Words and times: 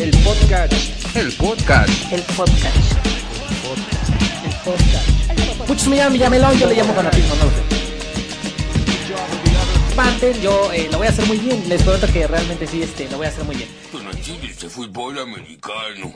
El 0.00 0.10
podcast. 0.12 1.14
El 1.14 1.32
podcast. 1.32 2.12
El 2.12 2.22
podcast. 2.22 2.74
El 4.44 4.52
podcast. 4.64 5.68
Muchos 5.68 5.88
me 5.88 5.96
llaman 5.96 6.12
Villamelón, 6.14 6.58
yo 6.58 6.66
le 6.66 6.74
llamo 6.74 6.94
fanatismo, 6.94 7.34
no 7.36 7.44
lo 7.44 7.50
sé. 7.50 7.60
Yo 10.40 10.72
eh, 10.72 10.88
lo 10.90 10.96
voy 10.98 11.06
a 11.06 11.10
hacer 11.10 11.26
muy 11.26 11.36
bien. 11.36 11.68
Les 11.68 11.82
prometo 11.82 12.06
que 12.10 12.26
realmente 12.26 12.66
sí, 12.66 12.82
este, 12.82 13.10
lo 13.10 13.18
voy 13.18 13.26
a 13.26 13.28
hacer 13.28 13.44
muy 13.44 13.56
bien. 13.56 13.68
de 14.60 14.68
fútbol 14.70 15.18
americano. 15.18 16.14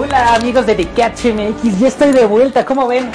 Hola 0.00 0.34
amigos 0.34 0.64
de 0.64 0.76
The 0.76 0.86
Catch 0.90 1.24
MX, 1.24 1.80
ya 1.80 1.88
estoy 1.88 2.12
de 2.12 2.24
vuelta, 2.24 2.64
¿cómo 2.64 2.86
ven? 2.86 3.10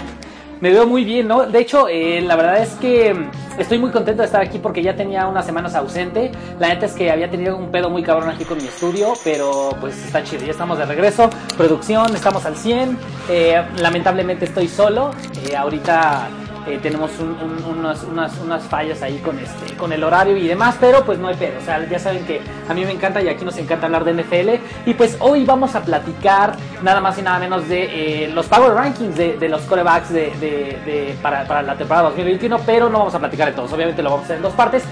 Me 0.59 0.69
veo 0.69 0.85
muy 0.85 1.05
bien, 1.05 1.29
¿no? 1.29 1.45
De 1.45 1.59
hecho, 1.59 1.87
eh, 1.87 2.19
la 2.19 2.35
verdad 2.35 2.57
es 2.61 2.71
que 2.71 3.13
mm, 3.13 3.31
estoy 3.57 3.77
muy 3.77 3.89
contento 3.89 4.21
de 4.21 4.25
estar 4.25 4.41
aquí 4.41 4.59
porque 4.59 4.83
ya 4.83 4.93
tenía 4.93 5.25
unas 5.27 5.45
semanas 5.45 5.75
ausente. 5.75 6.29
La 6.59 6.67
neta 6.67 6.85
es 6.85 6.91
que 6.91 7.09
había 7.09 7.31
tenido 7.31 7.55
un 7.55 7.71
pedo 7.71 7.89
muy 7.89 8.03
cabrón 8.03 8.27
aquí 8.29 8.43
con 8.43 8.57
mi 8.57 8.65
estudio, 8.65 9.13
pero 9.23 9.69
pues 9.79 9.95
está 10.05 10.25
chido, 10.25 10.43
ya 10.43 10.51
estamos 10.51 10.77
de 10.77 10.85
regreso. 10.85 11.29
Producción, 11.55 12.13
estamos 12.13 12.45
al 12.45 12.57
100. 12.57 12.97
Eh, 13.29 13.63
lamentablemente 13.77 14.43
estoy 14.43 14.67
solo. 14.67 15.11
Eh, 15.47 15.55
ahorita 15.55 16.27
eh, 16.67 16.79
tenemos 16.81 17.11
unas, 17.19 18.03
unas, 18.03 18.63
fallas 18.63 19.01
ahí 19.01 19.17
con 19.19 19.37
este 19.39 19.75
con 19.75 19.91
el 19.91 20.03
horario 20.03 20.37
y 20.37 20.47
demás, 20.47 20.75
pero 20.79 21.03
pues 21.03 21.19
no 21.19 21.27
hay 21.27 21.35
pedo. 21.35 21.59
O 21.59 21.61
sea, 21.61 21.87
ya 21.87 21.99
saben 21.99 22.25
que 22.25 22.41
a 22.67 22.73
mí 22.73 22.85
me 22.85 22.91
encanta 22.91 23.21
y 23.21 23.27
aquí 23.27 23.43
nos 23.43 23.57
encanta 23.57 23.85
hablar 23.85 24.03
de 24.05 24.13
NFL. 24.13 24.89
Y 24.89 24.93
pues 24.93 25.17
hoy 25.19 25.45
vamos 25.45 25.75
a 25.75 25.81
platicar 25.81 26.55
nada 26.81 27.01
más 27.01 27.17
y 27.17 27.21
nada 27.21 27.39
menos 27.39 27.67
de 27.67 28.25
eh, 28.25 28.27
los 28.29 28.47
Power 28.47 28.73
Rankings 28.73 29.15
de, 29.15 29.49
los 29.49 29.61
corebacks 29.63 30.11
de, 30.11 31.17
para, 31.21 31.45
para 31.45 31.61
la 31.61 31.75
temporada 31.75 32.09
2021, 32.09 32.59
pero 32.65 32.89
no 32.89 32.99
vamos 32.99 33.15
a 33.15 33.19
platicar 33.19 33.49
de 33.49 33.53
todos. 33.53 33.71
Obviamente 33.73 34.01
lo 34.01 34.09
vamos 34.09 34.23
a 34.23 34.25
hacer 34.25 34.37
en 34.37 34.43
dos 34.43 34.53
partes. 34.53 34.83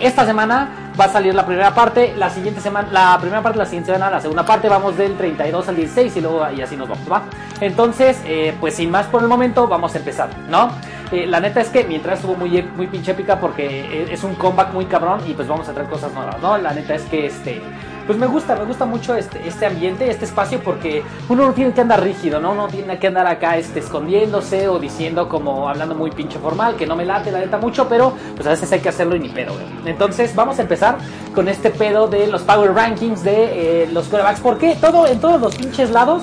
Esta 0.00 0.26
semana 0.26 0.92
va 0.98 1.04
a 1.04 1.08
salir 1.08 1.34
la 1.34 1.46
primera 1.46 1.72
parte, 1.72 2.14
la 2.16 2.28
siguiente 2.28 2.60
semana, 2.60 2.88
la 2.90 3.18
primera 3.20 3.42
parte, 3.42 3.58
la 3.58 3.64
siguiente 3.64 3.92
semana, 3.92 4.10
la 4.10 4.20
segunda 4.20 4.44
parte, 4.44 4.68
vamos 4.68 4.96
del 4.96 5.16
32 5.16 5.68
al 5.68 5.76
16 5.76 6.16
y 6.16 6.20
luego 6.20 6.50
y 6.50 6.60
así 6.62 6.76
nos 6.76 6.88
vamos, 6.88 7.10
¿va? 7.10 7.22
Entonces, 7.60 8.20
eh, 8.24 8.56
pues 8.60 8.74
sin 8.74 8.90
más 8.90 9.06
por 9.06 9.22
el 9.22 9.28
momento, 9.28 9.68
vamos 9.68 9.94
a 9.94 9.98
empezar, 9.98 10.30
¿no? 10.48 10.70
Eh, 11.12 11.26
la 11.26 11.40
neta 11.40 11.60
es 11.60 11.68
que 11.68 11.84
mientras 11.84 12.18
estuvo 12.18 12.34
muy, 12.34 12.62
muy 12.76 12.86
pinche 12.86 13.12
épica 13.12 13.38
porque 13.38 14.06
es 14.10 14.24
un 14.24 14.34
comeback 14.34 14.72
muy 14.72 14.86
cabrón 14.86 15.20
y 15.26 15.34
pues 15.34 15.46
vamos 15.46 15.68
a 15.68 15.72
traer 15.72 15.88
cosas 15.88 16.12
nuevas, 16.12 16.40
¿no? 16.40 16.56
La 16.58 16.72
neta 16.72 16.94
es 16.94 17.02
que 17.02 17.26
este 17.26 17.60
pues 18.06 18.18
me 18.18 18.26
gusta, 18.26 18.54
me 18.56 18.64
gusta 18.64 18.84
mucho 18.84 19.14
este, 19.14 19.46
este 19.46 19.66
ambiente, 19.66 20.08
este 20.10 20.24
espacio, 20.24 20.60
porque 20.60 21.02
uno 21.28 21.46
no 21.46 21.52
tiene 21.52 21.72
que 21.72 21.80
andar 21.80 22.02
rígido, 22.02 22.40
¿no? 22.40 22.54
No 22.54 22.68
tiene 22.68 22.98
que 22.98 23.06
andar 23.06 23.26
acá 23.26 23.56
este, 23.56 23.80
escondiéndose 23.80 24.68
o 24.68 24.78
diciendo 24.78 25.28
como 25.28 25.68
hablando 25.68 25.94
muy 25.94 26.10
pinche 26.10 26.38
formal, 26.38 26.76
que 26.76 26.86
no 26.86 26.96
me 26.96 27.04
late 27.04 27.30
la 27.30 27.40
neta 27.40 27.58
mucho, 27.58 27.88
pero 27.88 28.14
pues 28.34 28.46
a 28.46 28.50
veces 28.50 28.70
hay 28.72 28.80
que 28.80 28.88
hacerlo 28.88 29.16
y 29.16 29.20
ni 29.20 29.28
pedo, 29.28 29.54
Entonces 29.86 30.34
vamos 30.34 30.58
a 30.58 30.62
empezar 30.62 30.98
con 31.34 31.48
este 31.48 31.70
pedo 31.70 32.08
de 32.08 32.26
los 32.26 32.42
Power 32.42 32.74
Rankings 32.74 33.22
de 33.22 33.84
eh, 33.84 33.88
los 33.90 34.08
quarterbacks, 34.08 34.40
porque 34.40 34.76
todo, 34.80 35.06
en 35.06 35.20
todos 35.20 35.40
los 35.40 35.56
pinches 35.56 35.90
lados, 35.90 36.22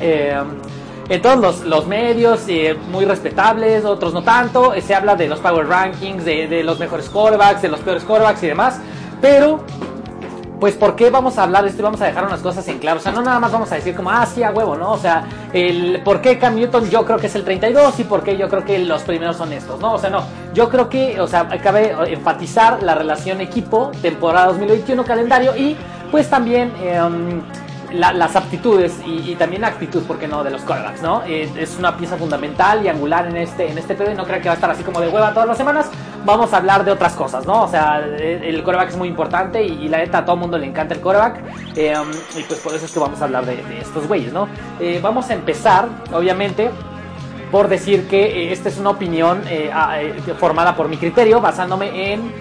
eh, 0.00 0.36
todos 1.16 1.64
los, 1.64 1.86
medios 1.86 2.42
eh, 2.48 2.76
muy 2.90 3.06
respetables, 3.06 3.86
otros 3.86 4.12
no 4.12 4.22
tanto, 4.22 4.74
se 4.78 4.94
habla 4.94 5.16
de 5.16 5.26
los 5.26 5.40
Power 5.40 5.66
Rankings, 5.66 6.22
de, 6.22 6.62
los 6.62 6.78
mejores 6.78 7.08
quarterbacks, 7.08 7.62
de 7.62 7.68
los 7.68 7.80
peores 7.80 8.04
quarterbacks 8.04 8.42
y 8.42 8.48
demás, 8.48 8.78
pero 9.22 9.64
pues 10.60 10.74
¿por 10.74 10.96
qué 10.96 11.08
vamos 11.08 11.38
a 11.38 11.44
hablar 11.44 11.62
de 11.62 11.70
esto 11.70 11.80
y 11.80 11.84
vamos 11.84 12.00
a 12.02 12.06
dejar 12.06 12.26
unas 12.26 12.40
cosas 12.40 12.66
en 12.68 12.78
claro? 12.78 12.98
O 12.98 13.02
sea, 13.02 13.12
no 13.12 13.22
nada 13.22 13.40
más 13.40 13.52
vamos 13.52 13.72
a 13.72 13.76
decir 13.76 13.94
como, 13.94 14.10
ah, 14.10 14.26
sí, 14.26 14.42
a 14.42 14.50
huevo, 14.50 14.76
¿no? 14.76 14.92
O 14.92 14.98
sea, 14.98 15.24
el 15.52 16.02
por 16.02 16.20
qué 16.20 16.38
Cam 16.38 16.56
Newton 16.56 16.90
yo 16.90 17.06
creo 17.06 17.16
que 17.16 17.28
es 17.28 17.34
el 17.36 17.44
32 17.44 18.00
y 18.00 18.04
por 18.04 18.22
qué 18.22 18.36
yo 18.36 18.48
creo 18.48 18.64
que 18.64 18.78
los 18.80 19.02
primeros 19.02 19.36
son 19.36 19.52
estos, 19.52 19.80
¿no? 19.80 19.94
O 19.94 19.98
sea, 19.98 20.10
no, 20.10 20.24
yo 20.52 20.68
creo 20.68 20.90
que, 20.90 21.20
o 21.20 21.26
sea, 21.26 21.48
cabe 21.62 21.94
enfatizar 22.12 22.82
la 22.82 22.94
relación 22.94 23.40
equipo, 23.40 23.92
temporada 24.02 24.48
2021, 24.48 25.04
calendario 25.04 25.56
y 25.56 25.74
pues 26.10 26.28
también... 26.28 26.72
Em, 27.90 27.98
las 27.98 28.36
aptitudes 28.36 29.00
y, 29.04 29.34
también 29.36 29.64
actitud, 29.64 30.02
porque 30.06 30.28
no, 30.28 30.44
de 30.44 30.50
los 30.50 30.62
quarterbacks, 30.62 31.02
¿no? 31.02 31.22
Eh, 31.24 31.50
es 31.56 31.76
una 31.78 31.96
pieza 31.96 32.16
fundamental 32.16 32.84
y 32.84 32.88
angular 32.88 33.26
en 33.26 33.36
este, 33.36 33.70
en 33.70 33.78
este 33.78 33.94
y 33.94 34.14
no 34.14 34.24
creo 34.24 34.40
que 34.40 34.48
va 34.48 34.52
a 34.52 34.54
estar 34.54 34.70
así 34.70 34.82
como 34.82 35.00
de 35.00 35.08
hueva 35.08 35.32
todas 35.32 35.48
las 35.48 35.56
semanas. 35.56 35.90
Vamos 36.24 36.52
a 36.52 36.58
hablar 36.58 36.84
de 36.84 36.92
otras 36.92 37.14
cosas, 37.14 37.46
¿no? 37.46 37.62
O 37.62 37.68
sea, 37.68 37.98
el 37.98 38.62
quarterback 38.62 38.90
es 38.90 38.96
muy 38.96 39.08
importante 39.08 39.62
y, 39.62 39.88
la 39.88 39.98
neta 39.98 40.18
a 40.18 40.24
todo 40.24 40.36
mundo 40.36 40.58
le 40.58 40.66
encanta 40.66 40.94
el 40.94 41.00
quarterback. 41.00 41.42
Eh, 41.76 41.94
y 42.36 42.42
pues 42.42 42.60
por 42.60 42.74
eso 42.74 42.84
es 42.84 42.92
que 42.92 42.98
vamos 42.98 43.20
a 43.20 43.24
hablar 43.24 43.46
de, 43.46 43.62
estos 43.80 44.06
güeyes, 44.06 44.32
¿no? 44.32 44.48
Eh, 44.80 45.00
vamos 45.02 45.30
a 45.30 45.34
empezar, 45.34 45.88
obviamente, 46.12 46.70
por 47.50 47.68
decir 47.68 48.08
que 48.08 48.52
esta 48.52 48.68
es 48.68 48.78
una 48.78 48.90
opinión 48.90 49.42
formada 50.38 50.76
por 50.76 50.88
mi 50.88 50.98
criterio, 50.98 51.40
basándome 51.40 52.12
en 52.12 52.32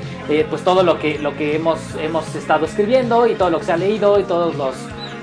pues 0.49 0.61
todo 0.63 0.83
lo 0.83 0.99
que, 0.99 1.17
lo 1.17 1.37
que 1.37 1.55
hemos, 1.55 1.79
hemos 2.01 2.35
estado 2.35 2.65
escribiendo 2.65 3.25
y 3.25 3.35
todo 3.35 3.49
lo 3.49 3.59
que 3.59 3.65
se 3.65 3.71
ha 3.71 3.77
leído 3.77 4.19
y 4.19 4.23
todos 4.23 4.53
los 4.57 4.75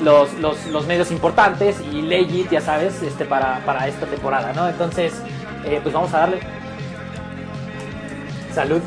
los, 0.04 0.32
los, 0.34 0.87
medios 0.87 1.10
importantes 1.10 1.81
y 1.81 2.03
legit, 2.03 2.50
ya 2.50 2.60
sabes, 2.60 3.03
este, 3.03 3.25
para, 3.25 3.60
para 3.65 3.88
esta 3.88 4.06
temporada, 4.06 4.53
¿no? 4.53 4.69
Entonces, 4.69 5.15
eh, 5.65 5.81
pues 5.82 5.94
vamos 5.94 6.12
a 6.15 6.20
darle. 6.20 6.41
Salud. 8.53 8.81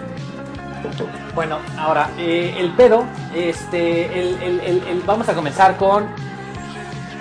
Bueno, 1.36 1.58
ahora, 1.78 2.10
eh, 2.18 2.56
el 2.58 2.72
pedo, 2.72 3.04
este, 3.36 4.20
el, 4.20 4.60
el, 4.62 5.04
vamos 5.06 5.28
a 5.28 5.34
comenzar 5.34 5.76
con 5.76 6.08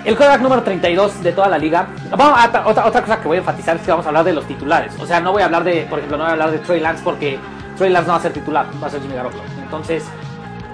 el 0.05 0.15
quarterback 0.15 0.41
número 0.41 0.63
32 0.63 1.21
de 1.21 1.33
toda 1.33 1.49
la 1.49 1.57
liga. 1.57 1.87
Vamos 2.11 2.39
a, 2.39 2.65
otra, 2.65 2.85
otra 2.85 3.01
cosa 3.01 3.19
que 3.19 3.27
voy 3.27 3.37
a 3.37 3.39
enfatizar 3.39 3.75
es 3.75 3.81
que 3.81 3.91
vamos 3.91 4.05
a 4.05 4.09
hablar 4.09 4.23
de 4.23 4.33
los 4.33 4.45
titulares. 4.45 4.93
O 4.99 5.05
sea, 5.05 5.19
no 5.19 5.33
voy 5.33 5.41
a 5.41 5.45
hablar 5.45 5.63
de, 5.63 5.85
por 5.89 5.99
ejemplo, 5.99 6.17
no 6.17 6.23
voy 6.23 6.29
a 6.29 6.33
hablar 6.33 6.51
de 6.51 6.59
Trey 6.59 6.79
Lance 6.79 7.03
porque 7.03 7.39
Trey 7.77 7.89
Lance 7.89 8.07
no 8.07 8.13
va 8.13 8.19
a 8.19 8.21
ser 8.21 8.33
titular, 8.33 8.67
va 8.81 8.87
a 8.87 8.89
ser 8.89 9.01
Jimmy 9.01 9.15
Garoppolo. 9.15 9.43
Entonces, 9.61 10.05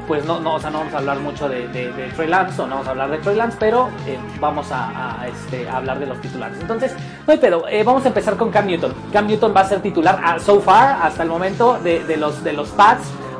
pues 0.07 0.25
no, 0.25 0.39
no, 0.39 0.55
o 0.55 0.59
sea, 0.59 0.69
no 0.69 0.79
vamos 0.79 0.93
a 0.93 0.97
hablar 0.97 1.19
mucho 1.19 1.47
de, 1.49 1.67
de, 1.67 2.27
Lance 2.27 2.61
o 2.61 2.65
no 2.65 2.75
vamos 2.75 2.87
a 2.87 2.91
hablar 2.91 3.11
de 3.11 3.17
Trey 3.19 3.37
pero 3.59 3.89
eh, 4.07 4.17
vamos 4.39 4.67
a, 4.71 5.25
este, 5.27 5.67
hablar 5.69 5.99
de 5.99 6.05
los 6.05 6.19
titulares. 6.21 6.59
Entonces, 6.59 6.95
no 7.25 7.33
hay 7.33 7.39
pedo, 7.39 7.67
eh, 7.67 7.83
vamos 7.83 8.05
a 8.05 8.09
empezar 8.09 8.37
con 8.37 8.51
Cam 8.51 8.67
Newton. 8.67 8.93
Cam 9.11 9.27
Newton 9.27 9.53
va 9.55 9.61
a 9.61 9.65
ser 9.65 9.81
titular 9.81 10.19
ah, 10.23 10.39
so 10.39 10.59
far, 10.59 10.99
hasta 11.01 11.23
el 11.23 11.29
momento 11.29 11.79
de, 11.83 12.03
de 12.03 12.17
los, 12.17 12.43
de 12.43 12.53
los 12.53 12.69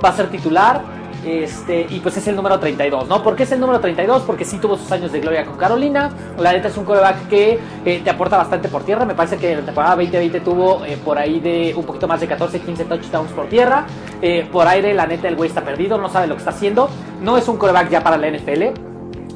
va 0.04 0.10
a 0.10 0.14
ser 0.14 0.30
titular. 0.30 1.03
Este, 1.26 1.86
y 1.90 2.00
pues 2.00 2.18
es 2.18 2.28
el 2.28 2.36
número 2.36 2.60
32, 2.60 3.08
¿no? 3.08 3.24
¿Por 3.24 3.36
qué 3.36 3.44
es 3.44 3.52
el 3.52 3.60
número 3.60 3.80
32? 3.80 4.24
Porque 4.24 4.46
sí 4.46 4.58
tuvo 4.58 4.78
sus 4.78 4.92
años 4.92 5.12
de 5.12 5.20
gloria 5.20 5.46
con 5.46 5.58
Carolina. 5.58 6.12
La 6.38 6.52
neta 6.52 6.68
es 6.68 6.78
un 6.78 6.86
coreback 6.86 7.28
que 7.28 7.60
eh, 7.86 8.02
te 8.04 8.10
aporta 8.10 8.38
bastante 8.38 8.70
por 8.70 8.84
tierra. 8.84 9.06
Me 9.06 9.16
parece 9.16 9.38
que 9.38 9.52
en 9.52 9.60
la 9.60 9.66
temporada 9.66 9.96
2020 9.96 10.40
tuvo 10.42 10.86
eh, 10.86 10.98
por 11.04 11.18
ahí 11.18 11.40
de 11.40 11.74
un 11.76 11.86
poquito 11.86 12.08
más 12.08 12.20
de 12.20 12.28
14, 12.28 12.60
15 12.60 12.86
touchdowns 12.86 13.32
por 13.32 13.48
tierra. 13.48 13.86
Eh, 14.22 14.48
por 14.52 14.68
aire, 14.68 14.94
la 14.94 15.08
neta, 15.08 15.28
el 15.28 15.36
güey 15.36 15.50
está 15.50 15.62
perdido, 15.62 15.98
no 15.98 16.10
sabe 16.10 16.28
lo 16.28 16.36
que 16.36 16.40
está 16.40 16.52
haciendo. 16.52 16.90
No 17.22 17.38
es 17.38 17.48
un 17.48 17.58
coreback 17.58 17.90
ya 17.90 18.04
para 18.04 18.18
la 18.18 18.30
NFL 18.30 18.93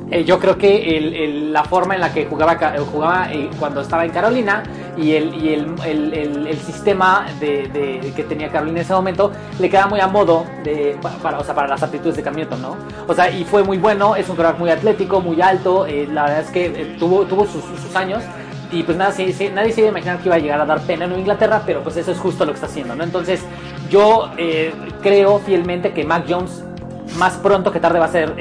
eh, 0.09 0.23
yo 0.23 0.39
creo 0.39 0.57
que 0.57 1.49
la 1.51 1.65
forma 1.65 1.95
en 1.95 2.01
la 2.01 2.13
que 2.13 2.25
jugaba, 2.25 2.53
eh, 2.53 2.79
jugaba 2.79 3.29
eh, 3.31 3.49
cuando 3.59 3.81
estaba 3.81 4.05
en 4.05 4.11
Carolina 4.11 4.63
y 4.95 5.11
el, 5.13 5.33
el, 5.83 6.57
sistema 6.59 7.25
que 7.39 8.25
tenía 8.27 8.49
Carolina 8.49 8.79
en 8.79 8.85
ese 8.85 8.93
momento 8.93 9.31
le 9.59 9.69
queda 9.69 9.87
muy 9.87 9.99
a 9.99 10.07
modo 10.07 10.45
para, 11.21 11.67
las 11.67 11.83
aptitudes 11.83 12.15
de 12.15 12.23
Cam 12.23 12.35
¿no? 12.61 12.77
O 13.07 13.13
sea, 13.13 13.29
y 13.29 13.43
fue 13.43 13.63
muy 13.63 13.77
bueno, 13.77 14.15
es 14.15 14.27
un 14.29 14.35
crack 14.35 14.57
muy 14.57 14.69
atlético, 14.69 15.21
muy 15.21 15.41
alto, 15.41 15.85
la 16.11 16.23
verdad 16.23 16.39
es 16.41 16.49
que 16.49 16.95
tuvo, 16.97 17.25
tuvo 17.25 17.45
sus, 17.45 17.95
años 17.95 18.23
y 18.71 18.83
pues 18.83 18.97
nada, 18.97 19.11
nadie 19.53 19.71
se 19.71 19.81
iba 19.81 19.89
a 19.89 19.91
imaginar 19.91 20.17
que 20.19 20.25
iba 20.25 20.35
a 20.35 20.39
llegar 20.39 20.61
a 20.61 20.65
dar 20.65 20.81
pena 20.81 21.05
en 21.05 21.19
Inglaterra, 21.19 21.63
pero 21.65 21.83
pues 21.83 21.97
eso 21.97 22.11
es 22.11 22.19
justo 22.19 22.45
lo 22.45 22.51
que 22.51 22.55
está 22.55 22.67
haciendo, 22.67 22.95
¿no? 22.95 23.03
Entonces 23.03 23.43
yo 23.89 24.31
creo 25.01 25.39
fielmente 25.39 25.93
que 25.93 26.03
Mac 26.03 26.25
Jones 26.27 26.63
más 27.15 27.33
pronto 27.35 27.71
que 27.71 27.79
tarde 27.79 27.99
va 27.99 28.05
a 28.05 28.11
ser 28.11 28.33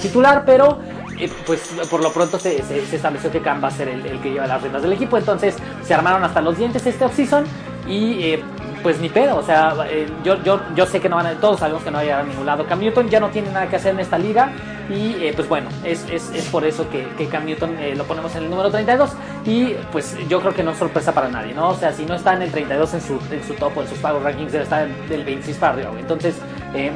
titular, 0.00 0.44
pero 0.44 0.78
eh, 1.18 1.30
pues 1.46 1.60
por 1.90 2.02
lo 2.02 2.12
pronto 2.12 2.38
se, 2.38 2.58
estableció 2.94 3.30
que 3.30 3.40
Cam 3.40 3.62
va 3.62 3.68
a 3.68 3.70
ser 3.70 3.88
el, 3.88 4.20
que 4.20 4.30
lleva 4.30 4.46
las 4.46 4.62
riendas 4.62 4.82
del 4.82 4.92
equipo. 4.92 5.18
Entonces 5.18 5.56
se 5.82 5.94
armaron 5.94 6.24
hasta 6.24 6.40
los 6.40 6.56
dientes 6.56 6.86
este 6.86 7.04
offseason 7.04 7.44
y 7.86 8.22
eh, 8.22 8.42
pues 8.82 9.00
ni 9.00 9.08
pedo, 9.08 9.36
o 9.36 9.42
sea, 9.42 9.74
eh, 9.88 10.08
yo, 10.24 10.42
yo, 10.42 10.60
yo 10.74 10.86
sé 10.86 11.00
que 11.00 11.08
no 11.08 11.16
van 11.16 11.26
a, 11.26 11.34
todos 11.34 11.60
sabemos 11.60 11.82
que 11.82 11.90
no 11.90 11.96
va 11.96 12.00
a 12.00 12.04
llegar 12.04 12.20
a 12.20 12.24
ningún 12.24 12.46
lado. 12.46 12.66
Cam 12.66 12.80
Newton 12.80 13.08
ya 13.08 13.20
no 13.20 13.28
tiene 13.28 13.50
nada 13.50 13.68
que 13.68 13.76
hacer 13.76 13.94
en 13.94 14.00
esta 14.00 14.18
liga 14.18 14.52
y 14.88 15.24
eh, 15.24 15.32
pues 15.34 15.48
bueno, 15.48 15.68
es, 15.84 16.04
es, 16.10 16.30
es, 16.34 16.46
por 16.46 16.64
eso 16.64 16.88
que, 16.90 17.06
que 17.16 17.26
Cam 17.26 17.44
Newton 17.44 17.76
eh, 17.78 17.94
lo 17.94 18.04
ponemos 18.04 18.34
en 18.36 18.44
el 18.44 18.50
número 18.50 18.70
32 18.70 19.10
y 19.44 19.74
pues 19.92 20.16
yo 20.28 20.40
creo 20.40 20.54
que 20.54 20.62
no 20.62 20.72
es 20.72 20.78
sorpresa 20.78 21.12
para 21.12 21.28
nadie, 21.28 21.54
¿no? 21.54 21.68
O 21.68 21.74
sea, 21.74 21.92
si 21.92 22.04
no 22.06 22.14
está 22.14 22.34
en 22.34 22.42
el 22.42 22.50
32 22.50 22.94
en 22.94 23.00
su, 23.00 23.20
en 23.30 23.44
su 23.44 23.54
top 23.54 23.76
o 23.76 23.82
en 23.82 23.88
sus 23.88 23.98
Power 23.98 24.22
Rankings, 24.22 24.52
debe 24.52 24.64
estar 24.64 24.88
del 25.08 25.24
26 25.24 25.56
para 25.58 25.72
arriba, 25.74 25.90
Entonces, 25.98 26.36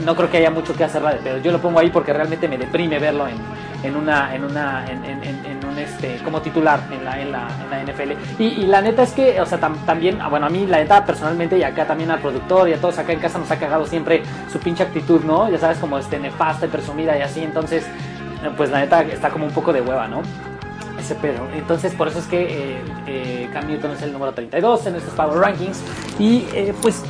no 0.05 0.15
creo 0.15 0.31
que 0.31 0.38
haya 0.38 0.50
mucho 0.50 0.75
que 0.75 0.85
hacerla 0.85 1.12
de 1.12 1.19
pedo. 1.19 1.38
Yo 1.38 1.53
lo 1.53 1.61
pongo 1.61 1.81
ahí 1.81 1.91
porque 1.91 2.12
realmente 2.12 2.49
me 2.49 2.59
deprime 2.59 2.99
verlo 2.99 3.26
en, 3.26 3.37
en 3.85 3.97
una, 3.97 4.35
en 4.35 4.44
una, 4.44 4.85
en, 4.91 5.65
un 5.65 5.79
este, 5.79 6.19
como 6.25 6.41
titular 6.41 6.81
en 6.91 7.05
la, 7.05 7.21
en 7.21 7.32
la, 7.32 7.49
en 7.62 7.71
la 7.71 7.93
NFL. 7.93 8.12
Y, 8.38 8.67
la 8.67 8.81
neta 8.81 9.03
es 9.03 9.12
que, 9.12 9.41
o 9.41 9.47
sea, 9.47 9.59
tam, 9.59 9.76
también, 9.85 10.21
ah, 10.23 10.29
bueno, 10.29 10.47
a 10.47 10.49
mí 10.49 10.67
la 10.67 10.79
neta 10.79 11.05
personalmente 11.05 11.59
y 11.59 11.62
acá 11.62 11.87
también 11.87 12.11
al 12.11 12.21
productor 12.21 12.69
y 12.69 12.73
a 12.73 12.81
todos 12.81 12.99
acá 12.99 13.12
en 13.12 13.21
casa 13.21 13.38
nos 13.38 13.50
ha 13.50 13.59
cagado 13.59 13.85
siempre 13.87 14.23
su 14.50 14.59
pinche 14.59 14.82
actitud, 14.82 15.23
¿no? 15.25 15.50
Ya 15.50 15.59
sabes, 15.59 15.79
como 15.79 15.99
este 15.99 16.19
nefasta 16.19 16.67
y 16.67 16.69
presumida 16.70 17.17
y 17.19 17.23
así, 17.23 17.43
entonces, 17.43 17.87
pues 18.56 18.70
la 18.70 18.81
neta 18.81 19.03
está 19.03 19.31
como 19.31 19.44
un 19.44 19.53
poco 19.53 19.73
de 19.73 19.82
hueva, 19.82 20.09
¿no? 20.09 20.23
Ese 20.99 21.15
pedo. 21.17 21.47
Entonces, 21.55 21.93
por 21.94 22.09
eso 22.09 22.20
es 22.20 22.27
que 22.27 22.43
eh, 22.43 22.82
eh, 23.06 23.50
Cam 23.53 23.67
Newton 23.67 23.91
es 23.91 24.03
el 24.03 24.12
número 24.12 24.32
32 24.32 24.87
en 24.87 24.97
estos 24.97 25.12
Power 25.15 25.38
Rankings. 25.38 25.82
Y 26.19 26.47
eh, 26.55 26.73
pues, 26.81 27.03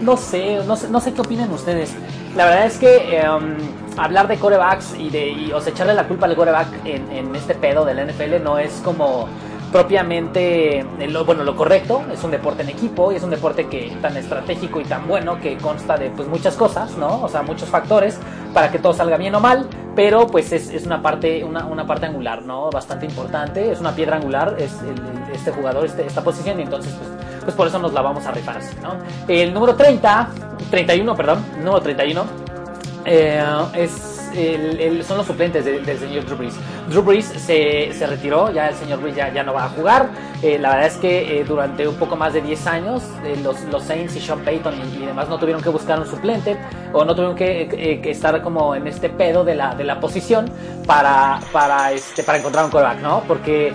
no 0.00 0.16
sé, 0.16 0.58
no 0.66 0.76
sé, 0.76 0.88
no 0.88 1.00
sé 1.00 1.12
qué 1.12 1.20
opinan 1.20 1.50
ustedes. 1.52 1.94
La 2.36 2.46
verdad 2.46 2.66
es 2.66 2.78
que 2.78 3.22
um, 3.28 3.56
hablar 3.96 4.28
de 4.28 4.38
corebacks 4.38 4.94
y 4.98 5.10
de 5.10 5.28
y, 5.30 5.52
o 5.52 5.58
echarle 5.64 5.94
la 5.94 6.06
culpa 6.06 6.26
al 6.26 6.34
coreback 6.34 6.68
en, 6.84 7.34
este 7.34 7.54
pedo 7.54 7.84
del 7.84 8.06
NFL 8.08 8.42
no 8.42 8.58
es 8.58 8.80
como 8.84 9.28
propiamente 9.70 10.84
lo, 11.08 11.24
bueno 11.24 11.44
lo 11.44 11.56
correcto. 11.56 12.02
Es 12.12 12.22
un 12.24 12.30
deporte 12.30 12.62
en 12.62 12.70
equipo 12.70 13.12
y 13.12 13.16
es 13.16 13.22
un 13.22 13.30
deporte 13.30 13.66
que 13.66 13.96
tan 14.00 14.16
estratégico 14.16 14.80
y 14.80 14.84
tan 14.84 15.06
bueno 15.06 15.40
que 15.40 15.56
consta 15.56 15.96
de 15.96 16.10
pues 16.10 16.28
muchas 16.28 16.54
cosas 16.56 16.96
no 16.96 17.22
o 17.22 17.28
sea 17.28 17.42
muchos 17.42 17.68
factores 17.68 18.18
para 18.52 18.70
que 18.70 18.78
todo 18.78 18.92
salga 18.92 19.16
bien 19.16 19.34
o 19.34 19.40
mal 19.40 19.68
pero 19.96 20.26
pues 20.26 20.52
es, 20.52 20.70
es 20.70 20.86
una 20.86 21.02
parte 21.02 21.42
una, 21.44 21.66
una, 21.66 21.86
parte 21.86 22.06
angular 22.06 22.42
no 22.42 22.70
bastante 22.70 23.06
importante. 23.06 23.72
Es 23.72 23.80
una 23.80 23.94
piedra 23.94 24.16
angular 24.16 24.56
es 24.58 24.72
el, 24.82 25.34
este 25.34 25.50
jugador 25.50 25.86
este, 25.86 26.06
esta 26.06 26.22
posición 26.22 26.60
y 26.60 26.62
entonces 26.62 26.94
pues, 26.94 27.23
pues 27.44 27.54
por 27.54 27.68
eso 27.68 27.78
nos 27.78 27.92
la 27.92 28.02
vamos 28.02 28.26
a 28.26 28.32
rifar 28.32 28.58
así 28.58 28.76
no 28.82 28.96
el 29.28 29.54
número 29.54 29.76
30 29.76 30.28
31 30.70 31.14
perdón 31.14 31.44
número 31.58 31.80
31 31.80 32.24
eh, 33.06 33.44
es 33.74 34.14
el, 34.36 34.80
el, 34.80 35.04
son 35.04 35.18
los 35.18 35.26
suplentes 35.26 35.64
de, 35.64 35.80
del 35.80 35.98
señor 35.98 36.24
Drew 36.24 36.36
Brees. 36.36 36.54
Drew 36.88 37.02
Brees 37.02 37.26
se, 37.26 37.92
se, 37.92 38.06
retiró, 38.06 38.50
ya 38.50 38.68
el 38.68 38.74
señor 38.74 39.00
Brees 39.00 39.16
ya, 39.16 39.32
ya 39.32 39.42
no 39.42 39.54
va 39.54 39.64
a 39.64 39.68
jugar. 39.68 40.08
Eh, 40.42 40.58
la 40.58 40.70
verdad 40.70 40.86
es 40.86 40.96
que 40.96 41.40
eh, 41.40 41.44
durante 41.44 41.86
un 41.86 41.94
poco 41.96 42.16
más 42.16 42.32
de 42.32 42.42
10 42.42 42.66
años 42.66 43.02
eh, 43.24 43.38
los, 43.42 43.62
los, 43.64 43.82
Saints 43.82 44.16
y 44.16 44.20
Sean 44.20 44.40
Payton 44.40 44.74
y, 44.74 45.02
y, 45.02 45.06
demás 45.06 45.28
no 45.28 45.38
tuvieron 45.38 45.62
que 45.62 45.68
buscar 45.68 45.98
un 45.98 46.06
suplente 46.06 46.56
o 46.92 47.04
no 47.04 47.14
tuvieron 47.14 47.36
que, 47.36 48.00
que 48.02 48.10
estar 48.10 48.42
como 48.42 48.74
en 48.74 48.86
este 48.86 49.08
pedo 49.08 49.44
de 49.44 49.54
la, 49.54 49.74
de 49.74 49.84
la 49.84 50.00
posición 50.00 50.50
para, 50.86 51.40
para, 51.52 51.92
este, 51.92 52.22
para 52.22 52.38
encontrar 52.38 52.64
un 52.64 52.70
quarterback, 52.70 53.00
¿no? 53.00 53.22
Porque 53.26 53.72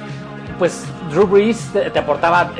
pues 0.59 0.85
Drew 1.09 1.25
Brees 1.25 1.71
te, 1.73 1.97
aportaba 1.97 2.51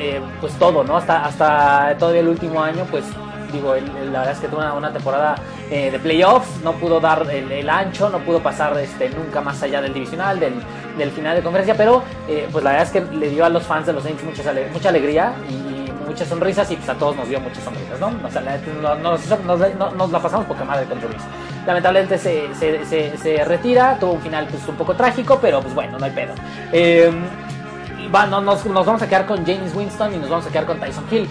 pues 0.42 0.54
todo, 0.54 0.84
¿no? 0.84 0.98
Hasta, 0.98 1.26
hasta 1.26 1.96
todavía 2.00 2.22
el 2.22 2.30
último 2.30 2.64
año 2.64 2.86
pues 2.90 3.06
digo, 3.52 3.76
la 3.76 4.20
verdad 4.20 4.32
es 4.32 4.40
que 4.40 4.48
tuvo 4.48 4.62
una, 4.78 4.92
temporada 4.92 5.36
eh, 5.70 5.92
de 5.92 6.00
playoffs, 6.00 6.62
no 6.64 6.74
pudo 6.74 7.00
dar 7.00 7.26
el, 7.30 7.70
ancho, 7.70 8.10
no 8.10 8.20
pudo 8.20 8.40
pasar 8.42 8.78
este, 8.80 9.10
nunca 9.10 9.42
más 9.42 9.62
allá 9.64 9.82
del 9.82 9.94
divisional, 9.94 10.40
del, 10.40 11.12
final 11.12 11.36
de 11.36 11.42
conferencia, 11.42 11.76
pero 11.76 12.04
eh, 12.28 12.48
pues 12.52 12.64
la 12.64 12.72
verdad 12.72 12.88
es 12.88 12.94
que 12.94 13.16
le 13.16 13.30
dio 13.30 13.46
a 13.46 13.50
los 13.50 13.64
fans 13.64 13.86
de 13.86 13.94
los 13.94 14.04
Saints 14.04 14.24
mucha, 14.24 14.44
mucha 14.72 14.90
alegría 14.90 15.34
y 15.50 15.90
muchas 16.06 16.28
sonrisas 16.28 16.70
y 16.72 16.76
pues 16.76 16.90
a 16.90 16.96
todos 16.96 17.16
nos 17.16 17.30
dio 17.30 17.40
muchas 17.40 17.64
sonrisas, 17.64 18.00
¿no? 18.00 18.12
O 18.26 18.32
sea, 18.32 18.42
la, 18.42 18.58
nos, 18.58 19.28
nos, 19.28 19.46
nos, 19.46 19.96
nos, 19.96 20.12
la 20.12 20.20
pasamos 20.20 20.46
poca 20.46 20.64
madre 20.64 20.86
con 20.86 21.00
Drew 21.00 21.10
Lamentablemente 21.66 22.18
se, 22.18 22.54
se, 22.56 22.86
se, 22.86 23.18
se, 23.18 23.46
retira, 23.46 23.98
tuvo 24.00 24.14
un 24.14 24.22
final 24.22 24.48
pues 24.50 24.68
un 24.68 24.76
poco 24.76 24.96
trágico, 24.96 25.40
pero 25.42 25.62
pues 25.62 25.74
bueno, 25.74 26.00
no 26.00 26.06
hay 26.06 26.12
pedo. 26.12 26.34
Eh, 26.74 27.12
va, 28.14 28.26
no, 28.26 28.42
nos, 28.42 28.64
vamos 28.64 29.02
a 29.02 29.08
quedar 29.08 29.26
con 29.26 29.46
James 29.46 29.74
Winston 29.76 30.14
y 30.14 30.18
nos 30.18 30.30
vamos 30.30 30.46
a 30.46 30.50
quedar 30.50 30.66
con 30.66 30.80
Tyson 30.80 31.06
Hill. 31.12 31.28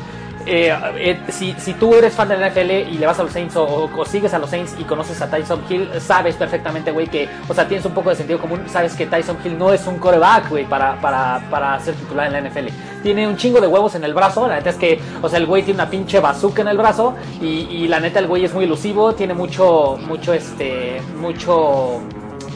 Eh, 0.50 0.74
eh, 0.96 1.20
si, 1.28 1.52
si, 1.58 1.74
tú 1.74 1.94
eres 1.94 2.14
fan 2.14 2.28
de 2.28 2.38
la 2.38 2.48
NFL 2.48 2.70
y 2.70 2.96
le 2.96 3.06
vas 3.06 3.18
a 3.18 3.22
los 3.22 3.32
Saints 3.32 3.54
o, 3.56 3.90
sigues 4.06 4.32
a 4.32 4.38
los 4.38 4.48
Saints 4.48 4.74
y 4.78 4.84
conoces 4.84 5.20
a 5.20 5.28
Tyson 5.28 5.62
Hill, 5.68 5.90
sabes 6.00 6.36
perfectamente, 6.36 6.90
güey, 6.90 7.06
que, 7.06 7.28
o 7.46 7.52
sea, 7.52 7.68
tienes 7.68 7.84
un 7.84 7.92
poco 7.92 8.08
de 8.08 8.16
sentido 8.16 8.38
común, 8.38 8.62
sabes 8.66 8.94
que 8.94 9.04
Tyson 9.06 9.36
Hill 9.44 9.58
no 9.58 9.74
es 9.74 9.86
un 9.86 9.98
coreback, 9.98 10.48
güey, 10.48 10.64
para, 10.64 10.98
para, 11.02 11.42
para 11.50 11.78
ser 11.80 11.94
titular 11.96 12.28
en 12.28 12.32
la 12.32 12.48
NFL. 12.48 12.68
Tiene 13.02 13.28
un 13.28 13.36
chingo 13.36 13.60
de 13.60 13.66
huevos 13.66 13.94
en 13.94 14.04
el 14.04 14.14
brazo, 14.14 14.48
la 14.48 14.56
neta 14.56 14.70
es 14.70 14.76
que, 14.76 14.98
o 15.20 15.28
sea, 15.28 15.38
el 15.38 15.44
güey 15.44 15.64
tiene 15.64 15.82
una 15.82 15.90
pinche 15.90 16.18
bazooka 16.18 16.62
en 16.62 16.68
el 16.68 16.78
brazo 16.78 17.14
y, 17.42 17.46
y 17.46 17.88
la 17.88 18.00
neta 18.00 18.18
el 18.18 18.26
güey 18.26 18.46
es 18.46 18.54
muy 18.54 18.64
elusivo, 18.64 19.14
tiene 19.14 19.34
mucho, 19.34 19.98
mucho, 20.06 20.32
este, 20.32 21.02
mucho, 21.20 22.00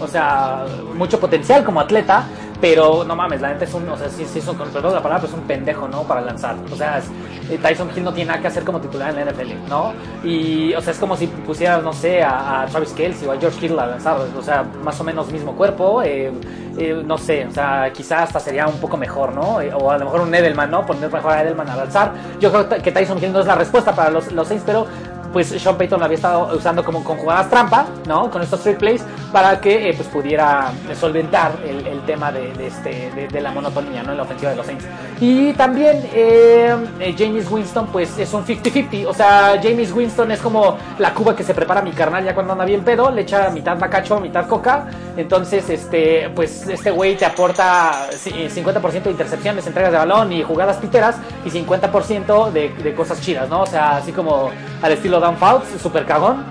o 0.00 0.08
sea, 0.08 0.64
mucho 0.94 1.20
potencial 1.20 1.62
como 1.62 1.80
atleta, 1.80 2.25
pero 2.62 3.03
no 3.03 3.17
mames, 3.17 3.41
la 3.41 3.53
neta 3.53 3.64
es 3.64 3.75
un, 3.75 3.88
o 3.88 3.97
sea, 3.97 4.09
sí, 4.09 4.25
sí 4.25 4.38
es 4.38 4.47
un, 4.47 4.56
perdón 4.56 4.94
la 4.94 5.03
palabra, 5.03 5.23
pero 5.23 5.32
es 5.32 5.38
un 5.41 5.49
pendejo, 5.49 5.88
¿no? 5.88 6.05
Para 6.05 6.20
lanzar. 6.20 6.55
O 6.70 6.76
sea, 6.76 6.99
es, 6.99 7.61
Tyson 7.61 7.91
Hill 7.94 8.05
no 8.05 8.14
tiene 8.14 8.29
nada 8.29 8.41
que 8.41 8.47
hacer 8.47 8.62
como 8.62 8.81
titular 8.81 9.11
en 9.11 9.17
la 9.17 9.32
NFL, 9.32 9.69
¿no? 9.69 9.93
Y, 10.23 10.73
o 10.73 10.81
sea, 10.81 10.93
es 10.93 10.99
como 11.00 11.17
si 11.17 11.26
pusieras, 11.26 11.82
no 11.82 11.93
sé, 11.93 12.23
a, 12.23 12.62
a 12.62 12.67
Travis 12.67 12.93
Kelsey 12.93 13.26
o 13.26 13.32
a 13.32 13.37
George 13.37 13.59
Kittle 13.59 13.81
a 13.81 13.87
lanzar, 13.87 14.17
o 14.38 14.43
sea, 14.43 14.62
más 14.62 14.99
o 15.00 15.03
menos 15.03 15.32
mismo 15.32 15.56
cuerpo, 15.56 16.05
eh, 16.05 16.31
eh, 16.79 17.03
no 17.05 17.19
sé, 17.19 17.47
o 17.47 17.50
sea, 17.50 17.93
quizás 17.93 18.23
hasta 18.23 18.38
sería 18.38 18.69
un 18.69 18.79
poco 18.79 18.97
mejor, 18.97 19.35
¿no? 19.35 19.61
Eh, 19.61 19.75
o 19.75 19.91
a 19.91 19.99
lo 19.99 20.05
mejor 20.05 20.20
un 20.20 20.32
Edelman, 20.32 20.70
¿no? 20.70 20.87
Poner 20.87 21.12
mejor 21.12 21.32
a 21.32 21.43
Edelman 21.43 21.69
a 21.69 21.76
lanzar. 21.76 22.12
Yo 22.38 22.53
creo 22.53 22.69
que 22.81 22.93
Tyson 22.93 23.19
Hill 23.20 23.32
no 23.32 23.41
es 23.41 23.47
la 23.47 23.56
respuesta 23.56 23.93
para 23.93 24.11
los, 24.11 24.31
los 24.31 24.47
Saints, 24.47 24.62
pero 24.64 24.87
pues 25.32 25.49
Sean 25.49 25.76
Payton 25.76 25.99
lo 25.99 26.05
había 26.05 26.17
estado 26.17 26.55
usando 26.55 26.84
como 26.84 27.02
con 27.02 27.17
jugadas 27.17 27.49
trampa, 27.49 27.87
¿no? 28.06 28.31
Con 28.31 28.43
estos 28.43 28.61
trick 28.61 28.79
plays 28.79 29.02
para 29.32 29.61
que 29.61 29.88
eh, 29.88 29.94
pues 29.94 30.08
pudiera 30.08 30.73
solventar 30.99 31.52
el, 31.67 31.87
el 31.87 32.00
tema 32.05 32.31
de, 32.31 32.52
de 32.52 32.67
este, 32.67 33.11
de, 33.14 33.29
de, 33.29 33.40
la 33.40 33.50
monotonía, 33.50 34.02
¿no? 34.02 34.12
En 34.12 34.19
la 34.19 34.25
ofensiva 34.25 34.50
de 34.50 34.56
los 34.56 34.67
Saints. 34.67 34.84
Y 35.20 35.52
también 35.55 36.02
eh, 36.12 36.76
eh, 37.00 37.14
James 37.17 37.50
Winston 37.50 37.87
pues 37.87 38.19
es 38.19 38.32
un 38.34 38.44
50-50, 38.44 39.06
o 39.06 39.14
sea, 39.14 39.58
James 39.62 39.93
Winston 39.93 40.31
es 40.32 40.40
como 40.40 40.76
la 40.99 41.14
cuba 41.14 41.35
que 41.35 41.43
se 41.43 41.55
prepara 41.55 41.81
mi 41.81 41.93
carnal 41.93 42.25
ya 42.25 42.35
cuando 42.35 42.52
anda 42.52 42.64
bien 42.64 42.85
pedo, 42.85 43.11
le 43.11 43.23
echa 43.23 43.50
mitad 43.50 43.78
bacacho, 43.78 44.20
mitad 44.20 44.46
coca, 44.46 44.87
entonces 45.17 45.69
este, 45.70 46.31
pues 46.35 46.69
este 46.69 46.90
güey 46.90 47.17
te 47.17 47.25
aporta 47.25 48.08
50% 48.12 49.02
de 49.02 49.11
intercepciones, 49.11 49.67
entregas 49.67 49.93
de 49.93 49.99
balón 49.99 50.32
y 50.32 50.43
jugadas 50.43 50.76
piteras 50.76 51.17
y 51.44 51.50
50% 51.50 52.50
de, 52.50 52.69
de 52.70 52.94
cosas 52.94 53.20
chidas, 53.20 53.49
¿no? 53.49 53.62
O 53.62 53.67
sea, 53.67 53.96
así 53.96 54.12
como 54.12 54.50
al 54.82 54.93
estilo 54.93 55.20
Dan 55.22 55.36
Fouts, 55.38 55.80
super 55.80 56.04
cagón. 56.04 56.44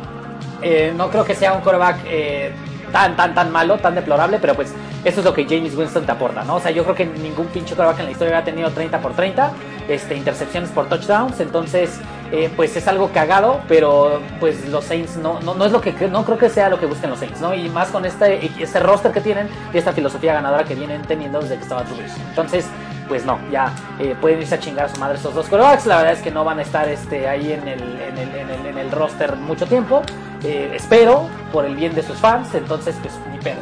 Eh, 0.62 0.94
no 0.96 1.10
creo 1.10 1.26
que 1.26 1.36
sea 1.36 1.54
un 1.54 1.62
coreback 1.62 2.00
eh, 2.06 2.52
tan, 2.92 3.16
tan, 3.16 3.34
tan 3.34 3.52
malo, 3.52 3.78
tan 3.78 3.96
deplorable, 3.96 4.38
pero 4.40 4.56
pues 4.56 4.74
eso 5.04 5.20
es 5.20 5.26
lo 5.26 5.34
que 5.34 5.46
James 5.46 5.76
Winston 5.76 6.06
te 6.06 6.12
aporta, 6.12 6.44
¿no? 6.44 6.56
O 6.56 6.60
sea, 6.60 6.72
yo 6.72 6.84
creo 6.84 6.96
que 6.96 7.06
ningún 7.06 7.48
pinche 7.48 7.76
coreback 7.76 8.00
en 8.00 8.06
la 8.06 8.12
historia 8.12 8.38
ha 8.38 8.44
tenido 8.44 8.70
30 8.70 9.00
por 9.00 9.14
30, 9.14 9.52
este, 9.88 10.16
intercepciones 10.16 10.70
por 10.70 10.88
touchdowns, 10.88 11.40
entonces, 11.40 12.00
eh, 12.32 12.52
pues 12.56 12.76
es 12.76 12.88
algo 12.88 13.10
cagado, 13.12 13.62
pero 13.68 14.22
pues 14.40 14.68
los 14.70 14.86
Saints 14.86 15.18
no, 15.18 15.40
no, 15.42 15.56
no, 15.56 15.66
es 15.66 15.72
lo 15.72 15.82
que, 15.82 15.94
no 16.08 16.24
creo 16.24 16.38
que 16.38 16.50
sea 16.50 16.70
lo 16.70 16.80
que 16.80 16.86
busquen 16.86 17.10
los 17.10 17.20
Saints, 17.20 17.42
¿no? 17.42 17.54
Y 17.54 17.70
más 17.70 17.90
con 17.90 18.06
este, 18.06 18.52
este 18.62 18.80
roster 18.80 19.12
que 19.12 19.22
tienen 19.22 19.50
y 19.74 19.78
esta 19.78 19.92
filosofía 19.92 20.34
ganadora 20.34 20.64
que 20.64 20.76
vienen 20.76 21.02
teniendo 21.02 21.40
desde 21.42 21.56
que 21.56 21.64
estaba 21.64 21.84
Drew. 21.84 21.98
Entonces, 22.30 22.68
pues 23.12 23.26
no, 23.26 23.38
ya 23.52 23.74
eh, 24.00 24.16
pueden 24.22 24.40
irse 24.40 24.56
a 24.56 24.60
chingar 24.62 24.86
a 24.86 24.88
su 24.88 24.98
madre 24.98 25.18
estos 25.18 25.36
dos 25.36 25.50
corebacks. 25.50 25.86
La 25.86 25.98
verdad 25.98 26.14
es 26.14 26.22
que 26.22 26.32
no 26.32 26.46
van 26.46 26.60
a 26.60 26.62
estar 26.62 26.88
este, 26.88 27.28
ahí 27.28 27.52
en 27.52 27.68
el, 27.68 27.82
en, 27.82 28.18
el, 28.18 28.66
en, 28.68 28.78
el, 28.78 28.90
roster 28.90 29.36
mucho 29.36 29.66
tiempo. 29.66 30.02
Eh, 30.46 30.72
espero, 30.74 31.28
por 31.52 31.66
el 31.66 31.76
bien 31.76 31.94
de 31.94 32.04
sus 32.04 32.18
fans, 32.20 32.56
entonces 32.56 32.96
pues 33.02 33.14
ni 33.30 33.38
pedo. 33.40 33.60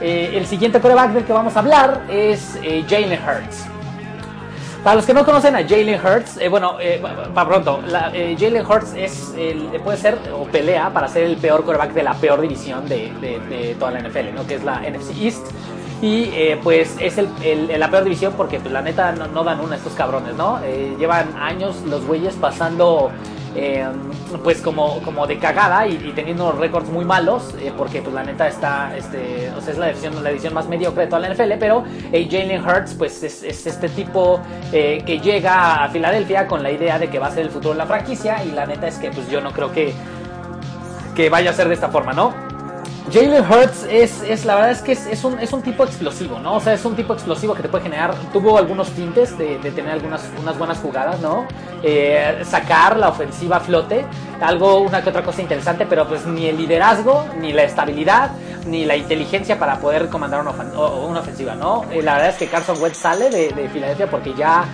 Eh, 0.00 0.34
el 0.36 0.46
siguiente 0.46 0.78
coreback 0.80 1.14
del 1.14 1.24
que 1.24 1.32
vamos 1.32 1.56
a 1.56 1.58
hablar 1.58 2.02
es 2.08 2.56
eh, 2.62 2.84
Jalen 2.88 3.18
Hurts. 3.18 3.66
Para 4.84 4.94
los 4.94 5.04
que 5.04 5.14
no 5.14 5.24
conocen 5.24 5.56
a 5.56 5.66
Jalen 5.66 6.00
Hurts, 6.00 6.38
bueno, 6.48 6.76
va 7.36 7.48
pronto, 7.48 7.82
Jalen 7.90 8.64
Hurts 8.64 8.94
es, 8.94 9.34
puede 9.82 9.98
ser 9.98 10.16
o 10.32 10.44
pelea 10.44 10.90
para 10.90 11.08
ser 11.08 11.24
el 11.24 11.38
peor 11.38 11.64
coreback 11.64 11.92
de 11.92 12.04
la 12.04 12.14
peor 12.14 12.40
división 12.40 12.88
de, 12.88 13.12
de, 13.20 13.40
de 13.48 13.74
toda 13.74 13.90
la 13.90 14.00
NFL, 14.00 14.32
¿no? 14.32 14.46
que 14.46 14.54
es 14.54 14.62
la 14.62 14.80
NFC 14.80 15.20
East. 15.20 15.46
Y 16.02 16.24
eh, 16.34 16.58
pues 16.60 16.96
es 16.98 17.16
el, 17.16 17.28
la 17.78 17.88
peor 17.88 18.02
división 18.02 18.34
porque 18.36 18.58
pues, 18.58 18.72
la 18.72 18.82
neta 18.82 19.12
no, 19.12 19.44
dan 19.44 19.60
una 19.60 19.76
estos 19.76 19.92
cabrones, 19.92 20.34
¿no? 20.34 20.58
Eh, 20.64 20.96
llevan 20.98 21.32
años 21.36 21.80
los 21.86 22.04
güeyes 22.04 22.34
pasando 22.34 23.12
eh, 23.54 23.86
pues 24.42 24.60
como, 24.60 25.00
como 25.02 25.28
de 25.28 25.38
cagada 25.38 25.86
y, 25.86 25.96
teniendo 26.12 26.50
récords 26.50 26.88
muy 26.88 27.04
malos 27.04 27.54
porque 27.78 28.02
pues 28.02 28.12
la 28.12 28.24
neta 28.24 28.48
está, 28.48 28.96
este, 28.96 29.52
o 29.56 29.60
sea, 29.60 29.74
es 29.74 29.78
la 29.78 29.90
edición, 29.90 30.24
la 30.24 30.50
más 30.50 30.66
mediocre 30.68 31.04
de 31.04 31.08
toda 31.08 31.20
la 31.20 31.32
NFL, 31.32 31.52
pero 31.60 31.84
eh, 32.10 32.26
Jalen 32.28 32.64
Hurts 32.66 32.94
pues 32.94 33.22
es, 33.22 33.44
es 33.44 33.64
este 33.64 33.88
tipo 33.88 34.40
que 34.72 35.20
llega 35.22 35.84
a 35.84 35.88
Filadelfia 35.88 36.48
con 36.48 36.64
la 36.64 36.72
idea 36.72 36.98
de 36.98 37.10
que 37.10 37.20
va 37.20 37.28
a 37.28 37.30
ser 37.30 37.44
el 37.44 37.50
futuro 37.50 37.74
de 37.74 37.78
la 37.78 37.86
franquicia 37.86 38.42
y 38.42 38.50
la 38.50 38.66
neta 38.66 38.88
es 38.88 38.96
que 38.96 39.12
pues 39.12 39.30
yo 39.30 39.40
no 39.40 39.52
creo 39.52 39.70
que, 39.70 39.92
que 41.14 41.28
vaya 41.28 41.50
a 41.50 41.52
ser 41.52 41.68
de 41.68 41.74
esta 41.74 41.90
forma, 41.90 42.12
¿no? 42.12 42.51
Jalen 43.10 43.44
Hurts 43.44 43.84
es, 43.90 44.22
es, 44.22 44.44
la 44.44 44.54
verdad 44.54 44.70
es 44.70 44.80
que 44.80 44.92
es, 44.92 45.06
es, 45.06 45.24
un, 45.24 45.38
es 45.40 45.52
un 45.52 45.62
tipo 45.62 45.84
explosivo, 45.84 46.38
¿no? 46.38 46.54
O 46.54 46.60
sea, 46.60 46.72
es 46.72 46.84
un 46.84 46.94
tipo 46.94 47.12
explosivo 47.12 47.54
que 47.54 47.62
te 47.62 47.68
puede 47.68 47.84
generar, 47.84 48.14
tuvo 48.32 48.56
algunos 48.56 48.90
tintes 48.90 49.36
de, 49.36 49.58
de 49.58 49.70
tener 49.72 49.92
algunas 49.92 50.22
unas 50.40 50.56
buenas 50.56 50.78
jugadas, 50.78 51.20
¿no? 51.20 51.46
Eh, 51.82 52.42
sacar 52.44 52.96
la 52.96 53.08
ofensiva 53.08 53.56
a 53.56 53.60
flote, 53.60 54.04
algo, 54.40 54.78
una 54.78 55.02
que 55.02 55.10
otra 55.10 55.22
cosa 55.22 55.42
interesante, 55.42 55.84
pero 55.86 56.06
pues 56.06 56.26
ni 56.26 56.46
el 56.46 56.56
liderazgo, 56.56 57.26
ni 57.40 57.52
la 57.52 57.64
estabilidad, 57.64 58.30
ni 58.66 58.84
la 58.84 58.96
inteligencia 58.96 59.58
para 59.58 59.78
poder 59.78 60.08
comandar 60.08 60.40
una, 60.40 60.52
una 60.52 61.20
ofensiva, 61.20 61.54
¿no? 61.54 61.84
Eh, 61.90 62.02
la 62.02 62.14
verdad 62.14 62.30
es 62.30 62.36
que 62.36 62.46
Carson 62.46 62.80
Wentz 62.80 62.98
sale 62.98 63.30
de, 63.30 63.48
de 63.48 63.68
Filadelfia 63.68 64.08
porque 64.08 64.32
ya 64.34 64.64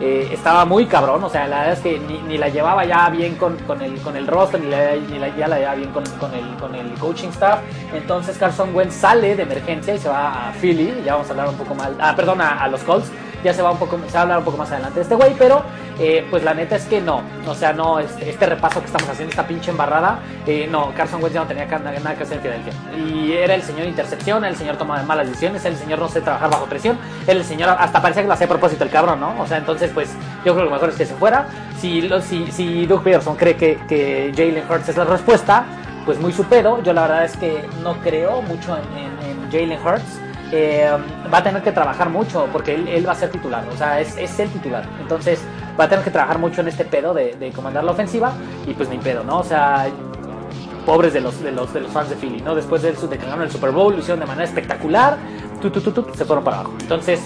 eh, 0.00 0.28
estaba 0.32 0.64
muy 0.64 0.86
cabrón, 0.86 1.24
o 1.24 1.30
sea, 1.30 1.46
la 1.48 1.58
verdad 1.58 1.72
es 1.74 1.80
que 1.80 1.98
ni, 1.98 2.38
la 2.38 2.48
llevaba 2.48 2.84
ya 2.84 3.08
bien 3.08 3.36
con, 3.36 3.56
con, 3.60 3.80
el, 3.82 3.98
con 4.00 4.16
el 4.16 4.26
roster, 4.26 4.60
ni, 4.60 4.68
la, 4.68 4.94
ni 4.94 5.38
ya 5.38 5.48
la 5.48 5.58
llevaba 5.58 5.76
bien 5.76 5.90
con, 5.90 6.04
con, 6.18 6.34
el, 6.34 6.46
con 6.56 6.74
el 6.74 6.90
coaching 6.94 7.28
staff. 7.28 7.60
Entonces 7.94 8.36
Carson 8.36 8.74
Wentz 8.74 8.94
sale 8.94 9.36
de 9.36 9.42
emergencia 9.42 9.94
y 9.94 9.98
se 9.98 10.08
va 10.08 10.48
a 10.48 10.52
Philly, 10.52 11.02
ya 11.04 11.14
vamos 11.14 11.28
a 11.28 11.30
hablar 11.30 11.48
un 11.48 11.56
poco 11.56 11.74
más, 11.74 11.90
ah, 11.98 12.14
perdón, 12.14 12.40
a 12.40 12.68
los 12.68 12.82
Colts 12.82 13.10
ya 13.44 13.54
se 13.54 13.62
va 13.62 13.70
un 13.70 13.78
poco, 13.78 13.98
se 14.06 14.12
va 14.12 14.20
a 14.20 14.22
hablar 14.22 14.38
un 14.38 14.44
poco 14.44 14.56
más 14.56 14.70
adelante 14.70 14.96
de 14.96 15.02
este 15.02 15.14
güey, 15.14 15.34
pero 15.38 15.62
eh, 15.98 16.26
pues 16.30 16.44
la 16.44 16.52
neta 16.52 16.76
es 16.76 16.84
que 16.84 17.00
no, 17.00 17.22
o 17.46 17.54
sea, 17.54 17.72
no, 17.72 17.98
este, 17.98 18.28
este 18.28 18.46
repaso 18.46 18.80
que 18.80 18.86
estamos 18.86 19.08
haciendo, 19.08 19.30
esta 19.30 19.46
pinche 19.46 19.70
embarrada, 19.70 20.18
eh, 20.46 20.68
no, 20.70 20.92
Carson 20.94 21.22
Wentz 21.22 21.34
ya 21.34 21.40
no 21.40 21.46
tenía 21.46 21.66
nada, 21.66 22.14
que 22.14 22.22
hacer 22.22 22.36
en 22.36 22.42
Filadelfia. 22.42 22.72
Y 22.96 23.32
era 23.32 23.54
el 23.54 23.62
señor 23.62 23.86
intercepción, 23.86 24.44
el 24.44 24.56
señor 24.56 24.76
toma 24.76 25.02
malas 25.02 25.26
decisiones, 25.26 25.64
el 25.64 25.76
señor 25.76 25.98
no 25.98 26.08
sé 26.08 26.20
trabajar 26.20 26.50
bajo 26.50 26.66
presión, 26.66 26.98
el 27.26 27.44
señor 27.44 27.70
hasta 27.70 28.02
parecía 28.02 28.22
que 28.22 28.28
lo 28.28 28.34
hacía 28.34 28.46
a 28.46 28.50
propósito 28.50 28.84
el 28.84 28.90
cabrón, 28.90 29.20
¿no? 29.20 29.40
O 29.40 29.46
sea, 29.46 29.58
entonces 29.58 29.90
pues 29.92 30.10
yo 30.44 30.52
creo 30.52 30.56
que 30.56 30.64
lo 30.64 30.70
mejor 30.70 30.90
es 30.90 30.96
que 30.96 31.06
se 31.06 31.14
fuera. 31.14 31.46
Si, 31.78 32.08
si, 32.22 32.50
si 32.52 32.86
Doug 32.86 33.02
Peterson 33.02 33.36
cree 33.36 33.56
que, 33.56 33.78
que 33.88 34.32
Jalen 34.34 34.64
Hurts 34.70 34.88
es 34.90 34.96
la 34.96 35.04
respuesta, 35.04 35.64
pues 36.04 36.18
muy 36.18 36.32
su 36.32 36.44
pedo. 36.44 36.82
Yo 36.82 36.92
la 36.92 37.02
verdad 37.02 37.24
es 37.24 37.36
que 37.36 37.68
no 37.82 37.94
creo 38.00 38.42
mucho 38.42 38.76
en 38.76 39.50
Jalen 39.50 39.78
Hurts 39.84 40.25
eh, 40.52 40.90
va 41.32 41.38
a 41.38 41.42
tener 41.42 41.62
que 41.62 41.72
trabajar 41.72 42.08
mucho 42.08 42.48
porque 42.52 42.74
él, 42.74 43.06
va 43.06 43.12
a 43.12 43.16
ser 43.16 43.30
titular, 43.30 43.64
o 43.72 43.76
sea, 43.76 44.00
es, 44.00 44.16
es, 44.16 44.38
el 44.38 44.48
titular. 44.50 44.84
Entonces 45.00 45.40
va 45.78 45.84
a 45.84 45.88
tener 45.88 46.04
que 46.04 46.10
trabajar 46.10 46.38
mucho 46.38 46.60
en 46.60 46.68
este 46.68 46.84
pedo 46.84 47.12
de, 47.14 47.34
de, 47.34 47.50
comandar 47.52 47.84
la 47.84 47.92
ofensiva 47.92 48.32
y 48.66 48.72
pues 48.74 48.88
ni 48.88 48.98
pedo, 48.98 49.24
¿no? 49.24 49.40
O 49.40 49.44
sea, 49.44 49.86
pobres 50.84 51.12
de 51.12 51.20
los, 51.20 51.42
de 51.42 51.52
los, 51.52 51.72
de 51.74 51.80
los 51.80 51.90
fans 51.90 52.10
de 52.10 52.16
Philly, 52.16 52.40
¿no? 52.40 52.54
Después 52.54 52.82
de, 52.82 52.92
de 52.92 53.18
que 53.18 53.26
el 53.26 53.50
Super 53.50 53.72
Bowl, 53.72 53.92
lo 53.92 53.98
hicieron 53.98 54.20
de 54.20 54.26
manera 54.26 54.44
espectacular, 54.44 55.18
tu, 55.60 55.70
tu, 55.70 55.80
tu, 55.80 56.06
se 56.14 56.24
fueron 56.24 56.44
para 56.44 56.60
abajo. 56.60 56.74
Entonces, 56.80 57.20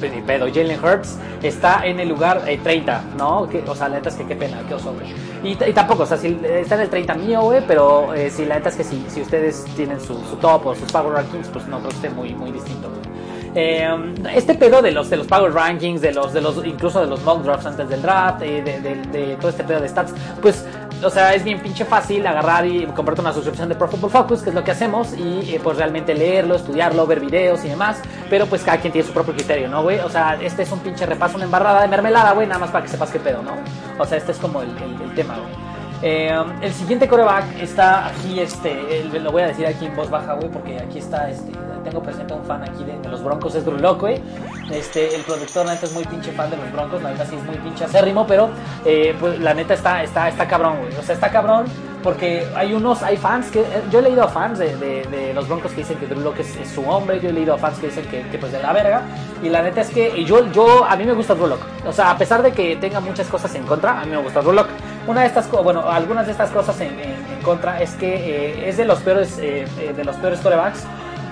ni 0.00 0.22
pedo. 0.22 0.46
Jalen 0.46 0.82
Hurts 0.82 1.16
está 1.42 1.86
en 1.86 2.00
el 2.00 2.08
lugar 2.08 2.42
eh, 2.46 2.58
30, 2.62 3.02
¿no? 3.18 3.48
Que, 3.48 3.62
o 3.66 3.74
sea, 3.74 3.88
la 3.88 3.96
neta 3.96 4.08
es 4.08 4.16
que 4.16 4.26
qué 4.26 4.36
pena, 4.36 4.62
qué 4.68 4.74
oso, 4.74 4.92
güey. 4.92 5.14
Y, 5.42 5.54
tampoco, 5.72 6.02
o 6.02 6.06
sea, 6.06 6.16
si 6.16 6.38
está 6.44 6.74
en 6.74 6.80
el 6.82 6.90
30 6.90 7.14
mío, 7.14 7.42
güey, 7.42 7.62
pero 7.66 8.12
eh, 8.14 8.30
si 8.30 8.44
la 8.44 8.56
neta 8.56 8.70
es 8.70 8.76
que 8.76 8.84
si, 8.84 9.04
si 9.08 9.22
ustedes 9.22 9.64
tienen 9.76 10.00
su, 10.00 10.14
su, 10.24 10.36
top 10.36 10.66
o 10.66 10.74
sus 10.74 10.90
power 10.90 11.12
rankings, 11.12 11.48
pues 11.48 11.66
no 11.66 11.78
creo 11.78 11.90
que 11.90 11.96
esté 11.96 12.10
muy, 12.10 12.34
muy 12.34 12.50
distinto, 12.52 12.88
güey. 12.88 13.16
Eh, 13.58 13.88
este 14.34 14.54
pedo 14.54 14.82
de 14.82 14.92
los 14.92 15.08
de 15.08 15.16
los 15.16 15.26
power 15.26 15.50
rankings, 15.50 16.02
de 16.02 16.12
los 16.12 16.34
de 16.34 16.42
los 16.42 16.62
incluso 16.66 17.00
de 17.00 17.06
los 17.06 17.22
mock 17.22 17.42
drafts 17.42 17.64
antes 17.64 17.88
del 17.88 18.02
draft, 18.02 18.42
eh, 18.42 18.62
de, 18.62 19.36
todo 19.36 19.48
este 19.48 19.64
pedo 19.64 19.80
de 19.80 19.88
stats, 19.88 20.12
pues 20.42 20.62
o 21.02 21.10
sea, 21.10 21.34
es 21.34 21.44
bien 21.44 21.60
pinche 21.60 21.84
fácil 21.84 22.26
agarrar 22.26 22.66
y 22.66 22.86
comprarte 22.86 23.20
una 23.20 23.32
suscripción 23.32 23.68
de 23.68 23.74
Pro 23.74 23.88
Football 23.88 24.10
Focus, 24.10 24.42
que 24.42 24.50
es 24.50 24.54
lo 24.54 24.64
que 24.64 24.70
hacemos, 24.70 25.14
y 25.16 25.54
eh, 25.54 25.60
pues 25.62 25.76
realmente 25.76 26.14
leerlo, 26.14 26.56
estudiarlo, 26.56 27.06
ver 27.06 27.20
videos 27.20 27.64
y 27.64 27.68
demás, 27.68 28.00
pero 28.30 28.46
pues 28.46 28.62
cada 28.62 28.78
quien 28.78 28.92
tiene 28.92 29.06
su 29.06 29.12
propio 29.12 29.34
criterio, 29.34 29.68
¿no, 29.68 29.82
güey? 29.82 29.98
O 30.00 30.08
sea, 30.08 30.38
este 30.40 30.62
es 30.62 30.72
un 30.72 30.80
pinche 30.80 31.06
repaso, 31.06 31.36
una 31.36 31.44
embarrada 31.44 31.82
de 31.82 31.88
mermelada, 31.88 32.32
güey, 32.32 32.46
nada 32.46 32.60
más 32.60 32.70
para 32.70 32.84
que 32.84 32.90
sepas 32.90 33.10
qué 33.10 33.18
pedo, 33.18 33.42
¿no? 33.42 33.52
O 33.98 34.04
sea, 34.06 34.18
este 34.18 34.32
es 34.32 34.38
como 34.38 34.62
el, 34.62 34.70
el, 34.70 35.14
tema, 35.14 35.34
güey. 35.34 35.54
Eh, 36.02 36.44
el 36.60 36.72
siguiente 36.72 37.08
coreback 37.08 37.60
está 37.60 38.06
aquí, 38.06 38.40
este, 38.40 39.04
lo 39.04 39.32
voy 39.32 39.42
a 39.42 39.48
decir 39.48 39.66
aquí 39.66 39.86
en 39.86 39.96
voz 39.96 40.10
baja, 40.10 40.34
güey, 40.34 40.48
porque 40.50 40.78
aquí 40.78 40.98
está, 40.98 41.30
este, 41.30 41.52
tengo 41.86 42.02
presente 42.02 42.34
a 42.34 42.36
un 42.36 42.44
fan 42.44 42.62
aquí 42.62 42.82
de, 42.84 42.98
de 42.98 43.08
los 43.08 43.22
Broncos, 43.22 43.54
es 43.54 43.64
Drew 43.64 43.78
Locke, 43.78 44.00
güey. 44.00 44.22
Este, 44.70 45.14
el 45.14 45.22
productor, 45.22 45.66
la 45.66 45.74
neta, 45.74 45.86
es 45.86 45.92
muy 45.92 46.04
pinche 46.04 46.32
fan 46.32 46.50
de 46.50 46.56
los 46.56 46.72
Broncos, 46.72 47.02
la 47.02 47.12
neta 47.12 47.24
sí 47.24 47.36
es 47.36 47.44
muy 47.44 47.56
pinche 47.56 47.84
acérrimo, 47.84 48.26
pero, 48.26 48.50
eh, 48.84 49.14
pues, 49.18 49.38
la 49.38 49.54
neta 49.54 49.74
está, 49.74 50.02
está, 50.02 50.28
está 50.28 50.48
cabrón, 50.48 50.78
güey. 50.80 50.96
O 50.96 51.02
sea, 51.02 51.14
está 51.14 51.30
cabrón 51.30 51.66
porque 52.02 52.46
hay 52.54 52.72
unos, 52.72 53.02
hay 53.02 53.16
fans 53.16 53.50
que, 53.50 53.64
yo 53.90 53.98
he 54.00 54.02
leído 54.02 54.22
a 54.22 54.28
fans 54.28 54.58
de, 54.58 54.76
de, 54.76 55.02
de 55.04 55.34
los 55.34 55.48
Broncos 55.48 55.72
que 55.72 55.78
dicen 55.78 55.98
que 55.98 56.06
Drew 56.06 56.20
Locke 56.20 56.40
es, 56.40 56.56
es, 56.56 56.68
su 56.68 56.88
hombre, 56.88 57.20
yo 57.20 57.30
he 57.30 57.32
leído 57.32 57.54
a 57.54 57.58
fans 57.58 57.78
que 57.78 57.86
dicen 57.86 58.04
que, 58.06 58.22
que 58.28 58.38
pues 58.38 58.52
de 58.52 58.60
la 58.60 58.72
verga, 58.72 59.02
y 59.42 59.48
la 59.48 59.62
neta 59.62 59.80
es 59.80 59.90
que 59.90 60.24
yo, 60.24 60.50
yo, 60.52 60.84
a 60.84 60.96
mí 60.96 61.04
me 61.04 61.12
gusta 61.12 61.34
Drew 61.34 61.46
Locke. 61.46 61.64
O 61.86 61.92
sea, 61.92 62.10
a 62.10 62.18
pesar 62.18 62.42
de 62.42 62.52
que 62.52 62.76
tenga 62.76 63.00
muchas 63.00 63.28
cosas 63.28 63.54
en 63.54 63.64
contra, 63.64 64.00
a 64.00 64.04
mí 64.04 64.10
me 64.10 64.22
gusta 64.22 64.40
Drew 64.40 64.52
Locke. 64.52 64.70
Una 65.06 65.20
de 65.20 65.28
estas, 65.28 65.48
bueno, 65.50 65.88
algunas 65.88 66.26
de 66.26 66.32
estas 66.32 66.50
cosas 66.50 66.80
en, 66.80 66.98
en, 66.98 67.10
en 67.10 67.42
contra 67.42 67.80
es 67.80 67.94
que 67.94 68.14
eh, 68.14 68.68
es 68.68 68.76
de 68.76 68.84
los 68.84 68.98
peores, 69.00 69.38
eh, 69.40 69.66
de 69.96 70.04
los 70.04 70.16
peores 70.16 70.40
corebacks 70.40 70.84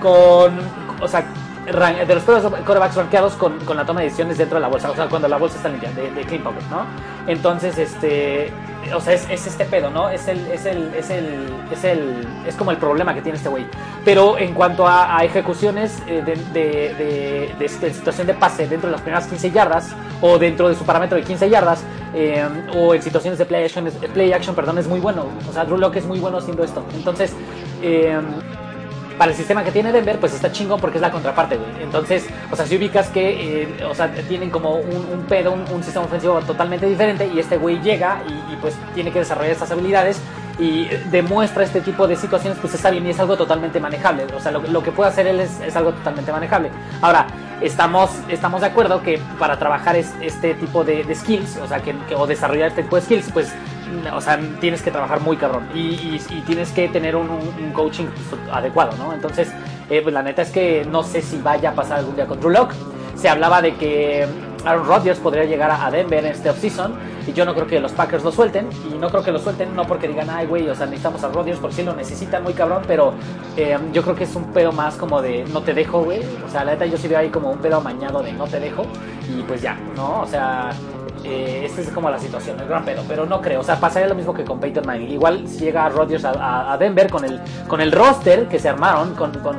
con, 0.05 0.59
o 1.01 1.07
sea, 1.07 1.25
de 1.65 2.15
los 2.15 2.23
corebacks 2.23 2.95
rankeados 2.95 3.33
con, 3.33 3.57
con, 3.65 3.75
la 3.75 3.85
toma 3.85 4.01
de 4.01 4.05
decisiones 4.05 4.37
dentro 4.37 4.57
de 4.57 4.61
la 4.61 4.67
bolsa, 4.67 4.91
o 4.91 4.95
sea, 4.95 5.07
cuando 5.07 5.27
la 5.27 5.37
bolsa 5.37 5.57
está 5.57 5.67
limpia, 5.67 5.91
de, 5.93 6.11
de 6.11 6.21
clean 6.21 6.43
pocket, 6.43 6.61
¿no? 6.69 6.85
Entonces, 7.25 7.75
este, 7.79 8.53
o 8.95 9.01
sea, 9.01 9.13
es, 9.13 9.27
es, 9.31 9.47
este 9.47 9.65
pedo, 9.65 9.89
¿no? 9.89 10.09
Es 10.09 10.27
el, 10.27 10.45
es 10.51 10.67
el, 10.67 10.93
es 10.93 11.09
el, 11.09 11.49
es 11.71 11.83
el, 11.83 12.27
es 12.45 12.55
como 12.55 12.69
el 12.69 12.77
problema 12.77 13.15
que 13.15 13.23
tiene 13.23 13.37
este 13.37 13.49
güey. 13.49 13.65
Pero 14.03 14.37
en 14.37 14.53
cuanto 14.53 14.85
a, 14.85 15.17
a 15.17 15.23
ejecuciones 15.23 16.03
eh, 16.05 16.21
de, 16.23 16.35
de, 16.53 17.55
de, 17.57 17.67
de, 17.79 17.93
situación 17.93 18.27
de 18.27 18.35
pase 18.35 18.67
dentro 18.67 18.87
de 18.87 18.91
las 18.91 19.01
primeras 19.01 19.25
15 19.25 19.49
yardas, 19.49 19.95
o 20.21 20.37
dentro 20.37 20.69
de 20.69 20.75
su 20.75 20.85
parámetro 20.85 21.17
de 21.17 21.23
15 21.23 21.49
yardas, 21.49 21.83
eh, 22.13 22.47
o 22.75 22.93
en 22.93 23.01
situaciones 23.01 23.39
de 23.39 23.45
play 23.45 23.65
action, 23.65 23.85
play 24.13 24.33
action, 24.33 24.55
perdón, 24.55 24.77
es 24.77 24.87
muy 24.87 24.99
bueno. 24.99 25.25
O 25.49 25.51
sea, 25.51 25.65
Drew 25.65 25.79
Locke 25.79 25.97
es 25.97 26.05
muy 26.05 26.19
bueno 26.19 26.37
haciendo 26.37 26.63
esto. 26.63 26.85
Entonces, 26.93 27.33
eh, 27.81 28.21
para 29.17 29.31
el 29.31 29.37
sistema 29.37 29.63
que 29.63 29.71
tiene 29.71 29.91
Denver, 29.91 30.19
pues 30.19 30.33
está 30.33 30.51
chingón 30.51 30.79
porque 30.79 30.97
es 30.97 31.01
la 31.01 31.11
contraparte, 31.11 31.57
güey. 31.57 31.83
Entonces, 31.83 32.27
o 32.51 32.55
sea, 32.55 32.65
si 32.65 32.75
ubicas 32.75 33.09
que, 33.09 33.63
eh, 33.63 33.85
o 33.85 33.95
sea, 33.95 34.11
tienen 34.27 34.49
como 34.49 34.75
un, 34.75 35.07
un 35.13 35.25
pedo, 35.27 35.51
un, 35.51 35.61
un, 35.71 35.83
sistema 35.83 36.05
ofensivo 36.05 36.39
totalmente 36.41 36.85
diferente 36.85 37.29
y 37.33 37.39
este 37.39 37.57
güey 37.57 37.81
llega 37.81 38.21
y, 38.27 38.53
y, 38.53 38.57
pues 38.57 38.75
tiene 38.93 39.11
que 39.11 39.19
desarrollar 39.19 39.51
estas 39.51 39.71
habilidades 39.71 40.19
y 40.59 40.85
demuestra 41.11 41.63
este 41.63 41.81
tipo 41.81 42.07
de 42.07 42.15
situaciones, 42.15 42.57
pues 42.59 42.73
está 42.73 42.89
bien 42.89 43.05
y 43.05 43.09
es 43.09 43.19
algo 43.19 43.37
totalmente 43.37 43.79
manejable. 43.79 44.25
O 44.35 44.39
sea, 44.39 44.51
lo, 44.51 44.61
lo 44.61 44.83
que 44.83 44.91
puede 44.91 45.09
hacer 45.09 45.27
él 45.27 45.39
es, 45.39 45.59
es, 45.61 45.75
algo 45.75 45.91
totalmente 45.93 46.31
manejable. 46.31 46.69
Ahora, 47.01 47.27
estamos, 47.61 48.11
estamos 48.29 48.61
de 48.61 48.67
acuerdo 48.67 49.01
que 49.01 49.19
para 49.39 49.57
trabajar 49.57 49.95
es, 49.95 50.13
este 50.21 50.53
tipo 50.55 50.83
de, 50.83 51.03
de 51.03 51.15
skills, 51.15 51.57
o 51.57 51.67
sea, 51.67 51.79
que, 51.81 51.95
que, 52.07 52.15
o 52.15 52.25
desarrollar 52.27 52.69
este 52.69 52.83
tipo 52.83 52.95
de 52.95 53.01
skills, 53.01 53.31
pues 53.31 53.53
o 54.13 54.21
sea, 54.21 54.39
tienes 54.59 54.81
que 54.81 54.91
trabajar 54.91 55.21
muy 55.21 55.37
cabrón 55.37 55.67
y, 55.73 56.19
tienes 56.45 56.71
que 56.71 56.87
tener 56.87 57.15
un, 57.15 57.29
un 57.29 57.71
coaching 57.73 58.05
adecuado, 58.51 58.95
¿no? 58.97 59.13
Entonces, 59.13 59.51
eh, 59.89 60.01
pues 60.01 60.13
la 60.13 60.23
neta 60.23 60.41
es 60.41 60.51
que 60.51 60.85
no 60.89 61.03
sé 61.03 61.21
si 61.21 61.39
vaya 61.39 61.71
a 61.71 61.73
pasar 61.73 61.99
algún 61.99 62.15
día 62.15 62.25
con 62.25 62.39
Drew 62.39 62.51
Locke. 62.51 62.73
Se 63.15 63.29
hablaba 63.29 63.61
de 63.61 63.75
que 63.75 64.27
Aaron 64.65 64.85
Rodgers 64.85 65.19
podría 65.19 65.45
llegar 65.45 65.71
a 65.71 65.91
Denver 65.91 66.25
en 66.25 66.31
este 66.31 66.49
offseason 66.49 66.95
y 67.27 67.33
yo 67.33 67.45
no 67.45 67.53
creo 67.53 67.67
que 67.67 67.79
los 67.79 67.91
Packers 67.91 68.23
lo 68.23 68.31
suelten 68.31 68.67
y 68.91 68.97
no 68.97 69.09
creo 69.09 69.23
que 69.23 69.31
lo 69.31 69.39
suelten 69.39 69.75
no 69.75 69.85
porque 69.85 70.07
digan, 70.07 70.29
ay 70.29 70.47
güey, 70.47 70.67
o 70.69 70.75
sea, 70.75 70.85
necesitamos 70.85 71.23
a 71.23 71.29
Rodgers 71.29 71.59
porque 71.59 71.75
sí 71.75 71.83
lo 71.83 71.95
necesitan 71.95 72.43
muy 72.43 72.53
cabrón, 72.53 72.83
pero 72.87 73.13
eh, 73.57 73.77
yo 73.93 74.01
creo 74.03 74.15
que 74.15 74.25
es 74.25 74.35
un 74.35 74.51
pedo 74.51 74.71
más 74.71 74.95
como 74.95 75.21
de 75.21 75.45
no 75.45 75.61
te 75.61 75.73
dejo, 75.73 76.03
güey. 76.03 76.19
O 76.45 76.49
sea, 76.49 76.63
la 76.63 76.71
neta 76.71 76.85
yo 76.85 76.97
sí 76.97 77.07
veo 77.07 77.19
ahí 77.19 77.29
como 77.29 77.51
un 77.51 77.59
pedo 77.59 77.77
amañado 77.77 78.21
de 78.21 78.33
no 78.33 78.45
te 78.45 78.59
dejo 78.59 78.85
y 79.29 79.43
pues 79.43 79.61
ya, 79.61 79.77
¿no? 79.95 80.21
O 80.21 80.27
sea, 80.27 80.71
eh, 81.23 81.63
esta 81.65 81.81
es 81.81 81.89
como 81.89 82.09
la 82.09 82.19
situación, 82.19 82.59
el 82.59 82.67
gran 82.67 82.85
pedo, 82.85 83.03
pero 83.07 83.25
no 83.25 83.41
creo. 83.41 83.61
O 83.61 83.63
sea, 83.63 83.79
pasaría 83.79 84.07
lo 84.07 84.15
mismo 84.15 84.33
que 84.33 84.43
con 84.43 84.59
Peyton 84.59 84.85
Manning. 84.85 85.11
Igual 85.11 85.47
si 85.47 85.65
llega 85.65 85.89
Rodgers 85.89 86.25
a, 86.25 86.31
a, 86.31 86.73
a, 86.73 86.77
Denver 86.77 87.09
con 87.09 87.25
el, 87.25 87.39
con 87.67 87.81
el 87.81 87.91
roster 87.91 88.47
que 88.47 88.59
se 88.59 88.69
armaron, 88.69 89.15
con, 89.15 89.31
con 89.39 89.57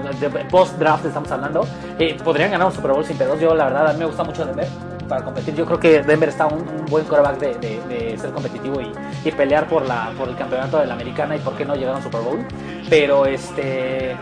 post-draft 0.51 1.07
estamos 1.07 1.31
hablando, 1.31 1.67
eh, 1.99 2.17
podrían 2.23 2.51
ganar 2.51 2.69
un 2.69 2.73
Super 2.73 2.93
Bowl 2.93 3.05
sin 3.05 3.17
pedos. 3.17 3.41
Yo, 3.41 3.55
la 3.55 3.65
verdad, 3.65 3.89
a 3.89 3.93
mí 3.93 3.99
me 3.99 4.07
gusta 4.07 4.25
mucho 4.25 4.45
Denver 4.45 4.69
para 5.09 5.25
competir. 5.25 5.55
Yo 5.55 5.67
creo 5.67 5.81
que 5.81 6.03
Denver 6.03 6.29
está 6.29 6.47
un, 6.47 6.69
un 6.69 6.87
buen 6.87 7.05
coreback 7.05 7.39
de, 7.39 7.55
de, 7.55 7.81
de, 7.89 8.19
ser 8.19 8.31
competitivo 8.31 8.81
y, 8.81 8.93
y, 9.25 9.33
pelear 9.33 9.69
por, 9.69 9.87
la, 9.87 10.13
por 10.17 10.29
el 10.29 10.37
campeonato 10.37 10.79
de 10.79 10.87
la 10.87 10.95
americana 10.95 11.37
y 11.37 11.39
por 11.39 11.55
qué 11.55 11.65
no 11.65 11.75
llegar 11.75 11.95
a 11.95 11.97
un 11.99 12.03
Super 12.03 12.21
Bowl. 12.21 12.45
Pero 12.89 13.27
este 13.27 14.17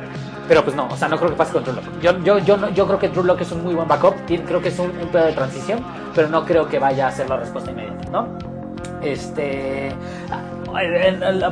pero 0.48 0.62
pues 0.62 0.76
no, 0.76 0.86
o 0.88 0.96
sea, 0.96 1.08
no 1.08 1.16
creo 1.16 1.30
que 1.30 1.36
pase 1.36 1.52
con 1.52 1.64
Drew 1.64 1.74
Locke. 1.74 2.00
Yo, 2.00 2.18
yo, 2.22 2.38
yo, 2.38 2.68
yo 2.70 2.86
creo 2.86 2.98
que 2.98 3.08
Drew 3.08 3.24
Locke 3.24 3.42
es 3.42 3.52
un 3.52 3.62
muy 3.62 3.74
buen 3.74 3.88
backup, 3.88 4.14
creo 4.26 4.60
que 4.60 4.68
es 4.68 4.78
un, 4.78 4.90
un 4.90 5.08
pedo 5.08 5.24
de 5.26 5.32
transición, 5.32 5.80
pero 6.14 6.28
no 6.28 6.44
creo 6.44 6.68
que 6.68 6.78
vaya 6.78 7.08
a 7.08 7.10
ser 7.10 7.28
la 7.28 7.36
respuesta 7.36 7.70
inmediata, 7.70 8.10
¿no? 8.10 8.28
Este. 9.02 9.92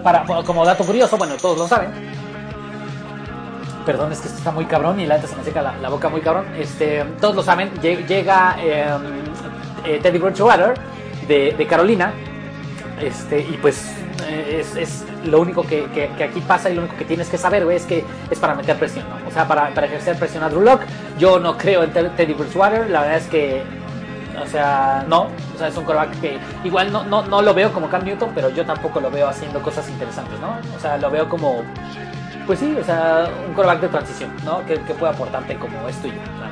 Para, 0.02 0.24
como 0.44 0.64
dato 0.64 0.84
curioso, 0.84 1.16
bueno, 1.16 1.34
todos 1.40 1.58
lo 1.58 1.68
saben. 1.68 1.90
Perdón, 3.86 4.12
es 4.12 4.20
que 4.20 4.28
esto 4.28 4.38
está 4.38 4.50
muy 4.50 4.64
cabrón 4.66 5.00
y 5.00 5.06
la 5.06 5.16
neta 5.16 5.28
se 5.28 5.36
me 5.36 5.44
seca 5.44 5.62
la, 5.62 5.88
boca 5.88 6.08
muy 6.08 6.20
cabrón. 6.20 6.46
Este, 6.58 7.04
todos 7.20 7.34
lo 7.34 7.42
saben, 7.42 7.70
llega 7.80 8.56
eh, 8.60 8.86
eh, 9.84 10.00
Teddy 10.02 10.18
Bridgewater 10.18 10.74
de 11.28 11.66
Carolina. 11.68 12.12
Este, 13.00 13.40
y 13.40 13.58
pues 13.60 14.01
es, 14.28 14.76
es, 14.76 15.04
lo 15.24 15.40
único 15.40 15.62
que, 15.62 15.86
que, 15.90 16.24
aquí 16.24 16.40
pasa 16.40 16.70
y 16.70 16.74
lo 16.74 16.82
único 16.82 16.96
que 16.96 17.04
tienes 17.04 17.28
que 17.28 17.38
saber, 17.38 17.62
es 17.70 17.84
que 17.84 18.04
es 18.30 18.38
para 18.38 18.54
meter 18.54 18.76
presión, 18.76 19.06
¿no? 19.08 19.16
O 19.28 19.30
sea, 19.30 19.46
para, 19.46 19.68
para 19.70 19.86
ejercer 19.86 20.16
presión 20.18 20.42
a 20.42 20.48
Drew 20.48 20.62
Locke. 20.62 20.84
Yo 21.18 21.38
no 21.38 21.56
creo 21.56 21.84
en 21.84 21.90
Teddy 21.90 22.34
Bridgewater, 22.34 22.90
la 22.90 23.02
verdad 23.02 23.16
es 23.18 23.26
que, 23.26 23.62
o 24.42 24.46
sea, 24.46 25.04
no, 25.08 25.28
o 25.54 25.58
sea, 25.58 25.68
es 25.68 25.76
un 25.76 25.84
coreback 25.84 26.20
que 26.20 26.38
igual 26.64 26.92
no, 26.92 27.04
no, 27.04 27.22
no 27.22 27.42
lo 27.42 27.54
veo 27.54 27.72
como 27.72 27.88
Cam 27.88 28.04
Newton, 28.04 28.30
pero 28.34 28.50
yo 28.50 28.64
tampoco 28.64 29.00
lo 29.00 29.10
veo 29.10 29.28
haciendo 29.28 29.60
cosas 29.62 29.88
interesantes, 29.88 30.38
¿no? 30.40 30.56
O 30.76 30.80
sea, 30.80 30.96
lo 30.96 31.10
veo 31.10 31.28
como, 31.28 31.62
pues 32.46 32.58
sí, 32.58 32.76
o 32.80 32.84
sea, 32.84 33.28
un 33.46 33.54
coreback 33.54 33.80
de 33.80 33.88
transición, 33.88 34.32
¿no? 34.44 34.64
Que, 34.66 34.74
que 34.74 34.94
puede 34.94 35.12
aportarte 35.12 35.56
como 35.56 35.76
y 35.78 36.08
nada 36.08 36.32
más. 36.40 36.51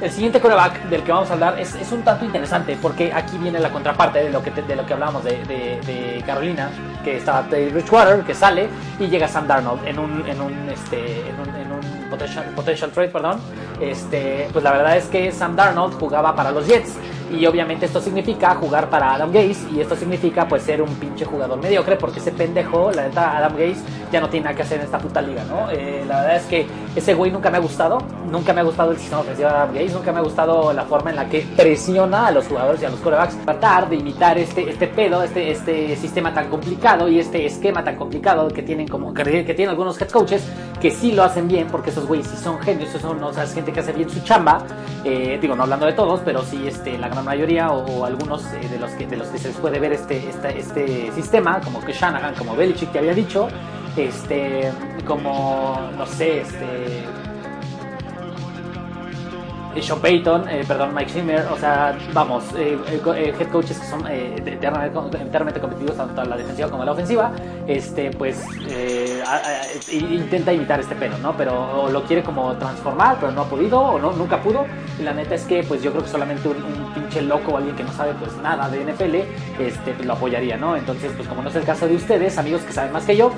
El 0.00 0.10
siguiente 0.10 0.40
coreback 0.40 0.84
del 0.90 1.02
que 1.02 1.10
vamos 1.10 1.30
a 1.30 1.32
hablar 1.32 1.58
es, 1.58 1.74
un 1.90 2.02
tanto 2.02 2.26
interesante 2.26 2.76
porque 2.80 3.12
aquí 3.12 3.38
viene 3.38 3.58
la 3.58 3.70
contraparte 3.70 4.24
de 4.24 4.30
lo 4.30 4.42
que, 4.42 4.50
te, 4.50 4.60
de 4.62 4.76
lo 4.76 4.84
que 4.84 4.92
hablábamos 4.92 5.24
de, 5.24 6.22
Carolina, 6.26 6.70
que 7.02 7.16
estaba 7.16 7.42
Teddy 7.44 7.70
Bridgewater, 7.70 8.22
que 8.22 8.34
sale 8.34 8.68
y 8.98 9.06
llega 9.06 9.26
Sam 9.26 9.46
Darnold 9.46 9.86
en 9.86 9.98
un, 9.98 10.28
en 10.28 10.40
un, 10.40 10.68
este, 10.68 11.20
en 11.20 11.72
un 11.72 12.10
potential, 12.10 12.44
potential 12.54 12.90
trade, 12.90 13.08
perdón. 13.08 13.40
Este, 13.80 14.48
pues 14.52 14.62
la 14.62 14.72
verdad 14.72 14.96
es 14.96 15.06
que 15.06 15.32
Sam 15.32 15.56
Darnold 15.56 15.98
jugaba 15.98 16.34
para 16.34 16.50
los 16.50 16.66
Jets 16.66 16.92
y 17.30 17.44
obviamente 17.46 17.86
esto 17.86 18.00
significa 18.00 18.54
jugar 18.54 18.88
para 18.88 19.14
Adam 19.14 19.32
Gaze 19.32 19.68
y 19.72 19.80
esto 19.80 19.96
significa 19.96 20.46
pues 20.46 20.62
ser 20.62 20.82
un 20.82 20.94
pinche 20.96 21.24
jugador 21.24 21.58
mediocre 21.60 21.96
porque 21.96 22.20
ese 22.20 22.32
pendejo, 22.32 22.92
la 22.92 23.02
neta 23.02 23.36
Adam 23.36 23.52
Gaze 23.52 23.80
ya 24.12 24.20
no 24.20 24.28
tiene 24.28 24.44
nada 24.44 24.56
que 24.56 24.62
hacer 24.62 24.78
en 24.78 24.84
esta 24.84 24.98
puta 24.98 25.20
liga, 25.20 25.44
¿no? 25.44 25.70
Eh, 25.70 26.04
la 26.06 26.20
verdad 26.20 26.36
es 26.36 26.44
que 26.44 26.66
ese 26.94 27.14
güey 27.14 27.30
nunca 27.30 27.50
me 27.50 27.58
ha 27.58 27.60
gustado, 27.60 27.98
nunca 28.30 28.52
me 28.52 28.60
ha 28.60 28.64
gustado 28.64 28.92
el 28.92 28.98
sistema 28.98 29.20
ofensivo 29.22 29.48
de 29.48 29.54
Adam 29.54 29.74
Gaze, 29.74 29.92
nunca 29.92 30.12
me 30.12 30.18
ha 30.18 30.22
gustado 30.22 30.72
la 30.72 30.84
forma 30.84 31.10
en 31.10 31.16
la 31.16 31.28
que 31.28 31.46
presiona 31.56 32.28
a 32.28 32.30
los 32.30 32.46
jugadores 32.46 32.80
y 32.82 32.84
a 32.84 32.90
los 32.90 33.00
corebacks, 33.00 33.36
tratar 33.44 33.88
de 33.88 33.96
imitar 33.96 34.38
este, 34.38 34.70
este 34.70 34.86
pedo, 34.86 35.22
este, 35.22 35.50
este 35.50 35.96
sistema 35.96 36.32
tan 36.32 36.48
complicado 36.48 37.08
y 37.08 37.18
este 37.18 37.44
esquema 37.44 37.82
tan 37.82 37.96
complicado 37.96 38.48
que 38.48 38.62
tienen 38.62 38.86
como 38.86 39.12
que, 39.12 39.24
tienen 39.24 39.70
algunos 39.70 40.00
head 40.00 40.10
coaches 40.10 40.44
que 40.80 40.90
sí 40.90 41.12
lo 41.12 41.24
hacen 41.24 41.48
bien 41.48 41.66
porque 41.70 41.90
esos 41.90 42.06
güeyes 42.06 42.26
sí 42.28 42.36
son 42.36 42.60
genios, 42.60 42.90
son, 43.00 43.22
o 43.22 43.32
sea, 43.32 43.44
es 43.44 43.52
gente 43.52 43.72
que 43.72 43.80
hace 43.80 43.92
bien 43.92 44.08
su 44.08 44.20
chamba, 44.20 44.58
eh, 45.04 45.38
digo, 45.40 45.56
no 45.56 45.64
hablando 45.64 45.86
de 45.86 45.92
todos, 45.92 46.20
pero 46.24 46.42
sí 46.42 46.66
este, 46.66 46.96
la 46.98 47.08
gran 47.16 47.24
mayoría 47.24 47.70
o, 47.70 48.04
algunos 48.04 48.44
eh, 48.52 48.68
de, 48.68 48.78
los 48.78 48.90
que, 48.92 49.06
de 49.06 49.16
los 49.16 49.28
que 49.28 49.38
se 49.38 49.48
les 49.48 49.56
puede 49.56 49.78
ver 49.78 49.92
este, 49.92 50.28
este, 50.28 50.58
este 50.58 51.12
sistema, 51.12 51.60
como 51.60 51.80
que 51.80 51.92
Shanahan, 51.92 52.34
como 52.34 52.54
Belichick 52.54 52.92
que 52.92 52.98
había 52.98 53.14
dicho, 53.14 53.48
este, 53.96 54.70
como, 55.06 55.90
no 55.96 56.04
sé, 56.04 56.42
este, 56.42 57.04
Sean 59.82 60.00
Payton, 60.00 60.48
eh, 60.48 60.64
perdón, 60.66 60.94
Mike 60.94 61.10
Zimmer, 61.10 61.46
o 61.52 61.56
sea, 61.58 61.96
vamos, 62.12 62.44
eh, 62.56 62.78
eh, 62.88 63.34
head 63.38 63.48
coaches 63.50 63.78
que 63.78 63.86
son 63.86 64.06
enteramente 64.06 65.60
competitivos 65.60 65.96
tanto 65.96 66.22
en 66.22 66.30
la 66.30 66.36
defensiva 66.36 66.68
como 66.68 66.82
en 66.82 66.86
la 66.86 66.92
ofensiva, 66.92 67.32
este, 67.66 68.10
pues 68.10 68.42
a, 69.26 69.36
a, 69.36 69.92
intenta 69.92 70.52
imitar 70.52 70.80
este 70.80 70.94
pelo, 70.94 71.18
¿no? 71.18 71.36
Pero 71.36 71.82
o 71.82 71.90
lo 71.90 72.04
quiere 72.04 72.22
como 72.22 72.54
transformar, 72.56 73.16
pero 73.20 73.32
no 73.32 73.42
ha 73.42 73.48
podido, 73.48 73.80
o 73.80 73.98
no, 73.98 74.12
nunca 74.12 74.40
pudo. 74.40 74.64
Y 74.98 75.02
la 75.02 75.12
neta 75.12 75.34
es 75.34 75.44
que, 75.44 75.62
pues 75.62 75.82
yo 75.82 75.90
creo 75.90 76.02
que 76.02 76.10
solamente 76.10 76.48
un, 76.48 76.56
un 76.56 76.94
pinche 76.94 77.22
loco 77.22 77.52
o 77.52 77.56
alguien 77.56 77.76
que 77.76 77.84
no 77.84 77.92
sabe, 77.92 78.14
pues 78.14 78.34
nada 78.38 78.68
de 78.68 78.84
NFL, 78.84 79.14
este, 79.60 79.92
pues, 79.92 80.06
lo 80.06 80.14
apoyaría, 80.14 80.56
¿no? 80.56 80.76
Entonces, 80.76 81.12
pues 81.16 81.28
como 81.28 81.42
no 81.42 81.50
es 81.50 81.56
el 81.56 81.64
caso 81.64 81.86
de 81.86 81.96
ustedes, 81.96 82.38
amigos 82.38 82.62
que 82.62 82.72
saben 82.72 82.92
más 82.92 83.04
que 83.04 83.16
yo, 83.16 83.30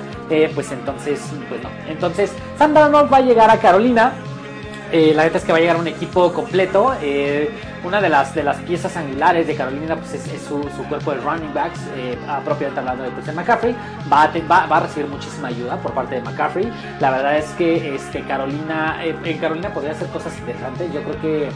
pues 0.55 0.71
entonces, 0.71 1.21
pues 1.49 1.61
no. 1.61 1.69
Entonces, 1.87 2.31
Sam 2.57 2.73
Darnold 2.73 3.11
va 3.11 3.17
a 3.17 3.21
llegar 3.21 3.49
a 3.49 3.57
Carolina. 3.57 4.13
Eh, 4.91 5.13
la 5.15 5.23
neta 5.23 5.37
es 5.37 5.43
que 5.43 5.51
va 5.51 5.59
a 5.59 5.61
llegar 5.61 5.77
un 5.77 5.87
equipo 5.87 6.33
completo. 6.33 6.95
Eh, 7.01 7.49
una 7.83 8.01
de 8.01 8.09
las, 8.09 8.33
de 8.33 8.43
las 8.43 8.57
piezas 8.57 8.95
angulares 8.97 9.47
de 9.47 9.55
Carolina 9.55 9.95
pues 9.95 10.13
es, 10.13 10.41
su, 10.41 10.61
su, 10.75 10.83
cuerpo 10.89 11.11
de 11.11 11.21
running 11.21 11.53
backs, 11.53 11.79
eh, 11.95 12.17
propiamente 12.43 12.79
hablando 12.79 13.03
de 13.03 13.31
McCaffrey. 13.31 13.75
Va 14.11 14.23
a, 14.23 14.31
va, 14.49 14.65
va 14.65 14.77
a, 14.77 14.79
recibir 14.81 15.07
muchísima 15.07 15.49
ayuda 15.49 15.77
por 15.77 15.93
parte 15.93 16.15
de 16.15 16.21
McCaffrey. 16.21 16.71
La 16.99 17.11
verdad 17.11 17.37
es 17.37 17.49
que 17.51 17.95
este, 17.95 18.21
Carolina, 18.23 18.97
en 19.03 19.37
Carolina 19.37 19.73
podría 19.73 19.91
hacer 19.91 20.07
cosas 20.07 20.37
interesantes. 20.39 20.91
Yo 20.91 21.03
creo 21.03 21.21
que 21.21 21.49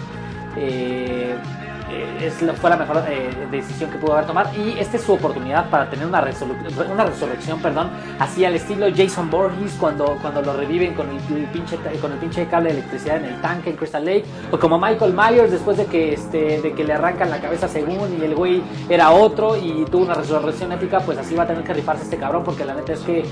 es, 2.21 2.35
fue 2.59 2.69
la 2.69 2.77
mejor 2.77 3.03
eh, 3.07 3.29
decisión 3.51 3.89
que 3.89 3.97
pudo 3.97 4.13
haber 4.13 4.25
tomado 4.25 4.49
y 4.55 4.77
esta 4.79 4.97
es 4.97 5.03
su 5.03 5.13
oportunidad 5.13 5.69
para 5.69 5.89
tener 5.89 6.05
una, 6.05 6.21
resolu 6.21 6.55
una 6.91 7.05
resurrección 7.05 7.61
perdón, 7.61 7.89
así 8.19 8.45
al 8.45 8.55
estilo 8.55 8.87
Jason 8.95 9.29
Borges 9.29 9.75
cuando, 9.79 10.17
cuando 10.21 10.41
lo 10.41 10.53
reviven 10.53 10.93
con 10.93 11.09
el, 11.09 11.17
el, 11.37 11.45
pinche, 11.47 11.77
con 12.01 12.11
el 12.11 12.17
pinche 12.19 12.47
cable 12.47 12.69
de 12.71 12.79
electricidad 12.79 13.17
en 13.17 13.25
el 13.25 13.41
tanque 13.41 13.71
en 13.71 13.75
Crystal 13.75 14.03
Lake 14.03 14.25
o 14.51 14.59
como 14.59 14.79
Michael 14.79 15.13
Myers 15.13 15.51
después 15.51 15.77
de 15.77 15.85
que, 15.85 16.13
este, 16.13 16.61
de 16.61 16.73
que 16.73 16.83
le 16.83 16.93
arrancan 16.93 17.29
la 17.29 17.39
cabeza 17.39 17.67
según 17.67 18.17
y 18.19 18.23
el 18.23 18.35
güey 18.35 18.61
era 18.89 19.11
otro 19.11 19.55
y 19.55 19.85
tuvo 19.85 20.03
una 20.03 20.13
resurrección 20.13 20.71
épica 20.71 20.99
pues 20.99 21.17
así 21.17 21.35
va 21.35 21.43
a 21.43 21.47
tener 21.47 21.63
que 21.63 21.73
rifarse 21.73 22.03
este 22.03 22.17
cabrón 22.17 22.43
porque 22.43 22.65
la 22.65 22.73
neta 22.73 22.93
es 22.93 22.99
que 23.01 23.23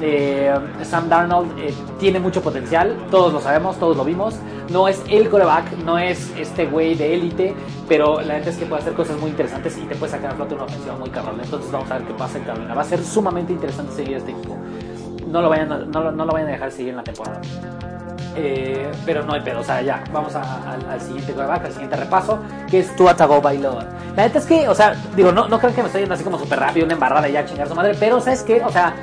eh, 0.00 0.52
Sam 0.82 1.08
Darnold 1.08 1.58
eh, 1.58 1.72
tiene 1.98 2.18
mucho 2.18 2.42
potencial, 2.42 3.06
todos 3.10 3.32
lo 3.32 3.40
sabemos, 3.40 3.78
todos 3.78 3.96
lo 3.96 4.04
vimos. 4.04 4.34
No 4.70 4.88
es 4.88 5.02
el 5.08 5.28
coreback, 5.28 5.78
no 5.84 5.98
es 5.98 6.32
este 6.38 6.66
güey 6.66 6.94
de 6.94 7.14
élite, 7.14 7.54
pero 7.88 8.20
la 8.20 8.34
neta 8.34 8.50
es 8.50 8.56
que 8.56 8.66
puede 8.66 8.82
hacer 8.82 8.94
cosas 8.94 9.18
muy 9.18 9.30
interesantes 9.30 9.76
y 9.76 9.82
te 9.82 9.94
puede 9.96 10.12
sacar 10.12 10.32
a 10.32 10.34
flote 10.34 10.54
una 10.54 10.64
ofensiva 10.64 10.96
muy 10.96 11.10
cabrón. 11.10 11.40
Entonces 11.42 11.70
vamos 11.70 11.90
a 11.90 11.98
ver 11.98 12.06
qué 12.06 12.14
pasa 12.14 12.38
en 12.38 12.44
Carolina. 12.44 12.74
Va 12.74 12.82
a 12.82 12.84
ser 12.84 13.02
sumamente 13.02 13.52
interesante 13.52 13.92
seguir 13.92 14.16
este 14.16 14.30
equipo. 14.30 14.56
No 15.26 15.42
lo 15.42 15.48
vayan 15.48 15.72
a, 15.72 15.78
no, 15.78 16.10
no 16.10 16.24
lo 16.24 16.32
vayan 16.32 16.48
a 16.48 16.52
dejar 16.52 16.70
seguir 16.70 16.90
en 16.90 16.96
la 16.96 17.04
temporada. 17.04 17.40
Eh, 18.34 18.90
pero 19.04 19.22
no 19.24 19.34
hay 19.34 19.42
pedo, 19.42 19.60
o 19.60 19.62
sea, 19.62 19.82
ya, 19.82 20.02
vamos 20.10 20.34
a, 20.34 20.40
a, 20.40 20.92
al 20.92 21.00
siguiente 21.00 21.34
coreback, 21.34 21.66
al 21.66 21.72
siguiente 21.72 21.96
repaso, 21.96 22.38
que 22.70 22.78
es 22.78 22.96
Tua 22.96 23.14
Tagovailoa. 23.14 23.84
La 24.16 24.22
neta 24.22 24.38
es 24.38 24.46
que, 24.46 24.66
o 24.68 24.74
sea, 24.74 24.94
digo, 25.14 25.32
no, 25.32 25.48
no 25.48 25.58
creo 25.58 25.74
que 25.74 25.82
me 25.82 25.88
estoy 25.88 26.00
yendo 26.00 26.14
así 26.14 26.24
como 26.24 26.38
súper 26.38 26.58
rápido, 26.58 26.86
una 26.86 26.94
embarrada 26.94 27.28
y 27.28 27.32
ya 27.32 27.44
chingar 27.44 27.68
su 27.68 27.74
madre, 27.74 27.94
pero 28.00 28.20
¿sabes 28.20 28.42
qué? 28.42 28.62
O 28.64 28.70
sea, 28.70 28.94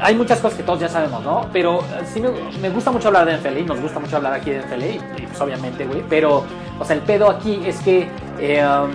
hay 0.00 0.16
muchas 0.16 0.40
cosas 0.40 0.56
que 0.56 0.64
todos 0.64 0.80
ya 0.80 0.88
sabemos, 0.88 1.22
¿no? 1.22 1.48
Pero 1.52 1.82
sí 2.12 2.20
me, 2.20 2.30
me, 2.60 2.70
gusta 2.70 2.90
mucho 2.90 3.08
hablar 3.08 3.26
de 3.26 3.36
NFL 3.36 3.58
y 3.58 3.62
nos 3.62 3.80
gusta 3.80 4.00
mucho 4.00 4.16
hablar 4.16 4.32
aquí 4.34 4.50
de 4.50 4.60
NFL, 4.60 4.82
y, 4.82 5.26
pues 5.26 5.40
obviamente, 5.40 5.86
güey, 5.86 6.02
pero, 6.08 6.44
o 6.78 6.84
sea, 6.84 6.96
el 6.96 7.02
pedo 7.02 7.30
aquí 7.30 7.60
es 7.64 7.78
que 7.80 8.08
eh, 8.40 8.66
um, 8.66 8.90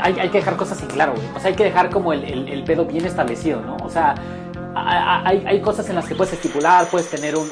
hay, 0.00 0.14
que 0.14 0.38
dejar 0.38 0.56
cosas 0.56 0.80
en 0.82 0.88
claro, 0.88 1.12
güey. 1.14 1.26
O 1.34 1.40
sea, 1.40 1.50
hay 1.50 1.56
que 1.56 1.64
dejar 1.64 1.90
como 1.90 2.12
el, 2.12 2.62
pedo 2.64 2.84
bien 2.84 3.04
establecido, 3.04 3.60
¿no? 3.62 3.76
O 3.82 3.90
sea, 3.90 4.14
hay, 4.74 5.60
cosas 5.60 5.88
en 5.88 5.96
las 5.96 6.06
que 6.06 6.14
puedes 6.14 6.32
estipular, 6.32 6.86
puedes 6.86 7.10
tener 7.10 7.36
un, 7.36 7.50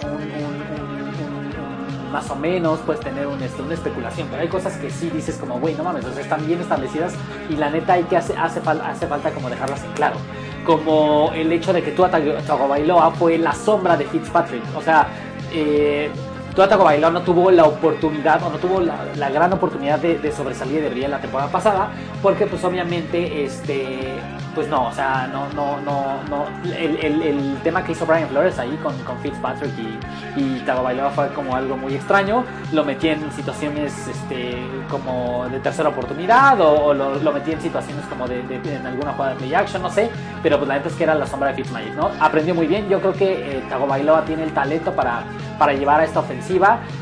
más 2.12 2.30
o 2.30 2.36
menos, 2.36 2.78
puedes 2.86 3.00
tener 3.00 3.26
este, 3.42 3.62
una 3.62 3.74
especulación, 3.74 4.28
pero 4.30 4.42
hay 4.42 4.48
cosas 4.48 4.76
que 4.76 4.90
sí 4.90 5.10
dices 5.10 5.36
como, 5.36 5.58
güey, 5.58 5.74
no 5.74 5.82
mames, 5.82 6.04
o 6.04 6.12
sea, 6.12 6.22
están 6.22 6.46
bien 6.46 6.60
establecidas 6.60 7.14
y 7.50 7.56
la 7.56 7.68
neta 7.68 7.94
hay 7.94 8.04
que 8.04 8.16
hace, 8.16 8.34
hace 8.36 8.60
falta 8.60 9.30
como 9.32 9.50
dejarlas 9.50 9.82
en 9.82 9.92
claro. 9.92 10.16
Como 10.64 11.32
el 11.34 11.50
hecho 11.52 11.72
de 11.72 11.82
que 11.82 11.92
Tua 11.92 12.10
Tagovailoa 12.10 13.10
fue 13.12 13.38
la 13.38 13.54
sombra 13.54 13.96
de 13.96 14.04
Fitzpatrick. 14.04 14.62
O 14.76 14.82
sea, 14.82 15.08
eh, 15.52 16.10
Tua 16.58 16.68
Tagovailoa 16.68 17.10
no 17.10 17.22
tuvo 17.22 17.52
la 17.52 17.66
oportunidad 17.66 18.42
o 18.42 18.50
no 18.50 18.58
tuvo 18.58 18.80
la, 18.80 19.30
gran 19.30 19.52
oportunidad 19.52 20.00
de, 20.00 20.32
sobresalir 20.32 20.82
de 20.82 20.88
brillar 20.88 21.10
la 21.10 21.20
temporada 21.20 21.48
pasada 21.52 21.90
porque 22.20 22.48
pues 22.48 22.64
obviamente 22.64 23.44
este 23.44 24.18
pues 24.56 24.66
no, 24.68 24.88
o 24.88 24.92
sea, 24.92 25.28
no, 25.32 25.48
no, 25.50 25.80
no, 25.82 26.20
no. 26.28 26.46
El, 26.64 27.22
el, 27.22 27.58
tema 27.62 27.84
que 27.84 27.92
hizo 27.92 28.04
Brian 28.04 28.28
Flores 28.28 28.58
ahí 28.58 28.76
con, 28.82 28.92
con 29.04 29.16
Fitzpatrick 29.20 29.70
y, 29.78 30.40
y 30.40 30.60
Tagovailoa 30.66 31.10
fue 31.10 31.28
como 31.28 31.54
algo 31.54 31.76
muy 31.76 31.94
extraño. 31.94 32.44
Lo 32.72 32.84
metí 32.84 33.06
en 33.06 33.30
situaciones 33.30 34.08
este, 34.08 34.56
como 34.90 35.46
de 35.48 35.60
tercera 35.60 35.90
oportunidad 35.90 36.60
o, 36.60 36.92
lo, 36.92 37.14
lo, 37.20 37.32
metí 37.32 37.52
en 37.52 37.60
situaciones 37.60 38.04
como 38.06 38.26
de, 38.26 38.42
de, 38.42 38.74
en 38.74 38.84
alguna 38.84 39.12
jugada 39.12 39.34
de 39.34 39.38
play 39.38 39.54
action, 39.54 39.80
no 39.80 39.90
sé. 39.90 40.10
Pero 40.42 40.58
pues 40.58 40.66
la 40.66 40.74
neta 40.74 40.88
es 40.88 40.94
que 40.96 41.04
era 41.04 41.14
la 41.14 41.26
sombra 41.28 41.50
de 41.50 41.54
Fitzmagic, 41.54 41.94
¿no? 41.94 42.10
Aprendió 42.18 42.52
muy 42.52 42.66
bien. 42.66 42.88
Yo 42.88 42.98
creo 42.98 43.12
que 43.12 43.58
eh, 43.58 43.62
Tagovailoa 43.68 44.24
tiene 44.24 44.42
el 44.42 44.52
talento 44.52 44.92
para, 44.92 45.22
para 45.56 45.72
llevar 45.72 46.00
a 46.00 46.04
esta 46.04 46.18
ofensiva 46.18 46.47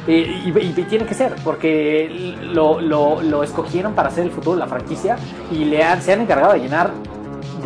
eh, 0.06 0.42
y, 0.44 0.72
tiene 0.82 1.06
que 1.06 1.14
ser, 1.14 1.34
porque 1.44 2.36
lo, 2.42 2.80
lo, 2.80 3.22
lo 3.22 3.42
escogieron 3.42 3.94
para 3.94 4.10
ser 4.10 4.24
el 4.24 4.30
futuro 4.30 4.56
de 4.56 4.60
la 4.60 4.66
franquicia 4.66 5.16
y 5.50 5.64
le 5.64 5.82
han, 5.82 6.02
se 6.02 6.12
han 6.12 6.20
encargado 6.20 6.52
de 6.54 6.60
llenar 6.60 6.90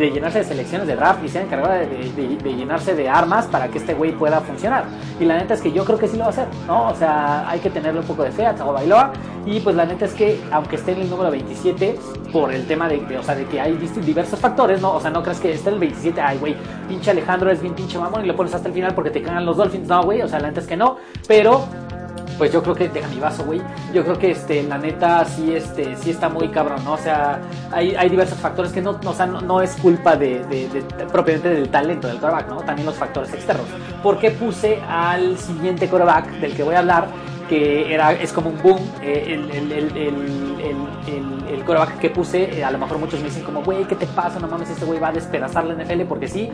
de 0.01 0.11
llenarse 0.11 0.39
de 0.39 0.45
selecciones 0.45 0.87
de 0.87 0.95
draft 0.95 1.23
y 1.23 1.29
se 1.29 1.39
ha 1.39 1.41
encargado 1.43 1.73
de, 1.73 2.55
llenarse 2.55 2.95
de 2.95 3.07
armas 3.07 3.45
para 3.45 3.67
que 3.67 3.77
este 3.77 3.93
güey 3.93 4.11
pueda 4.11 4.41
funcionar. 4.41 4.85
Y 5.19 5.25
la 5.25 5.37
neta 5.37 5.53
es 5.53 5.61
que 5.61 5.71
yo 5.71 5.85
creo 5.85 5.97
que 5.97 6.07
sí 6.07 6.17
lo 6.17 6.23
va 6.23 6.27
a 6.27 6.29
hacer, 6.29 6.47
¿no? 6.67 6.89
O 6.89 6.95
sea, 6.95 7.49
hay 7.49 7.59
que 7.59 7.69
tenerle 7.69 7.99
un 7.99 8.05
poco 8.05 8.23
de 8.23 8.31
fe 8.31 8.45
a 8.45 8.55
Tago 8.55 8.73
Bailoa. 8.73 9.13
Y 9.45 9.59
pues 9.59 9.75
la 9.75 9.85
neta 9.85 10.05
es 10.05 10.13
que, 10.13 10.39
aunque 10.51 10.75
esté 10.75 10.91
en 10.91 11.01
el 11.01 11.09
número 11.09 11.31
27, 11.31 11.97
por 12.31 12.53
el 12.53 12.65
tema 12.67 12.87
de, 12.87 12.99
de, 12.99 13.17
o 13.17 13.23
sea, 13.23 13.35
de 13.35 13.45
que 13.45 13.59
hay 13.59 13.73
diversos 13.73 14.39
factores, 14.39 14.81
¿no? 14.81 14.93
O 14.93 14.99
sea, 14.99 15.09
no 15.09 15.23
crees 15.23 15.39
que 15.39 15.51
esté 15.51 15.69
en 15.69 15.75
el 15.75 15.79
27, 15.79 16.21
ay, 16.21 16.37
güey, 16.37 16.55
pinche 16.87 17.11
Alejandro 17.11 17.51
es 17.51 17.61
bien 17.61 17.73
pinche 17.73 17.97
mamón 17.97 18.23
y 18.23 18.27
lo 18.27 18.35
pones 18.35 18.53
hasta 18.53 18.67
el 18.67 18.73
final 18.73 18.93
porque 18.93 19.09
te 19.09 19.21
cagan 19.21 19.45
los 19.45 19.57
Dolphins, 19.57 19.87
no, 19.87 20.03
güey, 20.03 20.21
o 20.21 20.27
sea, 20.27 20.39
la 20.39 20.49
neta 20.49 20.61
es 20.61 20.67
que 20.67 20.77
no. 20.77 20.97
Pero 21.27 21.65
pues 22.41 22.51
yo 22.51 22.63
creo 22.63 22.73
que 22.73 22.89
deja 22.89 23.07
mi 23.07 23.19
vaso, 23.19 23.45
güey. 23.45 23.61
Yo 23.93 24.03
creo 24.03 24.17
que 24.17 24.31
este, 24.31 24.63
la 24.63 24.79
neta 24.79 25.23
sí, 25.25 25.53
este, 25.53 25.95
sí 25.95 26.09
está 26.09 26.27
muy 26.27 26.49
cabrón, 26.49 26.83
¿no? 26.83 26.93
O 26.93 26.97
sea, 26.97 27.39
hay, 27.71 27.93
hay 27.93 28.09
diversos 28.09 28.39
factores 28.39 28.71
que 28.71 28.81
no, 28.81 28.99
o 29.05 29.13
sea, 29.13 29.27
no, 29.27 29.61
es 29.61 29.75
culpa 29.75 30.15
de, 30.15 30.43
propiamente 31.11 31.49
del 31.49 31.69
talento 31.69 32.07
del 32.07 32.17
coreback, 32.17 32.49
¿no? 32.49 32.61
También 32.61 32.87
los 32.87 32.95
factores 32.95 33.31
externos. 33.31 33.67
¿Por 34.01 34.17
qué 34.17 34.31
puse 34.31 34.81
al 34.89 35.37
siguiente 35.37 35.87
coreback 35.87 36.31
del 36.39 36.55
que 36.55 36.63
voy 36.63 36.73
a 36.73 36.79
hablar? 36.79 37.09
Que 37.51 37.93
era, 37.93 38.13
es 38.13 38.31
como 38.31 38.49
un 38.49 38.61
boom, 38.61 38.79
eh, 39.01 39.25
el, 39.27 39.51
el, 39.51 39.71
el, 39.73 39.97
el, 39.97 41.53
el, 41.53 41.63
coreback 41.65 41.99
que 41.99 42.09
puse, 42.09 42.57
eh, 42.57 42.63
a 42.63 42.71
lo 42.71 42.77
mejor 42.77 42.97
muchos 42.97 43.19
me 43.19 43.25
dicen 43.25 43.43
como, 43.43 43.61
güey, 43.61 43.83
¿qué 43.83 43.97
te 43.97 44.07
pasa? 44.07 44.39
No 44.39 44.47
mames, 44.47 44.69
este 44.69 44.85
güey 44.85 45.01
va 45.01 45.09
a 45.09 45.11
despedazar 45.11 45.65
la 45.65 45.73
NFL, 45.73 46.03
porque 46.07 46.29
sí, 46.29 46.49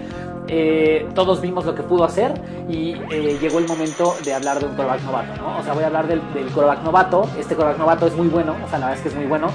eh, 0.47 1.07
todos 1.13 1.39
vimos 1.39 1.65
lo 1.65 1.75
que 1.75 1.83
pudo 1.83 2.03
hacer 2.03 2.33
y 2.67 2.93
eh, 3.11 3.37
llegó 3.39 3.59
el 3.59 3.67
momento 3.67 4.15
de 4.25 4.33
hablar 4.33 4.59
de 4.59 4.65
un 4.65 4.75
coreback 4.75 5.03
novato, 5.03 5.39
¿no? 5.39 5.59
O 5.59 5.63
sea, 5.63 5.73
voy 5.73 5.83
a 5.83 5.87
hablar 5.87 6.07
del, 6.07 6.19
del 6.33 6.47
coreback 6.47 6.81
novato, 6.81 7.29
este 7.37 7.53
coreback 7.55 7.77
novato 7.77 8.07
es 8.07 8.15
muy 8.15 8.27
bueno, 8.27 8.55
o 8.65 8.67
sea, 8.67 8.79
la 8.79 8.87
verdad 8.87 8.97
es 8.97 9.01
que 9.03 9.09
es 9.09 9.15
muy 9.15 9.27
bueno, 9.27 9.51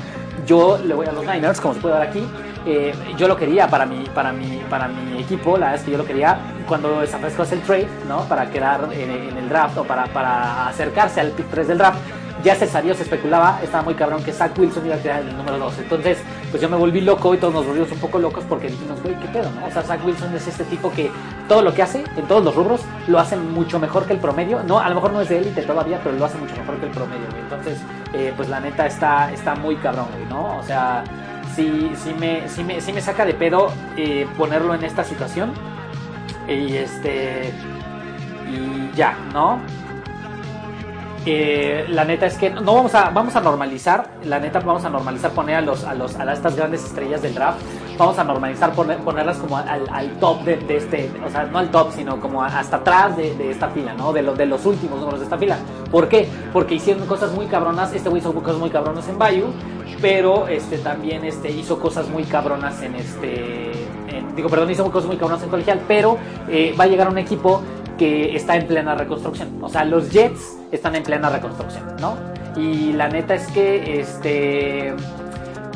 yo 0.47 0.79
le 0.79 0.95
voy 0.95 1.07
a 1.07 1.13
los 1.13 1.27
Niners, 1.27 1.61
como 1.61 1.75
se 1.75 1.81
puede 1.81 1.99
ver 1.99 2.09
aquí. 2.09 2.25
Eh, 2.65 2.93
yo 3.17 3.27
lo 3.27 3.37
quería 3.37 3.67
para 3.69 3.85
mi, 3.85 4.05
para, 4.15 4.33
mi, 4.33 4.63
para 4.71 4.87
mi 4.87 5.21
equipo, 5.21 5.59
la 5.59 5.67
verdad 5.67 5.81
es 5.81 5.85
que 5.85 5.91
yo 5.91 5.99
lo 5.99 6.05
quería 6.05 6.39
cuando 6.67 7.07
San 7.07 7.21
Francisco 7.21 7.43
hace 7.43 7.55
el 7.57 7.63
trade, 7.63 7.89
¿no? 8.09 8.25
Para 8.25 8.51
quedar 8.51 8.89
en, 8.93 9.11
en 9.11 9.37
el 9.37 9.49
draft 9.49 9.79
o 9.79 9.85
para, 9.85 10.07
para 10.07 10.69
acercarse 10.69 11.21
al 11.21 11.31
pick 11.31 11.49
3 11.51 11.69
del 11.69 11.79
draft 11.79 11.99
ya 12.43 12.57
se 12.57 12.67
sabía, 12.67 12.95
se 12.95 13.05
especulaba, 13.05 13.61
estaba 13.63 13.85
muy 13.85 13.95
cabrón 13.95 14.23
que 14.23 14.33
Zach 14.33 14.59
Wilson 14.59 14.87
iba 14.87 14.97
a 14.97 14.99
quedar 14.99 15.23
en 15.23 15.29
el 15.29 15.37
número 15.37 15.59
2. 15.59 15.79
Entonces, 15.79 16.19
pues 16.51 16.61
yo 16.61 16.69
me 16.69 16.77
volví 16.77 17.01
loco 17.01 17.35
y 17.35 17.39
todos 17.39 17.55
nos 17.55 17.67
volvimos 17.67 17.91
un 17.93 17.99
poco 17.99 18.19
locos 18.19 18.45
porque 18.49 18.69
dijimos, 18.69 19.01
güey, 19.03 19.15
¿qué 19.21 19.29
pedo, 19.29 19.51
no? 19.53 19.67
O 19.67 19.71
sea, 19.71 19.83
Zach 19.83 20.05
Wilson 20.05 20.35
es 20.35 20.47
este 20.49 20.65
tipo 20.65 20.91
que 20.91 21.11
todo 21.49 21.63
lo 21.63 21.73
que 21.73 21.83
hace, 21.83 22.05
en 22.17 22.27
todos 22.27 22.45
los 22.45 22.55
rubros, 22.55 22.81
lo 23.07 23.19
hace 23.19 23.37
mucho 23.37 23.79
mejor 23.79 24.07
que 24.07 24.15
el 24.15 24.19
promedio. 24.19 24.63
No, 24.65 24.81
a 24.81 24.89
lo 24.89 24.97
mejor 24.97 25.13
no 25.13 25.21
es 25.21 25.29
de 25.29 25.39
élite 25.39 25.63
todavía, 25.63 26.01
pero 26.03 26.17
lo 26.17 26.25
hace 26.25 26.39
mucho 26.39 26.57
mejor 26.57 26.77
que 26.79 26.87
el 26.87 26.93
promedio, 26.93 27.27
güey. 27.31 27.43
Entonces, 27.43 27.79
eh, 28.13 28.33
pues 28.37 28.49
la 28.49 28.61
neta 28.61 28.87
está, 28.87 29.33
está 29.33 29.55
muy 29.55 29.77
cabrón, 29.77 30.07
güey, 30.13 30.27
¿no? 30.27 30.59
O 30.59 30.63
sea, 30.63 31.05
sí, 31.55 31.93
sí, 31.97 32.15
me, 32.19 32.49
sí, 32.49 32.65
me, 32.65 32.81
sí 32.81 32.93
me 32.93 33.01
saca 33.01 33.25
de 33.25 33.35
pedo 33.35 33.71
eh, 33.97 34.27
ponerlo 34.37 34.75
en 34.75 34.83
esta 34.85 35.05
situación. 35.05 35.53
Y 36.49 36.77
este. 36.77 37.53
Y 38.51 38.97
ya, 38.97 39.17
¿no? 39.33 39.61
La 41.25 42.05
neta 42.05 42.27
es 42.27 42.37
que 42.37 42.51
no 42.51 42.75
vamos 42.75 42.97
a 42.97 43.11
vamos 43.11 43.37
a 43.37 43.41
normalizar 43.41 44.11
la 44.25 44.41
neta 44.41 44.59
vamos 44.59 44.85
a 44.85 44.91
normalizar 44.91 45.31
poner 45.31 45.55
a 45.55 45.61
los 45.61 45.85
a 45.85 45.95
los 45.95 46.17
a 46.17 46.33
estas 46.33 46.57
grandes 46.57 46.85
estrellas 46.85 47.23
del 47.23 47.33
draft 47.33 47.61
vamos 47.97 48.19
a 48.19 48.25
normalizar 48.25 48.73
poner, 48.73 48.99
ponerlas 48.99 49.37
como 49.39 49.57
al, 49.57 49.89
al 49.89 50.11
top 50.19 50.43
de, 50.43 50.77
este 50.77 51.13
o 51.25 51.31
sea 51.31 51.45
no 51.45 51.59
al 51.59 51.71
top 51.71 51.93
sino 51.93 52.21
como 52.21 52.43
hasta 52.43 52.79
atrás 52.79 53.17
de, 53.17 53.37
de, 53.37 53.53
esta 53.53 53.69
fila 53.69 53.95
no 53.95 54.13
de 54.13 54.23
los 54.23 54.37
de 54.37 54.47
los 54.47 54.67
últimos 54.67 54.99
números 54.99 55.21
de 55.21 55.27
esta 55.27 55.39
fila 55.39 55.59
¿por 55.93 56.09
qué? 56.09 56.29
porque 56.53 56.75
hicieron 56.75 57.07
cosas 57.07 57.31
muy 57.31 57.47
cabronas 57.47 57.93
este 57.93 58.09
güey 58.09 58.21
hizo 58.21 58.35
cosas 58.35 58.59
muy 58.59 58.71
cabronas 58.71 59.09
en 59.09 59.17
Bayou 59.17 59.53
pero 60.01 60.49
este 60.49 60.79
también 60.79 61.25
este 61.25 61.53
hizo 61.53 61.79
cosas 61.79 62.09
muy 62.09 62.25
cabronas 62.25 62.83
en 62.83 62.97
este 62.97 63.71
digo 64.37 64.49
perdón 64.49 64.71
hizo 64.71 64.91
cosas 64.91 65.07
muy 65.09 65.17
cabronas 65.17 65.43
en 65.43 65.51
colegial 65.51 65.81
pero 65.87 66.19
eh, 66.49 66.75
va 66.79 66.85
a 66.85 66.87
llegar 66.87 67.09
un 67.09 67.19
equipo 67.19 67.63
que 67.99 68.35
está 68.35 68.57
en 68.57 68.67
plena 68.67 68.95
reconstrucción. 68.95 69.63
O 69.63 69.69
sea, 69.69 69.85
los 69.85 70.11
Jets 70.11 70.59
están 70.73 70.97
en 70.97 71.03
plena 71.03 71.29
reconstrucción, 71.29 71.85
¿no? 72.01 72.17
Y 72.57 72.93
la 72.93 73.09
neta 73.09 73.35
es 73.35 73.47
que 73.49 74.01
este 74.01 74.95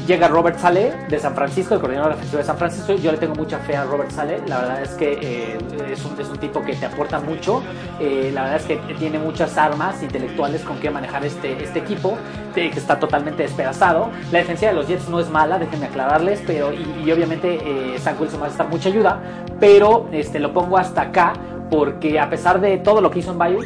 llega 0.07 0.29
Robert 0.29 0.59
Saleh 0.59 0.95
de 1.09 1.19
San 1.19 1.35
Francisco, 1.35 1.75
el 1.75 1.81
coordinador 1.81 2.12
defensivo 2.12 2.38
de 2.38 2.45
San 2.45 2.57
Francisco. 2.57 2.95
Yo 2.95 3.12
le 3.12 3.19
tengo 3.19 3.35
mucha 3.35 3.59
fe 3.59 3.77
a 3.77 3.85
Robert 3.85 4.11
Saleh. 4.11 4.42
La 4.47 4.61
verdad 4.61 4.83
es 4.83 4.90
que 4.90 5.19
eh, 5.21 5.59
es, 5.90 6.05
un, 6.05 6.19
es, 6.21 6.29
un, 6.29 6.38
tipo 6.38 6.62
que 6.62 6.75
te 6.75 6.87
aporta 6.87 7.21
mucho. 7.21 7.62
Eh, 8.01 8.31
la 8.33 8.42
verdad 8.42 8.61
es 8.61 8.66
que 8.66 8.77
tiene 8.95 9.19
muchas 9.19 9.59
armas 9.59 10.03
intelectuales 10.03 10.62
con 10.62 10.79
que 10.79 10.90
manejar 10.90 11.25
este, 11.25 11.62
este 11.62 11.81
equipo, 11.81 12.16
que 12.55 12.69
está 12.69 12.99
totalmente 12.99 13.42
despedazado. 13.42 14.11
La 14.33 14.38
defensa 14.38 14.66
de 14.66 14.73
los 14.75 14.87
Jets 14.87 15.09
no 15.09 15.21
es 15.21 15.29
mala, 15.29 15.59
déjenme 15.59 15.87
aclararles, 15.87 16.42
pero 16.47 16.73
y, 16.73 17.03
y 17.05 17.12
obviamente 17.12 17.59
eh, 17.64 17.99
San 17.99 18.16
Wilson 18.19 18.40
va 18.40 18.47
a 18.47 18.51
estar 18.51 18.69
mucha 18.69 18.88
ayuda, 18.88 19.21
pero 19.61 20.09
este, 20.12 20.38
lo 20.38 20.53
pongo 20.53 20.79
hasta 20.79 21.03
acá 21.03 21.35
porque 21.71 22.21
a 22.21 22.31
pesar 22.31 22.61
de 22.61 22.79
todo 22.79 23.01
lo 23.01 23.11
que 23.11 23.19
hizo 23.19 23.33
en 23.33 23.38
Bayou, 23.38 23.61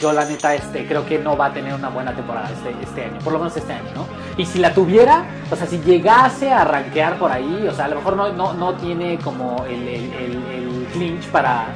yo 0.00 0.12
la 0.12 0.24
neta 0.24 0.54
este, 0.54 0.86
creo 0.86 1.04
que 1.06 1.18
no 1.18 1.36
va 1.36 1.46
a 1.46 1.52
tener 1.52 1.74
una 1.74 1.88
buena 1.88 2.12
temporada 2.14 2.50
este, 2.50 2.74
este 2.82 3.04
año, 3.04 3.18
por 3.22 3.32
lo 3.32 3.38
menos 3.38 3.56
este 3.56 3.72
año, 3.72 3.90
¿no? 3.94 4.06
Y 4.36 4.46
si 4.46 4.58
la 4.58 4.72
tuviera, 4.72 5.24
o 5.50 5.56
sea, 5.56 5.66
si 5.66 5.80
llegase 5.80 6.52
a 6.52 6.64
rankear 6.64 7.18
por 7.18 7.30
ahí, 7.30 7.66
o 7.68 7.72
sea, 7.72 7.86
a 7.86 7.88
lo 7.88 7.96
mejor 7.96 8.16
no, 8.16 8.32
no, 8.32 8.52
no 8.54 8.74
tiene 8.74 9.18
como 9.18 9.64
el, 9.66 9.88
el, 9.88 10.12
el, 10.12 10.88
clinch 10.92 11.26
para, 11.28 11.66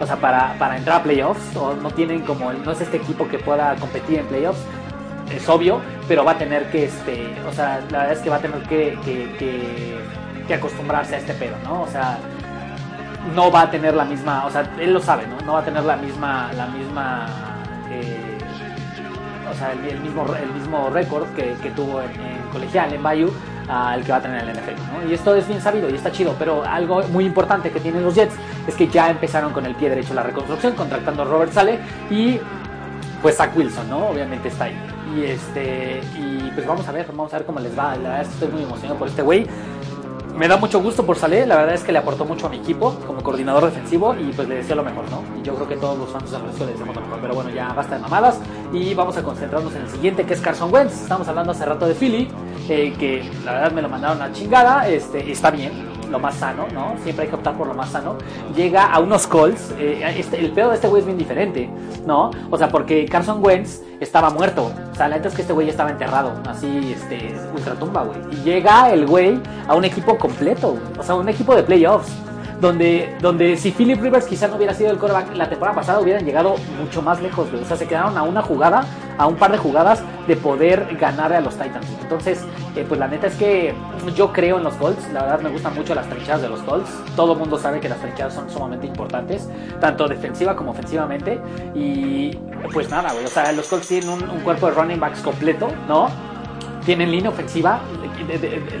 o 0.00 0.06
sea, 0.06 0.16
para, 0.16 0.54
para, 0.58 0.76
entrar 0.76 1.00
a 1.00 1.02
playoffs, 1.02 1.56
o 1.56 1.74
no 1.74 1.90
tienen 1.90 2.20
como, 2.22 2.52
no 2.52 2.72
es 2.72 2.80
este 2.80 2.98
equipo 2.98 3.26
que 3.26 3.38
pueda 3.38 3.74
competir 3.76 4.18
en 4.18 4.26
playoffs, 4.26 4.60
es 5.30 5.48
obvio, 5.48 5.80
pero 6.06 6.24
va 6.24 6.32
a 6.32 6.38
tener 6.38 6.70
que, 6.70 6.84
este, 6.84 7.34
o 7.48 7.52
sea, 7.52 7.80
la 7.90 7.98
verdad 7.98 8.12
es 8.12 8.18
que 8.20 8.30
va 8.30 8.36
a 8.36 8.40
tener 8.40 8.60
que, 8.62 8.98
que, 9.04 9.34
que, 9.38 9.98
que 10.46 10.54
acostumbrarse 10.54 11.14
a 11.14 11.18
este 11.18 11.32
pedo, 11.34 11.56
¿no? 11.64 11.82
O 11.82 11.88
sea, 11.88 12.18
no 13.34 13.50
va 13.50 13.62
a 13.62 13.70
tener 13.70 13.94
la 13.94 14.04
misma, 14.04 14.46
o 14.46 14.50
sea, 14.50 14.70
él 14.78 14.92
lo 14.92 15.00
sabe, 15.00 15.26
¿no? 15.26 15.38
No 15.44 15.54
va 15.54 15.60
a 15.60 15.64
tener 15.64 15.84
la 15.84 15.96
misma, 15.96 16.50
la 16.54 16.66
misma, 16.66 17.26
o 19.50 19.54
sea, 19.54 19.72
el, 19.72 20.00
mismo, 20.00 20.26
el 20.34 20.52
mismo 20.52 20.90
récord 20.90 21.26
que, 21.34 21.54
que, 21.62 21.70
tuvo 21.70 22.00
en, 22.02 22.10
en, 22.10 22.42
colegial, 22.52 22.92
en 22.92 23.02
Bayou, 23.02 23.30
al 23.68 24.04
que 24.04 24.12
va 24.12 24.18
a 24.18 24.22
tener 24.22 24.42
en 24.42 24.48
el 24.50 24.56
NFL, 24.56 24.80
¿no? 24.92 25.10
Y 25.10 25.14
esto 25.14 25.34
es 25.34 25.46
bien 25.46 25.60
sabido 25.60 25.88
y 25.90 25.94
está 25.94 26.10
chido, 26.12 26.34
pero 26.38 26.64
algo 26.64 27.02
muy 27.08 27.24
importante 27.24 27.70
que 27.70 27.80
tienen 27.80 28.02
los 28.02 28.14
Jets 28.14 28.34
es 28.66 28.74
que 28.74 28.88
ya 28.88 29.10
empezaron 29.10 29.52
con 29.52 29.66
el 29.66 29.74
pie 29.74 29.88
derecho 29.88 30.14
la 30.14 30.22
reconstrucción, 30.22 30.74
contratando 30.74 31.22
a 31.22 31.24
Robert 31.24 31.52
Sale 31.52 31.78
y 32.10 32.38
pues 33.22 33.36
Zach 33.36 33.56
Wilson, 33.56 33.88
¿no? 33.88 34.08
Obviamente 34.08 34.48
está 34.48 34.64
ahí. 34.64 34.76
Y 35.16 35.24
este, 35.24 36.00
y 36.16 36.50
pues 36.54 36.66
vamos 36.66 36.86
a 36.88 36.92
ver, 36.92 37.06
vamos 37.08 37.32
a 37.32 37.38
ver 37.38 37.46
cómo 37.46 37.60
les 37.60 37.76
va. 37.76 37.96
La 37.96 38.10
verdad 38.10 38.22
estoy 38.22 38.48
muy 38.48 38.62
emocionado 38.62 38.98
por 38.98 39.08
este 39.08 39.22
güey 39.22 39.46
me 40.36 40.48
da 40.48 40.56
mucho 40.56 40.80
gusto 40.82 41.04
por 41.04 41.16
Saleh, 41.16 41.46
la 41.46 41.56
verdad 41.56 41.74
es 41.74 41.82
que 41.82 41.92
le 41.92 41.98
aportó 41.98 42.24
mucho 42.24 42.46
a 42.46 42.50
mi 42.50 42.58
equipo 42.58 42.94
como 43.06 43.22
coordinador 43.22 43.64
defensivo 43.64 44.14
y 44.14 44.32
pues 44.32 44.48
le 44.48 44.56
deseo 44.56 44.76
lo 44.76 44.84
mejor, 44.84 45.04
¿no? 45.10 45.22
Y 45.40 45.42
yo 45.42 45.54
creo 45.54 45.68
que 45.68 45.76
todos 45.76 45.98
los 45.98 46.10
fans 46.10 46.30
de 46.30 46.38
Francisco 46.38 46.66
le 46.66 46.72
deseamos 46.72 46.94
lo 46.94 47.02
mejor, 47.02 47.18
pero 47.20 47.34
bueno, 47.34 47.50
ya 47.50 47.72
basta 47.72 47.96
de 47.96 48.02
mamadas 48.02 48.38
y 48.72 48.94
vamos 48.94 49.16
a 49.16 49.22
concentrarnos 49.22 49.74
en 49.74 49.82
el 49.82 49.88
siguiente 49.88 50.24
que 50.24 50.34
es 50.34 50.40
Carson 50.40 50.72
Wentz. 50.72 51.02
Estamos 51.02 51.26
hablando 51.28 51.52
hace 51.52 51.64
rato 51.64 51.86
de 51.86 51.94
Philly, 51.94 52.28
eh, 52.68 52.94
que 52.98 53.30
la 53.44 53.52
verdad 53.52 53.72
me 53.72 53.82
lo 53.82 53.88
mandaron 53.88 54.20
a 54.20 54.32
chingada, 54.32 54.88
este, 54.88 55.30
está 55.30 55.50
bien, 55.50 55.72
lo 56.10 56.18
más 56.18 56.36
sano, 56.36 56.66
¿no? 56.72 56.94
Siempre 57.02 57.24
hay 57.24 57.30
que 57.30 57.36
optar 57.36 57.54
por 57.56 57.66
lo 57.66 57.74
más 57.74 57.90
sano. 57.90 58.16
Llega 58.54 58.92
a 58.92 58.98
unos 59.00 59.26
Colts. 59.26 59.72
Eh, 59.78 60.14
este, 60.16 60.38
el 60.38 60.52
pedo 60.52 60.70
de 60.70 60.76
este 60.76 60.88
güey 60.88 61.00
es 61.00 61.06
bien 61.06 61.18
diferente, 61.18 61.68
¿no? 62.06 62.30
O 62.50 62.58
sea, 62.58 62.68
porque 62.68 63.06
Carson 63.06 63.44
Wentz 63.44 63.80
estaba 64.00 64.30
muerto. 64.30 64.72
O 64.92 64.94
sea, 64.94 65.08
la 65.08 65.16
neta 65.16 65.28
es 65.28 65.34
que 65.34 65.42
este 65.42 65.52
güey 65.52 65.68
estaba 65.68 65.90
enterrado, 65.90 66.32
así, 66.48 66.94
este, 66.96 67.34
ultratumba, 67.54 68.04
güey. 68.04 68.18
Y 68.32 68.36
llega 68.44 68.90
el 68.90 69.06
güey 69.06 69.40
a 69.66 69.74
un 69.74 69.84
equipo 69.84 70.16
completo. 70.18 70.76
O 70.98 71.02
sea, 71.02 71.14
un 71.14 71.28
equipo 71.28 71.54
de 71.54 71.62
playoffs. 71.62 72.12
Donde, 72.60 73.14
donde 73.20 73.58
si 73.58 73.70
Philip 73.70 74.00
Rivers 74.00 74.24
quizá 74.24 74.48
no 74.48 74.56
hubiera 74.56 74.72
sido 74.72 74.90
el 74.90 74.96
coreback 74.96 75.36
la 75.36 75.46
temporada 75.46 75.76
pasada, 75.76 76.00
hubieran 76.00 76.24
llegado 76.24 76.54
mucho 76.80 77.02
más 77.02 77.20
lejos, 77.20 77.50
güey. 77.50 77.62
O 77.62 77.66
sea, 77.66 77.76
se 77.76 77.86
quedaron 77.86 78.16
a 78.16 78.22
una 78.22 78.40
jugada, 78.40 78.86
a 79.18 79.26
un 79.26 79.36
par 79.36 79.52
de 79.52 79.58
jugadas 79.58 80.02
de 80.26 80.36
poder 80.36 80.96
ganar 80.98 81.32
a 81.32 81.40
los 81.40 81.54
Titans. 81.54 81.86
Entonces, 82.02 82.44
eh, 82.74 82.84
pues 82.86 82.98
la 83.00 83.08
neta 83.08 83.26
es 83.28 83.34
que 83.36 83.74
yo 84.14 84.32
creo 84.32 84.58
en 84.58 84.64
los 84.64 84.74
Colts. 84.74 85.10
La 85.12 85.22
verdad 85.22 85.40
me 85.40 85.50
gustan 85.50 85.74
mucho 85.74 85.94
las 85.94 86.08
trinchadas 86.08 86.42
de 86.42 86.48
los 86.48 86.60
Colts. 86.60 86.90
Todo 87.14 87.32
el 87.32 87.38
mundo 87.38 87.58
sabe 87.58 87.80
que 87.80 87.88
las 87.88 87.98
trinchadas 87.98 88.34
son 88.34 88.50
sumamente 88.50 88.86
importantes, 88.86 89.48
tanto 89.80 90.06
defensiva 90.08 90.54
como 90.54 90.72
ofensivamente. 90.72 91.40
Y 91.74 92.36
pues 92.72 92.90
nada, 92.90 93.12
güey. 93.12 93.24
O 93.24 93.28
sea, 93.28 93.50
los 93.52 93.66
Colts 93.68 93.88
tienen 93.88 94.10
un, 94.10 94.28
un 94.28 94.40
cuerpo 94.40 94.66
de 94.66 94.72
running 94.72 95.00
backs 95.00 95.20
completo, 95.20 95.68
¿no? 95.88 96.08
tienen 96.86 97.10
línea 97.10 97.30
ofensiva, 97.30 97.80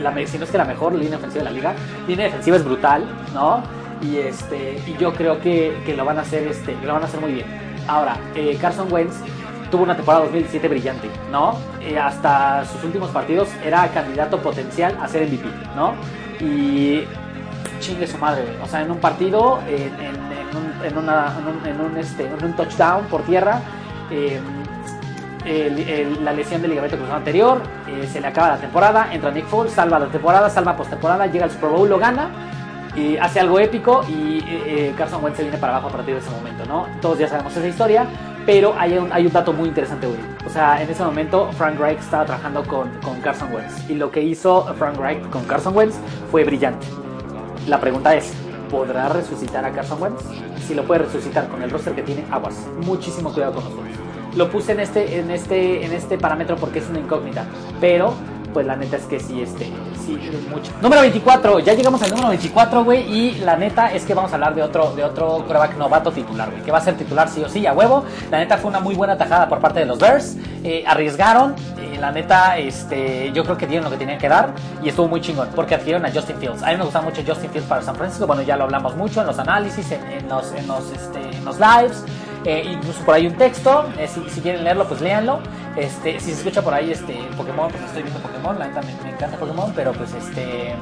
la, 0.00 0.26
si 0.26 0.38
no 0.38 0.44
es 0.44 0.50
que 0.50 0.56
la 0.56 0.64
mejor 0.64 0.94
línea 0.94 1.18
ofensiva 1.18 1.42
de 1.42 1.50
la 1.50 1.56
liga, 1.56 1.74
línea 2.06 2.26
defensiva 2.26 2.56
es 2.56 2.64
brutal, 2.64 3.04
¿no? 3.34 3.64
Y 4.00 4.18
este 4.18 4.80
y 4.86 4.96
yo 4.96 5.12
creo 5.12 5.40
que, 5.40 5.76
que 5.84 5.96
lo 5.96 6.04
van 6.04 6.18
a 6.18 6.20
hacer 6.20 6.46
este, 6.46 6.76
lo 6.84 6.92
van 6.92 7.02
a 7.02 7.06
hacer 7.06 7.20
muy 7.20 7.32
bien. 7.32 7.46
Ahora, 7.88 8.16
eh, 8.34 8.56
Carson 8.60 8.92
Wentz 8.92 9.16
tuvo 9.76 9.84
una 9.84 9.94
temporada 9.94 10.24
2017 10.24 10.68
brillante, 10.68 11.10
¿no? 11.30 11.58
Eh, 11.82 11.98
hasta 11.98 12.64
sus 12.64 12.82
últimos 12.82 13.10
partidos 13.10 13.50
era 13.62 13.86
candidato 13.88 14.38
potencial 14.38 14.96
a 15.02 15.06
ser 15.06 15.28
MVP, 15.28 15.46
¿no? 15.76 15.92
Y 16.40 17.04
chingue 17.78 18.06
su 18.06 18.16
madre, 18.16 18.56
o 18.62 18.66
sea, 18.66 18.80
en 18.80 18.90
un 18.90 18.96
partido, 18.98 19.60
en, 19.68 19.92
en, 20.00 20.14
en, 20.14 20.56
un, 20.56 20.84
en, 20.86 20.96
una, 20.96 21.36
un, 21.38 21.80
un, 21.92 21.96
este, 21.98 22.24
un 22.24 22.56
touchdown 22.56 23.04
por 23.04 23.20
tierra, 23.24 23.60
eh, 24.10 24.40
el, 25.44 25.78
el, 25.78 26.24
la 26.24 26.32
lesión 26.32 26.62
del 26.62 26.70
ligamento 26.70 26.96
cruzado 26.96 27.18
anterior, 27.18 27.60
eh, 27.86 28.08
se 28.10 28.22
le 28.22 28.28
acaba 28.28 28.48
la 28.48 28.56
temporada, 28.56 29.08
entra 29.12 29.30
Nick 29.30 29.44
Foles, 29.44 29.74
salva 29.74 29.98
la 29.98 30.06
temporada, 30.06 30.48
salva 30.48 30.74
postemporada, 30.74 31.26
llega 31.26 31.44
al 31.44 31.50
Super 31.50 31.68
Bowl, 31.68 31.86
lo 31.86 31.98
gana, 31.98 32.30
y 32.96 33.18
hace 33.18 33.40
algo 33.40 33.60
épico 33.60 34.02
y 34.08 34.42
eh, 34.48 34.94
Carson 34.96 35.22
Wentz 35.22 35.36
se 35.36 35.42
viene 35.42 35.58
para 35.58 35.74
abajo 35.74 35.88
a 35.88 35.92
partir 35.92 36.14
de 36.14 36.20
ese 36.20 36.30
momento, 36.30 36.64
¿no? 36.64 36.86
Todos 37.02 37.18
ya 37.18 37.28
sabemos 37.28 37.54
esa 37.54 37.68
historia, 37.68 38.06
pero 38.46 38.74
hay 38.78 38.96
un, 38.96 39.12
hay 39.12 39.26
un 39.26 39.32
dato 39.32 39.52
muy 39.52 39.68
interesante, 39.68 40.06
güey. 40.06 40.18
O 40.46 40.48
sea, 40.48 40.80
en 40.80 40.88
ese 40.88 41.02
momento 41.04 41.50
Frank 41.52 41.78
Reich 41.78 41.98
estaba 41.98 42.24
trabajando 42.24 42.62
con, 42.62 42.88
con 43.00 43.20
Carson 43.20 43.52
Wentz 43.52 43.90
y 43.90 43.94
lo 43.94 44.10
que 44.10 44.22
hizo 44.22 44.72
Frank 44.76 44.96
Reich 44.96 45.28
con 45.30 45.44
Carson 45.44 45.76
Wentz 45.76 45.96
fue 46.30 46.44
brillante. 46.44 46.86
La 47.66 47.80
pregunta 47.80 48.14
es, 48.14 48.32
¿podrá 48.70 49.08
resucitar 49.08 49.64
a 49.64 49.72
Carson 49.72 50.00
Wentz? 50.00 50.22
Si 50.66 50.74
lo 50.74 50.84
puede 50.84 51.02
resucitar 51.04 51.48
con 51.48 51.62
el 51.62 51.70
roster 51.70 51.94
que 51.94 52.02
tiene, 52.02 52.24
aguas. 52.30 52.66
Muchísimo 52.84 53.32
cuidado 53.32 53.54
con 53.54 53.64
los 53.64 53.74
Wentz 53.74 54.06
lo 54.36 54.50
puse 54.50 54.72
en 54.72 54.80
este, 54.80 55.18
en 55.18 55.30
este, 55.30 55.84
en 55.84 55.92
este 55.92 56.18
parámetro 56.18 56.56
porque 56.56 56.78
es 56.78 56.88
una 56.88 57.00
incógnita. 57.00 57.46
Pero, 57.80 58.12
pues 58.56 58.66
la 58.66 58.74
neta 58.74 58.96
es 58.96 59.02
que 59.02 59.20
sí, 59.20 59.42
este, 59.42 59.66
sí, 60.06 60.18
mucho. 60.48 60.72
Número 60.80 61.02
24, 61.02 61.58
ya 61.58 61.74
llegamos 61.74 62.02
al 62.02 62.08
número 62.08 62.28
24, 62.28 62.84
güey. 62.84 63.02
Y 63.02 63.34
la 63.40 63.54
neta 63.54 63.92
es 63.92 64.06
que 64.06 64.14
vamos 64.14 64.32
a 64.32 64.36
hablar 64.36 64.54
de 64.54 64.62
otro, 64.62 64.92
de 64.96 65.04
otro 65.04 65.44
coreback 65.46 65.76
novato 65.76 66.10
titular, 66.10 66.50
güey. 66.50 66.62
Que 66.62 66.72
va 66.72 66.78
a 66.78 66.80
ser 66.80 66.96
titular 66.96 67.28
sí 67.28 67.44
o 67.44 67.50
sí, 67.50 67.66
a 67.66 67.74
huevo. 67.74 68.06
La 68.30 68.38
neta 68.38 68.56
fue 68.56 68.70
una 68.70 68.80
muy 68.80 68.94
buena 68.94 69.18
tajada 69.18 69.46
por 69.46 69.60
parte 69.60 69.80
de 69.80 69.84
los 69.84 69.98
Bears. 69.98 70.38
Eh, 70.64 70.84
arriesgaron. 70.86 71.54
Eh, 71.76 71.98
la 72.00 72.10
neta, 72.12 72.56
este, 72.56 73.30
yo 73.32 73.44
creo 73.44 73.58
que 73.58 73.66
dieron 73.66 73.84
lo 73.84 73.90
que 73.90 73.98
tenían 73.98 74.18
que 74.18 74.30
dar. 74.30 74.54
Y 74.82 74.88
estuvo 74.88 75.06
muy 75.06 75.20
chingón. 75.20 75.50
Porque 75.54 75.74
adquirieron 75.74 76.06
a 76.06 76.10
Justin 76.10 76.38
Fields. 76.38 76.62
A 76.62 76.68
mí 76.68 76.78
me 76.78 76.84
gusta 76.84 77.02
mucho 77.02 77.20
Justin 77.26 77.50
Fields 77.50 77.68
para 77.68 77.82
San 77.82 77.94
Francisco. 77.94 78.26
Bueno, 78.26 78.40
ya 78.40 78.56
lo 78.56 78.64
hablamos 78.64 78.96
mucho 78.96 79.20
en 79.20 79.26
los 79.26 79.38
análisis, 79.38 79.92
en, 79.92 80.26
los, 80.30 80.50
en 80.54 80.66
los, 80.66 80.90
este, 80.92 81.20
en 81.36 81.44
los 81.44 81.58
lives. 81.60 82.06
Eh, 82.46 82.64
incluso 82.72 83.04
por 83.04 83.16
ahí 83.16 83.26
un 83.26 83.34
texto, 83.34 83.84
si, 84.32 84.40
quieren 84.40 84.64
leerlo, 84.64 84.86
pues 84.88 85.02
léanlo. 85.02 85.40
Este, 85.76 86.18
si 86.20 86.26
se 86.32 86.38
escucha 86.38 86.62
por 86.62 86.72
ahí 86.72 86.90
este 86.92 87.14
Pokémon, 87.36 87.70
pues 87.70 87.82
estoy 87.84 88.02
viendo 88.02 88.20
Pokémon, 88.20 88.58
la 88.58 88.68
neta 88.68 88.80
me, 88.82 89.10
encanta 89.10 89.36
Pokémon, 89.36 89.72
pero 89.74 89.92
pues 89.92 90.12
este 90.14 90.74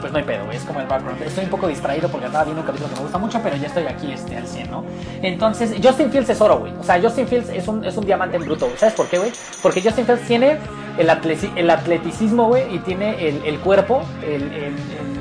pues 0.00 0.12
no 0.12 0.18
hay 0.18 0.24
pedo, 0.24 0.50
es 0.52 0.62
como 0.62 0.80
el 0.80 0.86
background. 0.86 1.20
Estoy 1.22 1.44
un 1.44 1.50
poco 1.50 1.66
distraído 1.66 2.08
porque 2.08 2.26
andaba 2.26 2.44
viendo 2.44 2.60
un 2.60 2.66
capítulo 2.66 2.90
que 2.90 2.96
me 2.96 3.02
gusta 3.02 3.18
mucho, 3.18 3.40
pero 3.42 3.56
ya 3.56 3.66
estoy 3.66 3.86
aquí 3.86 4.12
este, 4.12 4.36
al 4.36 4.46
100, 4.46 4.70
¿no? 4.70 4.84
Entonces, 5.22 5.74
Justin 5.82 6.10
Fields 6.12 6.28
es 6.28 6.40
oro, 6.40 6.58
güey. 6.58 6.72
O 6.78 6.84
sea, 6.84 7.00
Justin 7.00 7.26
Fields 7.26 7.48
es 7.48 7.66
un, 7.66 7.82
es 7.84 7.96
un 7.96 8.04
diamante 8.04 8.36
en 8.36 8.44
bruto, 8.44 8.66
güey. 8.66 8.76
¿Sabes 8.78 8.94
por 8.94 9.08
qué, 9.08 9.18
güey? 9.18 9.32
Porque 9.62 9.80
Justin 9.80 10.04
Fields 10.04 10.26
tiene 10.26 10.58
el, 10.98 11.08
atleti- 11.08 11.50
el 11.56 11.70
atleticismo, 11.70 12.46
güey, 12.48 12.72
y 12.74 12.78
tiene 12.80 13.26
el, 13.26 13.42
el 13.46 13.58
cuerpo, 13.60 14.02
el, 14.22 14.74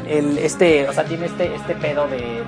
el- 0.07 0.37
este, 0.37 0.87
o 0.89 0.93
sea, 0.93 1.05
tiene 1.05 1.25
este, 1.27 1.55
este 1.55 1.73
pedo 1.75 2.07
de- 2.07 2.43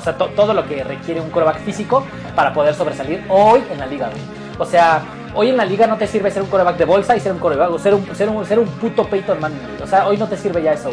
sea, 0.02 0.16
to- 0.16 0.28
todo 0.28 0.54
lo 0.54 0.66
que 0.66 0.82
requiere 0.82 1.20
un 1.20 1.28
coreback 1.30 1.58
físico 1.58 2.06
para 2.34 2.54
poder 2.54 2.74
sobresalir 2.74 3.22
hoy 3.28 3.62
en 3.70 3.78
la 3.78 3.86
liga, 3.86 4.08
güey. 4.08 4.22
O 4.58 4.64
sea, 4.64 5.02
hoy 5.34 5.50
en 5.50 5.56
la 5.56 5.64
liga 5.64 5.86
no 5.86 5.96
te 5.96 6.06
sirve 6.06 6.30
ser 6.30 6.42
un 6.42 6.48
coreback 6.48 6.76
de 6.76 6.84
bolsa 6.84 7.16
y 7.16 7.20
ser 7.20 7.32
un 7.32 7.38
coreback, 7.38 7.70
o 7.70 7.78
ser 7.78 7.94
un, 7.94 8.14
ser 8.14 8.28
un, 8.28 8.44
ser 8.44 8.58
un 8.58 8.66
puto 8.66 9.04
Peyton 9.08 9.40
Manning. 9.40 9.60
O 9.82 9.86
sea, 9.86 10.06
hoy 10.06 10.16
no 10.16 10.26
te 10.28 10.36
sirve 10.36 10.62
ya 10.62 10.72
eso. 10.72 10.90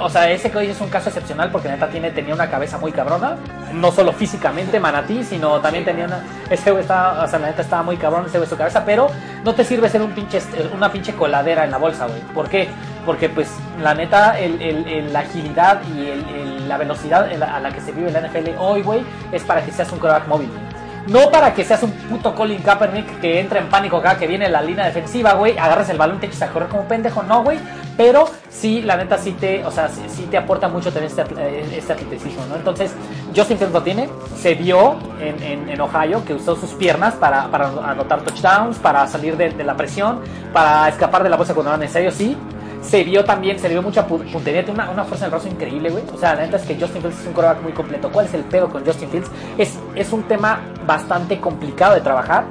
O 0.00 0.08
sea, 0.08 0.30
ese 0.30 0.50
que 0.50 0.56
hoy 0.56 0.68
es 0.68 0.80
un 0.80 0.88
caso 0.88 1.10
excepcional 1.10 1.50
porque 1.50 1.68
neta 1.68 1.86
tiene, 1.86 2.10
tenía 2.10 2.32
una 2.34 2.48
cabeza 2.48 2.78
muy 2.78 2.92
cabrona. 2.92 3.36
No 3.74 3.92
solo 3.92 4.12
físicamente, 4.12 4.80
manatí, 4.80 5.22
sino 5.22 5.60
también 5.60 5.84
tenía 5.84 6.06
una. 6.06 6.24
Ese 6.48 6.70
güey 6.70 6.80
estaba, 6.82 7.22
o 7.22 7.28
sea, 7.28 7.38
la 7.38 7.48
neta 7.48 7.60
estaba 7.60 7.82
muy 7.82 7.98
cabrón 7.98 8.24
ese 8.24 8.38
güey 8.38 8.48
su 8.48 8.56
cabeza, 8.56 8.84
pero 8.86 9.08
no 9.44 9.54
te 9.54 9.64
sirve 9.64 9.90
ser 9.90 10.00
un 10.00 10.12
pinche, 10.12 10.40
una 10.74 10.90
pinche 10.90 11.14
coladera 11.14 11.64
en 11.64 11.70
la 11.70 11.76
bolsa, 11.76 12.06
güey. 12.06 12.20
¿Por 12.34 12.48
qué? 12.48 12.70
Porque, 13.04 13.28
pues, 13.28 13.50
la 13.82 13.94
neta, 13.94 14.38
el, 14.38 14.62
el- 14.62 14.86
el- 14.88 15.12
la 15.12 15.18
agilidad 15.20 15.80
y 15.94 16.66
la 16.66 16.78
velocidad 16.78 17.28
a 17.42 17.60
la 17.60 17.70
que 17.70 17.80
se 17.82 17.92
vive 17.92 18.08
en 18.08 18.14
la 18.14 18.20
NFL 18.20 18.50
hoy, 18.58 18.80
güey, 18.82 19.02
es 19.30 19.42
para 19.42 19.62
que 19.62 19.72
seas 19.72 19.92
un 19.92 19.98
coreback 19.98 20.26
móvil, 20.26 20.48
güey. 20.48 20.71
No 21.08 21.30
para 21.30 21.52
que 21.52 21.64
seas 21.64 21.82
un 21.82 21.90
puto 21.90 22.34
Colin 22.34 22.62
Kaepernick 22.62 23.20
que 23.20 23.40
entra 23.40 23.58
en 23.58 23.68
pánico 23.68 23.96
acá, 23.96 24.16
que 24.16 24.26
viene 24.26 24.46
en 24.46 24.52
la 24.52 24.62
línea 24.62 24.84
defensiva, 24.84 25.32
güey, 25.34 25.58
agarras 25.58 25.88
el 25.90 25.98
balón 25.98 26.16
y 26.16 26.20
te 26.20 26.26
echas 26.26 26.42
a 26.42 26.48
correr 26.48 26.68
como 26.68 26.84
pendejo, 26.84 27.22
no, 27.24 27.42
güey. 27.42 27.58
Pero 27.96 28.24
sí, 28.48 28.82
la 28.82 28.96
neta 28.96 29.18
sí 29.18 29.32
te, 29.32 29.64
o 29.66 29.70
sea, 29.70 29.88
sí, 29.88 30.00
sí 30.08 30.26
te 30.30 30.38
aporta 30.38 30.68
mucho 30.68 30.92
tener 30.92 31.08
este, 31.10 31.22
eh, 31.38 31.74
este 31.76 31.92
atleticismo, 31.92 32.46
¿no? 32.46 32.54
Entonces, 32.56 32.92
Justin 33.36 33.58
Fields 33.58 33.72
lo 33.74 33.82
tiene, 33.82 34.08
se 34.36 34.54
vio 34.54 34.96
en, 35.20 35.42
en- 35.42 35.68
en 35.68 35.80
Ohio 35.80 36.24
que 36.24 36.34
usó 36.34 36.56
sus 36.56 36.70
piernas 36.70 37.14
para, 37.14 37.48
para 37.48 37.66
anotar 37.68 38.20
touchdowns, 38.22 38.78
para 38.78 39.06
salir 39.08 39.36
de, 39.36 39.52
la 39.64 39.76
presión, 39.76 40.20
para 40.52 40.88
escapar 40.88 41.22
de 41.22 41.28
la 41.30 41.36
bolsa 41.36 41.52
cuando 41.52 41.70
era 41.70 41.78
necesario, 41.78 42.10
sí. 42.12 42.36
Se 42.82 43.04
vio 43.04 43.24
también, 43.24 43.58
se 43.58 43.68
le 43.68 43.74
vio 43.74 43.82
mucha 43.82 44.06
pu- 44.06 44.30
puntería, 44.30 44.64
tiene 44.64 44.80
una, 44.82 44.90
una 44.90 45.04
fuerza 45.04 45.24
en 45.26 45.32
el 45.32 45.38
brazo 45.38 45.48
increíble, 45.48 45.88
güey. 45.90 46.04
O 46.12 46.18
sea, 46.18 46.34
la 46.34 46.42
neta 46.42 46.56
es 46.56 46.64
que 46.64 46.74
Justin 46.74 47.00
Fields 47.00 47.20
es 47.20 47.26
un 47.26 47.32
coreback 47.32 47.62
muy 47.62 47.72
completo. 47.72 48.10
¿Cuál 48.10 48.26
es 48.26 48.34
el 48.34 48.42
pedo 48.44 48.68
con 48.68 48.84
Justin 48.84 49.08
Fields? 49.08 49.30
Es, 49.56 49.78
es 49.94 50.12
un 50.12 50.24
tema 50.24 50.60
bastante 50.86 51.40
complicado 51.40 51.94
de 51.94 52.00
trabajar. 52.00 52.44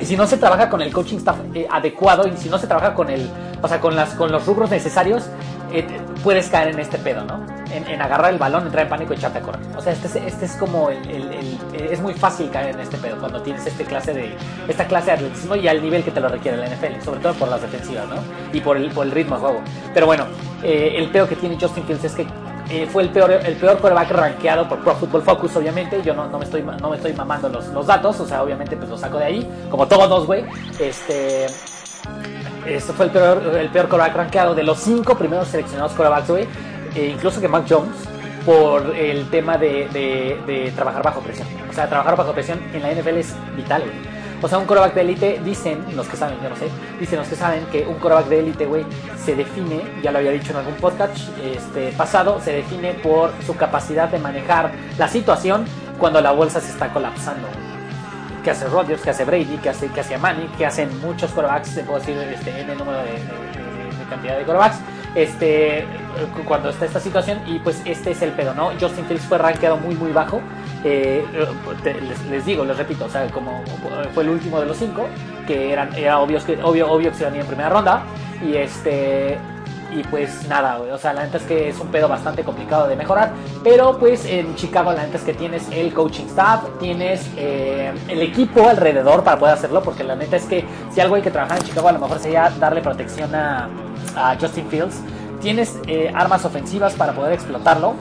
Y 0.00 0.06
si 0.06 0.16
no 0.16 0.26
se 0.26 0.38
trabaja 0.38 0.70
con 0.70 0.80
el 0.80 0.90
coaching 0.92 1.18
staff 1.18 1.36
eh, 1.54 1.66
adecuado 1.70 2.26
y 2.26 2.34
si 2.38 2.48
no 2.48 2.56
se 2.58 2.66
trabaja 2.66 2.94
con 2.94 3.10
el, 3.10 3.28
o 3.60 3.68
sea, 3.68 3.78
con 3.80 3.94
las, 3.94 4.14
con 4.14 4.32
los 4.32 4.46
rubros 4.46 4.70
necesarios, 4.70 5.28
eh, 5.72 5.86
puedes 6.24 6.48
caer 6.48 6.68
en 6.68 6.78
este 6.80 6.96
pedo, 6.96 7.22
¿no? 7.24 7.38
En, 7.72 7.86
en 7.86 8.02
agarrar 8.02 8.32
el 8.32 8.38
balón, 8.38 8.64
entrar 8.66 8.84
en 8.84 8.88
pánico 8.90 9.12
y 9.12 9.16
echarte 9.16 9.38
a 9.38 9.42
correr. 9.42 9.60
O 9.76 9.80
sea, 9.80 9.92
este 9.92 10.06
es, 10.08 10.16
este 10.16 10.44
es 10.46 10.52
como 10.56 10.90
el, 10.90 10.98
el- 11.08 11.32
el- 11.32 11.84
es 11.90 12.00
muy 12.00 12.14
fácil 12.14 12.50
caer 12.50 12.74
en 12.74 12.80
este 12.80 12.96
pedo 12.98 13.16
cuando 13.18 13.40
tienes 13.42 13.64
este 13.66 13.84
clase 13.84 14.12
de, 14.12 14.34
esta 14.68 14.86
clase 14.86 15.06
de 15.06 15.12
atletismo 15.12 15.54
y 15.56 15.68
al 15.68 15.80
nivel 15.82 16.02
que 16.02 16.10
te 16.10 16.20
lo 16.20 16.28
requiere 16.28 16.56
la 16.56 16.66
NFL, 16.66 17.00
sobre 17.04 17.20
todo 17.20 17.32
por 17.34 17.48
las 17.48 17.62
defensivas, 17.62 18.08
¿no? 18.08 18.16
Y 18.52 18.60
por 18.60 18.76
el, 18.76 18.90
por 18.90 19.06
el 19.06 19.12
ritmo 19.12 19.36
de 19.36 19.40
juego. 19.42 19.60
Pero 19.94 20.06
bueno, 20.06 20.24
eh, 20.62 20.94
el 20.96 21.10
peor 21.10 21.28
que 21.28 21.36
tiene 21.36 21.56
Justin 21.60 21.84
Fields 21.84 22.04
es 22.04 22.14
que 22.14 22.26
eh, 22.70 22.86
fue 22.90 23.02
el 23.02 23.08
peor, 23.10 23.30
el 23.32 23.54
peor 23.56 23.78
quarterback 23.78 24.10
rankeado 24.12 24.68
por 24.68 24.78
Pro 24.80 24.94
Football 24.94 25.22
Focus, 25.22 25.56
obviamente. 25.56 26.00
Yo 26.02 26.14
no, 26.14 26.26
no 26.28 26.38
me, 26.38 26.44
estoy, 26.44 26.62
no 26.62 26.88
me 26.90 26.96
estoy 26.96 27.12
mamando 27.12 27.48
los, 27.48 27.66
los 27.68 27.86
datos, 27.86 28.18
o 28.20 28.26
sea, 28.26 28.42
obviamente 28.42 28.76
pues 28.76 28.88
los 28.88 29.00
saco 29.00 29.18
de 29.18 29.24
ahí, 29.24 29.50
como 29.70 29.86
todos, 29.86 30.26
güey. 30.26 30.44
Este. 30.78 31.46
Este 32.66 32.92
fue 32.92 33.06
el 33.06 33.10
peor, 33.10 33.42
el 33.58 33.68
peor 33.70 33.88
quarterback 33.88 34.16
rankeado 34.16 34.54
de 34.54 34.62
los 34.62 34.78
cinco 34.78 35.16
primeros 35.16 35.48
seleccionados 35.48 35.92
quarterbacks, 35.92 36.28
güey. 36.30 36.46
Eh, 36.94 37.12
incluso 37.14 37.40
que 37.40 37.48
Mac 37.48 37.64
Jones, 37.68 37.94
por 38.44 38.94
el 38.96 39.28
tema 39.30 39.58
de, 39.58 39.88
de- 39.92 40.40
de 40.46 40.70
trabajar 40.72 41.02
bajo 41.02 41.20
presión. 41.20 41.46
O 41.68 41.72
sea, 41.72 41.88
trabajar 41.88 42.16
bajo 42.16 42.32
presión 42.32 42.58
en 42.72 42.82
la 42.82 42.90
NFL 42.92 43.18
es 43.18 43.34
vital, 43.56 43.82
güey. 43.82 44.20
O 44.42 44.48
sea, 44.48 44.56
un 44.56 44.64
quarterback 44.64 44.94
de 44.94 45.00
élite, 45.02 45.40
dicen 45.44 45.84
los 45.94 46.08
que 46.08 46.16
saben, 46.16 46.38
yo 46.42 46.48
no 46.48 46.56
sé, 46.56 46.68
dicen 46.98 47.18
los 47.18 47.28
que 47.28 47.36
saben 47.36 47.66
que 47.70 47.86
un 47.86 47.96
quarterback 47.96 48.28
de 48.28 48.40
élite, 48.40 48.64
güey, 48.64 48.86
se 49.22 49.34
define, 49.36 49.82
ya 50.02 50.10
lo 50.10 50.18
había 50.18 50.30
dicho 50.30 50.52
en 50.52 50.56
algún 50.56 50.74
podcast 50.76 51.14
este, 51.44 51.92
pasado, 51.92 52.40
se 52.42 52.52
define 52.54 52.94
por 52.94 53.32
su 53.46 53.54
capacidad 53.56 54.08
de 54.08 54.18
manejar 54.18 54.72
la 54.96 55.08
situación 55.08 55.66
cuando 55.98 56.22
la 56.22 56.32
bolsa 56.32 56.58
se 56.60 56.70
está 56.72 56.90
colapsando, 56.92 57.46
güey 57.48 57.70
que 58.42 58.50
hace 58.50 58.66
Rodgers, 58.68 59.02
que 59.02 59.10
hace 59.10 59.26
Brady, 59.26 59.58
que 59.62 59.68
hace, 59.68 59.88
que 59.88 60.00
hace 60.00 60.16
Manning, 60.16 60.48
que 60.56 60.64
hacen 60.64 60.88
muchos 61.02 61.30
quarterbacks, 61.32 61.74
te 61.74 61.82
puedo 61.82 61.98
decir 61.98 62.16
este, 62.16 62.58
el 62.62 62.78
número 62.78 62.96
de, 63.00 63.12
de- 63.12 63.18
de- 63.18 64.04
cantidad 64.08 64.38
de 64.38 64.44
quarterbacks, 64.44 64.78
este, 65.14 65.84
cu- 66.34 66.44
cuando 66.44 66.70
está 66.70 66.84
esta 66.84 67.00
situación, 67.00 67.40
y 67.46 67.58
pues 67.58 67.82
este 67.84 68.12
es 68.12 68.22
el 68.22 68.30
pedo, 68.30 68.54
¿no? 68.54 68.70
Justin 68.80 69.04
Fields 69.06 69.24
fue 69.24 69.38
rankeado 69.38 69.76
muy, 69.76 69.94
muy 69.94 70.12
bajo, 70.12 70.40
eh, 70.84 71.24
les, 72.30 72.46
digo, 72.46 72.64
les 72.64 72.76
repito, 72.76 73.04
o 73.04 73.08
sea, 73.08 73.26
como 73.28 73.62
fue 74.14 74.22
el 74.22 74.30
último 74.30 74.60
de 74.60 74.66
los 74.66 74.76
cinco, 74.76 75.06
que 75.46 75.72
eran, 75.72 75.94
era 75.94 76.20
obvio 76.20 76.44
que, 76.44 76.58
obvio, 76.62 76.90
obvio 76.90 77.10
que 77.10 77.16
se 77.16 77.22
iban 77.24 77.34
a 77.34 77.36
ir 77.36 77.42
en 77.42 77.46
primera 77.48 77.68
ronda, 77.68 78.02
y 78.42 78.56
este, 78.56 79.38
y 79.92 80.04
pues 80.04 80.46
nada. 80.48 80.78
O 80.78 80.96
sea, 80.98 81.12
la 81.12 81.24
neta 81.24 81.38
es 81.38 81.42
que 81.42 81.68
es 81.68 81.78
un 81.80 81.88
pedo 81.88 82.08
bastante 82.08 82.44
complicado 82.44 82.86
de 82.86 82.94
mejorar. 82.94 83.32
Pero 83.64 83.98
pues 83.98 84.24
en 84.24 84.54
Chicago 84.54 84.92
la 84.92 85.02
neta 85.02 85.16
es 85.16 85.24
que 85.24 85.34
tienes 85.34 85.68
el 85.72 85.92
coaching 85.92 86.26
staff, 86.26 86.62
tienes 86.78 87.28
eh, 87.36 87.92
el 88.06 88.22
equipo 88.22 88.68
alrededor 88.68 89.24
para 89.24 89.36
poder 89.38 89.54
hacerlo. 89.54 89.82
Porque 89.82 90.04
la 90.04 90.14
neta 90.14 90.36
es 90.36 90.44
que 90.44 90.64
si 90.92 91.00
algo 91.00 91.16
hay 91.16 91.22
que 91.22 91.32
trabajar 91.32 91.58
en 91.58 91.64
Chicago 91.64 91.88
a 91.88 91.92
lo 91.92 91.98
mejor 91.98 92.20
sería 92.20 92.50
darle 92.60 92.80
protección 92.82 93.34
a, 93.34 93.68
a 94.16 94.36
Justin 94.40 94.66
Fields. 94.68 95.00
Tienes 95.40 95.78
eh, 95.86 96.12
armas 96.14 96.44
ofensivas 96.44 96.94
para 96.94 97.12
poder 97.12 97.32
explotarlo. 97.32 97.94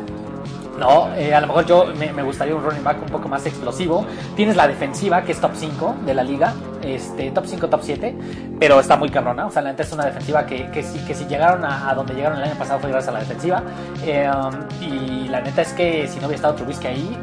No, 0.79 1.13
eh, 1.13 1.35
a 1.35 1.41
lo 1.41 1.47
mejor 1.47 1.65
yo 1.65 1.87
me, 1.97 2.23
gustaría 2.23 2.55
un 2.55 2.63
running 2.63 2.83
back 2.83 3.01
un 3.01 3.09
poco 3.09 3.27
más 3.27 3.45
explosivo. 3.45 4.05
Tienes 4.35 4.55
la 4.55 4.65
defensiva, 4.65 5.23
que 5.23 5.33
es 5.33 5.41
top 5.41 5.51
5 5.53 5.95
de 6.05 6.13
la 6.13 6.23
liga, 6.23 6.53
este, 6.81 7.31
top 7.31 7.45
5, 7.45 7.67
top 7.67 7.81
7, 7.83 8.15
pero 8.57 8.79
está 8.79 8.95
muy 8.95 9.09
cabrona. 9.09 9.45
O 9.45 9.51
sea, 9.51 9.61
la 9.61 9.71
neta 9.71 9.83
es 9.83 9.91
una 9.91 10.05
defensiva 10.05 10.45
que, 10.45 10.71
que, 10.71 10.81
si, 10.81 10.99
que 10.99 11.13
si 11.13 11.25
llegaron 11.25 11.65
a, 11.65 11.93
donde 11.93 12.13
llegaron 12.13 12.37
el 12.37 12.45
año 12.45 12.57
pasado 12.57 12.79
fue 12.79 12.89
gracias 12.91 13.09
a 13.09 13.11
la 13.11 13.19
defensiva. 13.19 13.61
Eh, 14.05 14.31
y 14.79 15.27
la 15.27 15.41
neta 15.41 15.63
es 15.63 15.73
que 15.73 16.07
si 16.07 16.19
no 16.19 16.27
hubiera 16.27 16.35
estado 16.35 16.55
Trubisky 16.55 16.87
ahí, 16.87 17.17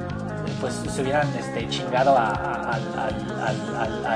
pues 0.60 0.74
se 0.74 1.02
hubieran 1.02 1.28
este, 1.38 1.68
chingado 1.68 2.16
a, 2.16 2.78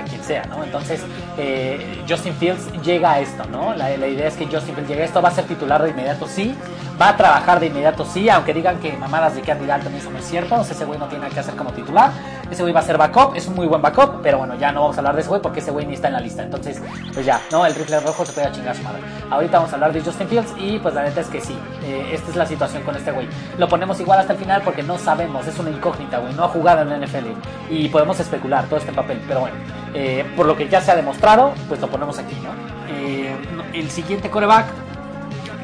quien 0.09 0.23
sea, 0.23 0.45
¿no? 0.47 0.65
Entonces, 0.65 1.01
eh, 1.39 2.03
Justin 2.09 2.35
Fields 2.35 2.73
llega 2.83 3.13
a 3.13 3.21
esto, 3.21 3.45
¿no? 3.47 3.75
La, 3.75 3.97
la 3.97 4.07
idea 4.07 4.29
es 4.29 4.37
que 4.37 4.47
Justin 4.47 4.75
Fields 4.75 4.89
llegue 4.89 5.03
a 5.03 5.05
esto, 5.05 5.23
va 5.23 5.29
a 5.29 5.33
ser 5.33 5.45
titular 5.45 5.83
de 5.83 5.91
inmediato, 5.91 6.27
sí, 6.27 6.55
va 7.01 7.09
a 7.09 7.17
trabajar 7.17 7.61
de 7.61 7.67
inmediato, 7.67 8.05
sí, 8.05 8.29
aunque 8.29 8.53
digan 8.53 8.79
que 8.79 8.93
mamadas 8.93 9.35
de 9.35 9.43
que 9.43 9.53
Andy 9.53 9.65
Dalton 9.65 9.95
eso 9.95 10.11
no 10.11 10.19
es 10.19 10.27
cierto, 10.27 10.57
o 10.57 10.65
sea, 10.65 10.75
ese 10.75 10.85
güey 10.85 10.99
no 10.99 11.07
tiene 11.07 11.23
nada 11.23 11.35
que 11.35 11.41
hacer 11.41 11.55
como 11.55 11.73
titular, 11.73 12.11
ese 12.51 12.63
güey 12.63 12.75
va 12.75 12.81
a 12.81 12.83
ser 12.83 12.99
backup, 12.99 13.35
es 13.35 13.47
un 13.47 13.55
muy 13.55 13.67
buen 13.67 13.81
backup, 13.81 14.21
pero 14.23 14.39
bueno, 14.39 14.55
ya 14.57 14.71
no 14.71 14.83
vamos 14.83 14.97
a 14.97 15.01
hablar 15.01 15.15
de 15.15 15.23
ese 15.23 15.31
güey 15.31 15.41
porque 15.41 15.61
ese 15.61 15.71
güey 15.71 15.87
ni 15.87 15.95
está 15.95 16.09
en 16.09 16.15
la 16.15 16.21
lista, 16.21 16.43
entonces, 16.43 16.83
pues 17.15 17.25
ya, 17.25 17.41
¿no? 17.51 17.65
El 17.65 17.75
rifle 17.75 18.01
rojo 18.01 18.27
se 18.27 18.33
puede 18.33 18.53
chingar 18.53 18.73
a 18.73 18.75
su 18.75 18.83
madre. 18.83 19.01
Ahorita 19.31 19.59
vamos 19.59 19.73
a 19.73 19.77
hablar 19.77 19.93
de 19.93 20.03
Justin 20.03 20.29
Fields 20.29 20.53
y 20.59 20.79
pues 20.79 20.95
la 20.95 21.05
neta 21.05 21.21
es 21.23 21.29
que 21.29 21.41
sí, 21.41 21.57
eh, 21.85 22.11
esta 22.13 22.31
es 22.31 22.37
la 22.37 22.45
situación 22.45 22.83
con 22.83 22.95
este 22.97 23.13
güey. 23.13 23.29
Lo 23.57 23.69
ponemos 23.69 23.99
igual 24.01 24.19
hasta 24.19 24.35
el 24.35 24.39
final 24.39 24.61
porque 24.63 24.83
no 24.83 24.99
sabemos, 24.99 25.47
es 25.47 25.59
una 25.59 25.71
incógnita, 25.71 26.19
güey, 26.19 26.35
no 26.35 26.45
ha 26.45 26.49
jugado 26.49 26.83
en 26.83 26.91
la 26.91 27.07
NFL 27.07 27.27
y 27.71 27.89
podemos 27.89 28.21
especular 28.21 28.67
todo 28.67 28.79
este 28.79 28.93
papel, 28.93 29.23
pero 29.27 29.41
bueno, 29.41 29.57
eh, 29.95 30.27
por 30.37 30.45
lo 30.45 30.57
que 30.57 30.69
ya 30.69 30.81
se 30.81 30.91
ha 30.91 30.97
demostrado, 30.97 31.53
pues 31.69 31.81
lo 31.81 31.89
ponemos 31.89 32.19
aquí, 32.19 32.37
¿no? 32.43 32.51
Eh, 32.93 33.35
el 33.73 33.91
siguiente 33.91 34.29
coreback 34.29 34.67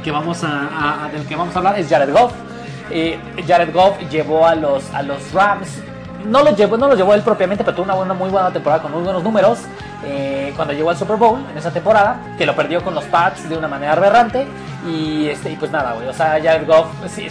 que 0.02 0.10
vamos 0.10 0.42
a, 0.42 1.08
del 1.12 1.26
que 1.26 1.36
vamos 1.36 1.54
a 1.54 1.58
hablar 1.58 1.78
es 1.78 1.88
Jared 1.88 2.12
Goff. 2.12 2.32
Eh, 2.90 3.18
Jared 3.46 3.72
Goff 3.72 3.98
llevó 4.10 4.46
a 4.46 4.54
los, 4.54 4.92
a 4.94 5.02
los 5.02 5.32
Rams. 5.32 5.68
No 6.24 6.42
los 6.42 6.56
llevó, 6.56 6.76
no 6.76 6.88
los 6.88 6.96
llevó 6.96 7.14
él 7.14 7.22
propiamente, 7.22 7.62
pero 7.62 7.76
tuvo 7.76 7.84
una 7.84 7.94
buena, 7.94 8.14
muy 8.14 8.30
buena 8.30 8.50
temporada 8.52 8.82
con 8.82 8.92
muy 8.92 9.02
buenos 9.02 9.22
números. 9.22 9.60
eh, 10.04 10.52
cuando 10.54 10.72
llegó 10.72 10.90
al 10.90 10.96
Super 10.96 11.16
Bowl 11.16 11.40
en 11.50 11.58
esa 11.58 11.70
temporada, 11.72 12.20
que 12.38 12.46
lo 12.46 12.54
perdió 12.54 12.82
con 12.82 12.94
los 12.94 13.04
Pats 13.04 13.48
de 13.48 13.56
una 13.56 13.66
manera 13.68 13.92
aberrante. 13.92 14.46
Y, 14.86 15.26
este, 15.26 15.50
y 15.50 15.56
pues 15.56 15.72
nada, 15.72 15.94
güey. 15.94 16.06
O 16.06 16.12
sea, 16.12 16.38
Jared 16.40 16.64
Goff, 16.64 16.86
si, 17.08 17.28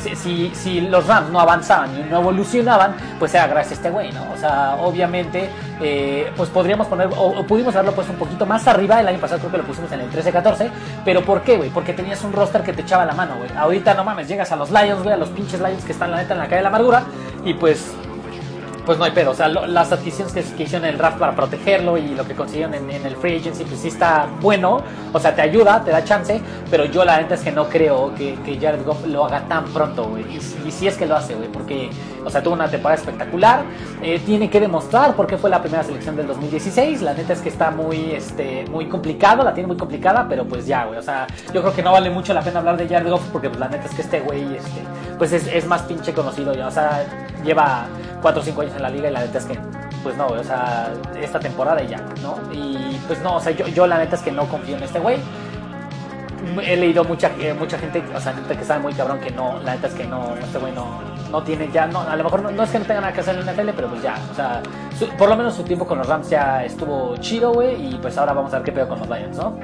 si, 0.53 0.81
los 0.81 1.07
Rams 1.07 1.29
no 1.29 1.39
avanzaban 1.39 1.97
y 1.97 2.03
no 2.03 2.19
evolucionaban, 2.19 2.95
pues 3.17 3.33
era 3.33 3.47
gracias 3.47 3.71
a 3.71 3.75
este 3.75 3.89
güey, 3.91 4.11
¿no? 4.11 4.23
O 4.33 4.37
sea, 4.37 4.75
obviamente, 4.75 5.49
eh, 5.79 6.29
pues 6.35 6.49
podríamos 6.49 6.87
poner, 6.87 7.07
o, 7.07 7.39
o 7.39 7.47
pudimos 7.47 7.73
haberlo 7.75 7.93
puesto 7.93 8.11
un 8.11 8.19
poquito 8.19 8.45
más 8.45 8.67
arriba. 8.67 8.99
El 8.99 9.07
año 9.07 9.19
pasado 9.19 9.39
creo 9.39 9.51
que 9.51 9.57
lo 9.59 9.63
pusimos 9.63 9.89
en 9.93 10.01
el 10.01 10.11
13-14. 10.11 10.69
Pero 11.05 11.21
¿por 11.23 11.43
qué, 11.43 11.55
güey? 11.55 11.69
Porque 11.69 11.93
tenías 11.93 12.21
un 12.25 12.33
roster 12.33 12.61
que 12.61 12.73
te 12.73 12.81
echaba 12.81 13.05
la 13.05 13.13
mano, 13.13 13.35
güey. 13.37 13.49
Ahorita 13.55 13.93
no 13.93 14.03
mames, 14.03 14.27
llegas 14.27 14.51
a 14.51 14.57
los 14.57 14.69
Lions, 14.71 15.03
güey, 15.03 15.13
a 15.13 15.17
los 15.17 15.29
pinches 15.29 15.61
Lions 15.61 15.85
que 15.85 15.93
están 15.93 16.11
la 16.11 16.17
neta 16.17 16.33
en 16.33 16.39
la 16.39 16.45
calle 16.45 16.57
de 16.57 16.63
la 16.63 16.69
amargura. 16.69 17.03
Y 17.45 17.53
pues 17.53 17.93
pues 18.85 18.97
no 18.97 19.03
hay 19.05 19.11
pedo. 19.11 19.31
O 19.31 19.33
sea, 19.33 19.47
lo- 19.47 19.65
las 19.67 19.91
adquisiciones 19.91 20.33
que, 20.33 20.41
que 20.55 20.63
hicieron 20.63 20.85
en 20.85 20.91
el 20.93 20.97
draft 20.97 21.17
para 21.17 21.35
protegerlo 21.35 21.97
y 21.97 22.09
lo 22.09 22.25
que 22.25 22.35
consiguieron 22.35 22.73
en, 22.75 22.89
el 23.05 23.15
free 23.15 23.37
agency, 23.37 23.63
pues 23.63 23.79
sí 23.81 23.87
está 23.89 24.27
bueno. 24.41 24.81
O 25.13 25.19
sea, 25.19 25.35
te 25.35 25.41
ayuda, 25.41 25.83
te 25.83 25.91
da 25.91 26.03
chance. 26.03 26.41
Pero 26.69 26.85
yo 26.85 27.03
la 27.05 27.17
neta 27.17 27.35
es 27.35 27.41
que 27.41 27.51
no 27.51 27.67
creo 27.69 28.13
que, 28.15 28.35
que 28.45 28.57
Jared 28.59 28.83
Goff 28.85 29.05
lo 29.07 29.25
haga 29.25 29.41
tan 29.47 29.65
pronto, 29.65 30.05
güey. 30.05 30.23
Y, 30.23 30.67
y 30.67 30.71
si 30.71 30.87
es 30.87 30.97
que 30.97 31.05
lo 31.05 31.15
hace, 31.15 31.35
güey. 31.35 31.49
Porque, 31.49 31.89
o 32.23 32.29
sea, 32.29 32.41
tuvo 32.43 32.53
una 32.53 32.67
temporada 32.69 32.99
espectacular. 32.99 33.63
Eh, 34.01 34.19
tiene 34.25 34.49
que 34.49 34.59
demostrar 34.59 35.15
por 35.15 35.27
qué 35.27 35.37
fue 35.37 35.49
la 35.49 35.61
primera 35.61 35.83
selección 35.83 36.15
del 36.15 36.27
2016. 36.27 37.01
La 37.01 37.13
neta 37.13 37.33
es 37.33 37.41
que 37.41 37.49
está 37.49 37.71
muy, 37.71 38.11
este, 38.11 38.65
muy 38.69 38.87
complicado, 38.87 39.43
la 39.43 39.53
tiene 39.53 39.67
muy 39.67 39.77
complicada. 39.77 40.25
Pero 40.29 40.45
pues 40.45 40.65
ya, 40.67 40.85
güey. 40.85 40.99
O 40.99 41.03
sea, 41.03 41.27
yo 41.53 41.61
creo 41.61 41.73
que 41.73 41.83
no 41.83 41.91
vale 41.91 42.09
mucho 42.09 42.33
la 42.33 42.41
pena 42.41 42.59
hablar 42.59 42.77
de 42.77 42.87
Jared 42.87 43.09
Goff 43.09 43.23
porque 43.31 43.49
pues, 43.49 43.59
la 43.59 43.67
neta 43.69 43.85
es 43.85 43.95
que 43.95 44.01
este 44.01 44.19
güey, 44.21 44.55
este, 44.55 44.81
pues 45.17 45.31
es, 45.33 45.47
es 45.47 45.65
más 45.67 45.81
pinche 45.83 46.13
conocido 46.13 46.53
ya. 46.53 46.67
O 46.67 46.71
sea, 46.71 47.03
lleva 47.43 47.85
4 48.21 48.41
o 48.41 48.43
5 48.43 48.61
años 48.61 48.73
en 48.75 48.81
la 48.81 48.89
liga 48.89 49.09
y 49.09 49.13
la 49.13 49.19
neta 49.21 49.37
es 49.37 49.45
que, 49.45 49.59
pues 50.03 50.15
no, 50.17 50.27
o 50.27 50.43
sea, 50.43 50.91
esta 51.19 51.39
temporada 51.39 51.81
y 51.83 51.87
ya, 51.87 52.01
¿no? 52.21 52.37
Y 52.53 52.99
pues 53.07 53.21
no, 53.21 53.35
o 53.37 53.39
sea, 53.39 53.51
yo, 53.51 53.67
yo 53.67 53.87
la 53.87 53.97
neta 53.97 54.15
es 54.15 54.21
que 54.21 54.31
no 54.31 54.45
confío 54.47 54.77
en 54.77 54.83
este 54.83 54.99
güey. 54.99 55.17
He 56.63 56.75
leído 56.77 57.03
mucha, 57.03 57.31
eh, 57.39 57.55
mucha 57.57 57.77
gente, 57.79 58.03
o 58.15 58.19
sea, 58.19 58.33
gente 58.33 58.55
que 58.55 58.63
sabe 58.63 58.81
muy 58.81 58.93
cabrón 58.93 59.19
que 59.19 59.31
no, 59.31 59.59
la 59.63 59.73
neta 59.75 59.87
es 59.87 59.93
que 59.95 60.03
no, 60.05 60.35
este 60.35 60.59
güey 60.59 60.71
no, 60.73 60.99
no 61.31 61.41
tiene 61.41 61.71
ya, 61.71 61.87
no, 61.87 62.01
a 62.01 62.15
lo 62.15 62.23
mejor 62.23 62.43
no, 62.43 62.51
no 62.51 62.61
es 62.63 62.69
que 62.69 62.77
no 62.77 62.85
tenga 62.85 63.01
nada 63.01 63.13
que 63.13 63.21
hacer 63.21 63.35
en 63.35 63.45
la 63.47 63.51
NFL, 63.53 63.69
pero 63.75 63.87
pues 63.87 64.03
ya, 64.03 64.15
o 64.31 64.35
sea, 64.35 64.61
su- 64.97 65.07
por 65.17 65.27
lo 65.27 65.35
menos 65.35 65.55
su 65.55 65.63
tiempo 65.63 65.87
con 65.87 65.97
los 65.97 66.05
Rams 66.07 66.29
ya 66.29 66.63
estuvo 66.63 67.17
chido, 67.17 67.51
güey, 67.51 67.87
y 67.95 67.97
pues 67.99 68.15
ahora 68.19 68.33
vamos 68.33 68.53
a 68.53 68.57
ver 68.57 68.65
qué 68.65 68.71
pedo 68.73 68.87
con 68.87 68.99
los 68.99 69.07
Lions, 69.09 69.37
¿no? 69.37 69.57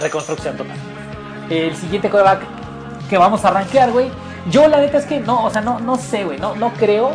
Reconstrucción 0.00 0.56
total. 0.56 0.76
El 1.50 1.76
siguiente 1.76 2.10
coreback 2.10 2.40
que 3.08 3.18
vamos 3.18 3.44
a 3.44 3.50
rankear, 3.50 3.90
güey. 3.90 4.10
Yo 4.50 4.68
la 4.68 4.78
neta 4.78 4.98
es 4.98 5.06
que 5.06 5.20
no, 5.20 5.44
o 5.44 5.50
sea, 5.50 5.62
no, 5.62 5.80
no 5.80 5.96
sé, 5.96 6.24
güey, 6.24 6.38
no, 6.38 6.54
no 6.54 6.72
creo 6.74 7.12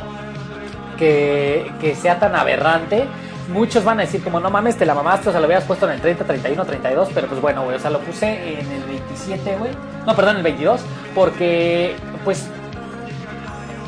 que, 0.98 1.72
que 1.80 1.96
sea 1.96 2.20
tan 2.20 2.36
aberrante. 2.36 3.08
Muchos 3.54 3.84
van 3.84 4.00
a 4.00 4.04
decir 4.04 4.24
como, 4.24 4.40
no 4.40 4.50
mames, 4.52 4.78
te 4.78 4.86
la 4.86 4.94
mamaste, 4.94 5.30
o 5.30 5.32
sea, 5.32 5.42
lo 5.42 5.48
habías 5.48 5.64
puesto 5.64 5.88
en 5.88 5.94
el 5.94 6.02
30, 6.02 6.24
31, 6.24 6.66
32, 6.66 7.10
pero 7.14 7.28
pues 7.28 7.42
bueno, 7.42 7.64
güey, 7.64 7.78
o 7.78 7.80
sea, 7.80 7.90
lo 7.90 8.00
puse 8.00 8.60
en 8.60 8.72
el 8.72 8.84
27, 8.84 9.56
güey. 9.58 9.72
No, 10.06 10.16
perdón, 10.16 10.32
en 10.32 10.38
el 10.38 10.44
22, 10.44 10.82
porque 11.16 11.96
pues 12.24 12.48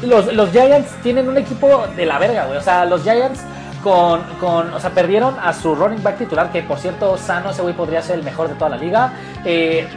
los, 0.01 0.33
los 0.33 0.51
Giants 0.51 0.89
tienen 1.03 1.29
un 1.29 1.37
equipo 1.37 1.85
de 1.95 2.05
la 2.05 2.17
verga, 2.17 2.45
güey. 2.45 2.57
O 2.57 2.61
sea, 2.61 2.85
los 2.85 3.03
Giants 3.03 3.41
con, 3.83 4.21
con, 4.39 4.73
o 4.73 4.79
sea, 4.79 4.91
perdieron 4.91 5.35
a 5.39 5.53
su 5.53 5.75
running 5.75 6.01
back 6.03 6.17
titular, 6.17 6.51
que 6.51 6.63
por 6.63 6.79
cierto, 6.79 7.17
sano, 7.17 7.51
ese 7.51 7.61
güey 7.61 7.73
podría 7.75 8.01
ser 8.01 8.19
el 8.19 8.23
mejor 8.23 8.47
de 8.47 8.55
toda 8.55 8.69
la 8.69 8.77
liga. 8.77 9.13
Eh, 9.45 9.87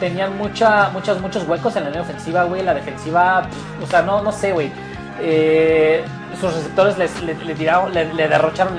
tenían 0.00 0.36
mucha, 0.36 0.88
muchos, 0.90 1.20
muchos 1.20 1.46
huecos 1.46 1.76
en 1.76 1.84
la 1.84 1.90
línea 1.90 2.02
ofensiva, 2.02 2.44
güey. 2.44 2.62
La 2.62 2.74
defensiva, 2.74 3.42
o 3.82 3.86
sea, 3.86 4.02
no, 4.02 4.22
no 4.22 4.32
sé, 4.32 4.52
güey. 4.52 4.72
Eh, 5.20 6.02
sus 6.40 6.54
receptores 6.54 6.96
les, 6.96 7.22
le, 7.22 7.54
tiraron, 7.54 7.92
le, 7.92 8.06
derrocharon, 8.28 8.74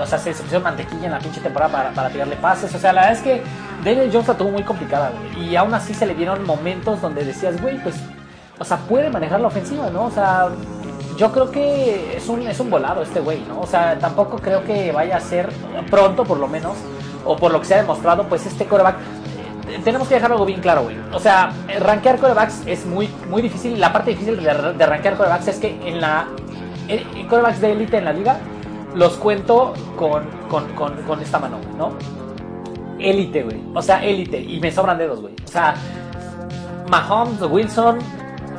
o 0.00 0.06
sea, 0.06 0.18
se, 0.18 0.32
se 0.32 0.42
pusieron 0.42 0.62
mantequilla 0.62 1.06
en 1.06 1.12
la 1.12 1.18
pinche 1.18 1.40
temporada 1.40 1.70
para, 1.70 1.90
para 1.90 2.08
tirarle 2.08 2.36
pases. 2.36 2.74
O 2.74 2.78
sea, 2.78 2.92
la 2.92 3.02
verdad 3.02 3.18
es 3.18 3.22
que 3.22 3.42
Daniel 3.84 4.10
Jones 4.12 4.28
la 4.28 4.34
tuvo 4.34 4.50
muy 4.50 4.62
complicada, 4.62 5.10
güey. 5.10 5.50
Y 5.50 5.56
aún 5.56 5.74
así 5.74 5.92
se 5.92 6.06
le 6.06 6.14
dieron 6.14 6.44
momentos 6.44 7.00
donde 7.00 7.24
decías, 7.24 7.60
güey, 7.60 7.78
pues, 7.82 7.96
o 8.58 8.64
sea, 8.64 8.78
puede 8.78 9.10
manejar 9.10 9.40
la 9.40 9.48
ofensiva, 9.48 9.90
¿no? 9.90 10.04
O 10.06 10.10
sea, 10.10 10.48
yo 11.16 11.30
creo 11.32 11.50
que 11.50 12.16
es 12.16 12.28
un, 12.28 12.42
es 12.42 12.58
un 12.60 12.70
volado 12.70 13.02
este 13.02 13.20
güey, 13.20 13.40
¿no? 13.46 13.60
O 13.60 13.66
sea, 13.66 13.98
tampoco 13.98 14.38
creo 14.38 14.64
que 14.64 14.90
vaya 14.92 15.16
a 15.16 15.20
ser 15.20 15.50
pronto, 15.90 16.24
por 16.24 16.38
lo 16.38 16.48
menos, 16.48 16.76
o 17.24 17.36
por 17.36 17.52
lo 17.52 17.60
que 17.60 17.66
se 17.66 17.74
ha 17.74 17.78
demostrado, 17.78 18.24
pues 18.24 18.46
este 18.46 18.66
coreback. 18.66 18.96
Eh, 19.68 19.80
Tenemos 19.84 20.08
que 20.08 20.14
dejar 20.14 20.32
algo 20.32 20.44
bien 20.44 20.60
claro, 20.60 20.84
güey. 20.84 20.96
O 21.12 21.18
sea, 21.20 21.52
eh, 21.68 21.78
rankear 21.78 22.18
corebacks 22.18 22.62
es 22.66 22.86
muy, 22.86 23.08
muy 23.28 23.42
difícil. 23.42 23.80
La 23.80 23.92
parte 23.92 24.10
difícil 24.10 24.36
de, 24.36 24.72
de 24.74 24.86
rankear 24.86 25.16
corebacks 25.16 25.48
es 25.48 25.58
que 25.58 25.78
en 25.84 26.00
la. 26.00 26.26
En, 26.88 27.00
en 27.16 27.26
corebacks 27.28 27.60
de 27.60 27.72
élite 27.72 27.96
en 27.98 28.04
la 28.04 28.12
liga, 28.12 28.38
los 28.94 29.14
cuento 29.14 29.72
con, 29.96 30.24
con, 30.48 30.68
con, 30.74 31.02
con 31.02 31.20
esta 31.20 31.38
mano, 31.38 31.58
¿no? 31.76 31.92
Élite, 32.98 33.42
güey. 33.42 33.60
O 33.74 33.82
sea, 33.82 34.04
élite. 34.04 34.40
Y 34.40 34.60
me 34.60 34.70
sobran 34.70 34.98
dedos, 34.98 35.20
güey. 35.20 35.34
O 35.44 35.48
sea, 35.48 35.74
Mahomes, 36.88 37.40
Wilson, 37.42 37.98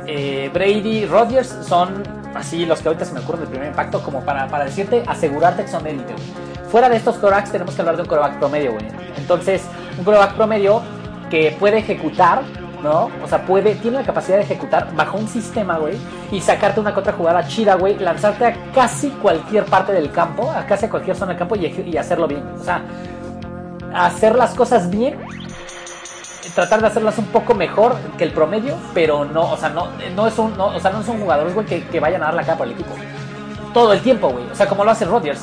eh, 0.06 0.50
Brady, 0.52 1.06
Rodgers 1.06 1.56
son 1.62 2.02
así 2.34 2.66
los 2.66 2.80
que 2.80 2.88
ahorita 2.88 3.04
se 3.04 3.14
me 3.14 3.20
ocurren 3.20 3.42
de 3.42 3.46
primer 3.46 3.68
impacto, 3.68 4.02
como 4.02 4.20
para, 4.20 4.46
para 4.48 4.64
decirte, 4.64 5.02
asegurarte 5.06 5.62
que 5.62 5.68
son 5.68 5.86
élite, 5.86 6.12
güey. 6.12 6.46
Fuera 6.70 6.88
de 6.88 6.96
estos 6.96 7.16
corebacks 7.16 7.50
tenemos 7.50 7.74
que 7.74 7.80
hablar 7.80 7.96
de 7.96 8.02
un 8.02 8.08
coreback 8.08 8.38
promedio, 8.38 8.72
güey. 8.72 8.86
Entonces, 9.16 9.64
un 9.98 10.04
coreback 10.04 10.34
promedio 10.34 10.82
que 11.30 11.56
puede 11.58 11.78
ejecutar, 11.78 12.42
¿no? 12.82 13.10
O 13.22 13.28
sea, 13.28 13.44
puede, 13.44 13.74
tiene 13.76 13.98
la 13.98 14.04
capacidad 14.04 14.36
de 14.36 14.44
ejecutar 14.44 14.94
bajo 14.94 15.18
un 15.18 15.28
sistema, 15.28 15.78
güey, 15.78 15.96
y 16.30 16.40
sacarte 16.40 16.80
una 16.80 16.94
contra 16.94 17.12
jugada 17.12 17.46
chida, 17.46 17.74
güey, 17.74 17.98
lanzarte 17.98 18.46
a 18.46 18.54
casi 18.74 19.10
cualquier 19.10 19.64
parte 19.64 19.92
del 19.92 20.10
campo, 20.10 20.50
a 20.50 20.64
casi 20.66 20.88
cualquier 20.88 21.16
zona 21.16 21.32
del 21.32 21.38
campo 21.38 21.56
y, 21.56 21.96
hacerlo 21.96 22.28
bien. 22.28 22.42
O 22.60 22.62
sea, 22.62 22.82
hacer 23.94 24.36
las 24.36 24.54
cosas 24.54 24.90
bien 24.90 25.18
tratar 26.54 26.80
de 26.80 26.86
hacerlas 26.86 27.18
un 27.18 27.26
poco 27.26 27.54
mejor 27.54 27.94
que 28.16 28.24
el 28.24 28.32
promedio, 28.32 28.76
pero 28.94 29.26
no, 29.26 29.52
o 29.52 29.56
sea, 29.58 29.68
no, 29.68 29.88
no 30.14 30.26
es 30.26 30.38
un, 30.38 30.56
no, 30.56 30.68
o 30.68 30.80
sea, 30.80 30.90
no 30.90 31.02
son 31.02 31.20
jugadores, 31.20 31.54
güey, 31.54 31.66
que, 31.66 31.84
que 31.84 32.00
vayan 32.00 32.22
a 32.22 32.26
dar 32.26 32.34
la 32.34 32.42
cara 32.42 32.56
por 32.56 32.66
el 32.66 32.72
equipo. 32.72 32.90
Todo 33.74 33.92
el 33.92 34.00
tiempo, 34.00 34.30
güey. 34.30 34.48
O 34.50 34.54
sea, 34.54 34.66
como 34.66 34.82
lo 34.82 34.90
hace 34.90 35.04
Rodgers, 35.04 35.42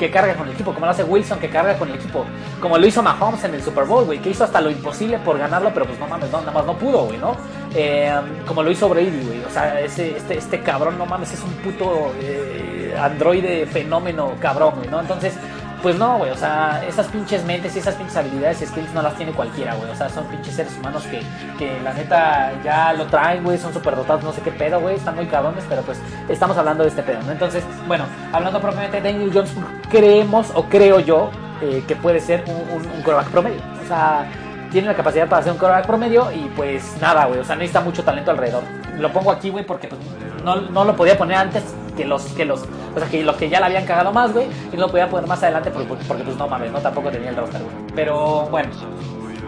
que 0.00 0.10
carga 0.10 0.34
con 0.34 0.48
el 0.48 0.54
equipo, 0.54 0.72
como 0.72 0.86
lo 0.86 0.92
hace 0.92 1.04
Wilson, 1.04 1.38
que 1.38 1.50
carga 1.50 1.76
con 1.78 1.90
el 1.90 1.96
equipo, 1.96 2.24
como 2.58 2.78
lo 2.78 2.86
hizo 2.86 3.02
Mahomes 3.02 3.44
en 3.44 3.54
el 3.54 3.62
Super 3.62 3.84
Bowl, 3.84 4.06
güey, 4.06 4.18
que 4.18 4.30
hizo 4.30 4.44
hasta 4.44 4.58
lo 4.58 4.70
imposible 4.70 5.18
por 5.18 5.38
ganarlo, 5.38 5.70
pero 5.74 5.84
pues 5.84 6.00
no 6.00 6.08
mames, 6.08 6.30
no, 6.30 6.40
nada 6.40 6.52
más 6.52 6.64
no 6.64 6.76
pudo, 6.78 7.04
güey, 7.04 7.18
¿no? 7.18 7.36
Eh, 7.74 8.10
como 8.46 8.62
lo 8.62 8.70
hizo 8.70 8.88
Brady, 8.88 9.22
güey. 9.26 9.44
O 9.44 9.50
sea, 9.50 9.78
ese, 9.78 10.16
este, 10.16 10.38
este 10.38 10.62
cabrón, 10.62 10.96
no 10.96 11.04
mames, 11.04 11.32
es 11.34 11.42
un 11.42 11.52
puto 11.56 12.12
eh, 12.18 12.96
androide 12.98 13.66
fenómeno 13.66 14.32
cabrón, 14.40 14.76
güey, 14.78 14.88
¿no? 14.88 15.00
Entonces, 15.00 15.34
pues 15.82 15.96
no, 15.96 16.18
güey, 16.18 16.30
o 16.30 16.36
sea, 16.36 16.84
esas 16.86 17.06
pinches 17.08 17.44
mentes 17.44 17.74
y 17.76 17.78
esas 17.78 17.94
pinches 17.94 18.16
habilidades 18.16 18.62
y 18.62 18.66
skills 18.66 18.92
no 18.92 19.02
las 19.02 19.14
tiene 19.14 19.32
cualquiera, 19.32 19.74
güey. 19.74 19.90
O 19.90 19.94
sea, 19.94 20.08
son 20.08 20.24
pinches 20.26 20.54
seres 20.54 20.76
humanos 20.78 21.04
que, 21.04 21.22
que 21.58 21.80
la 21.80 21.92
neta 21.92 22.52
ya 22.62 22.92
lo 22.92 23.06
traen, 23.06 23.44
güey, 23.44 23.58
son 23.58 23.72
súper 23.72 23.96
dotados, 23.96 24.22
no 24.22 24.32
sé 24.32 24.40
qué 24.42 24.50
pedo, 24.50 24.80
güey, 24.80 24.96
están 24.96 25.16
muy 25.16 25.26
cabrones, 25.26 25.64
pero 25.68 25.82
pues 25.82 26.00
estamos 26.28 26.56
hablando 26.56 26.82
de 26.82 26.90
este 26.90 27.02
pedo, 27.02 27.22
¿no? 27.22 27.32
Entonces, 27.32 27.64
bueno, 27.86 28.04
hablando 28.32 28.60
propiamente 28.60 29.00
de 29.00 29.12
Daniel 29.12 29.30
Jones, 29.32 29.52
creemos 29.90 30.50
o 30.54 30.64
creo 30.64 31.00
yo 31.00 31.30
eh, 31.62 31.84
que 31.86 31.96
puede 31.96 32.20
ser 32.20 32.44
un, 32.46 32.76
un, 32.76 33.02
quarterback 33.02 33.28
promedio. 33.28 33.60
O 33.82 33.86
sea, 33.86 34.26
tiene 34.70 34.88
la 34.88 34.94
capacidad 34.94 35.28
para 35.28 35.42
ser 35.42 35.52
un 35.52 35.58
quarterback 35.58 35.86
promedio 35.86 36.30
y 36.32 36.50
pues 36.56 36.96
nada, 37.00 37.26
güey, 37.26 37.40
o 37.40 37.44
sea, 37.44 37.56
necesita 37.56 37.80
mucho 37.80 38.04
talento 38.04 38.30
alrededor. 38.30 38.62
Lo 38.98 39.12
pongo 39.12 39.30
aquí, 39.30 39.50
güey, 39.50 39.64
porque 39.64 39.88
pues 39.88 40.00
no, 40.44 40.60
no 40.60 40.84
lo 40.84 40.96
podía 40.96 41.16
poner 41.16 41.36
antes 41.36 41.62
que 41.96 42.04
los 42.04 42.22
que 42.24 42.44
los 42.44 42.62
o 42.94 42.98
sea 42.98 43.08
que 43.08 43.22
los 43.22 43.36
que 43.36 43.48
ya 43.48 43.60
la 43.60 43.66
habían 43.66 43.84
cagado 43.84 44.12
más 44.12 44.32
güey 44.32 44.46
y 44.72 44.76
no 44.76 44.82
lo 44.82 44.90
podía 44.90 45.08
poner 45.08 45.28
más 45.28 45.42
adelante 45.42 45.70
porque, 45.70 45.88
porque, 46.06 46.24
pues 46.24 46.36
no 46.36 46.48
mames 46.48 46.72
no 46.72 46.80
tampoco 46.80 47.10
tenía 47.10 47.30
el 47.30 47.36
roster 47.36 47.62
güey. 47.62 47.74
Pero 47.94 48.42
bueno 48.50 48.70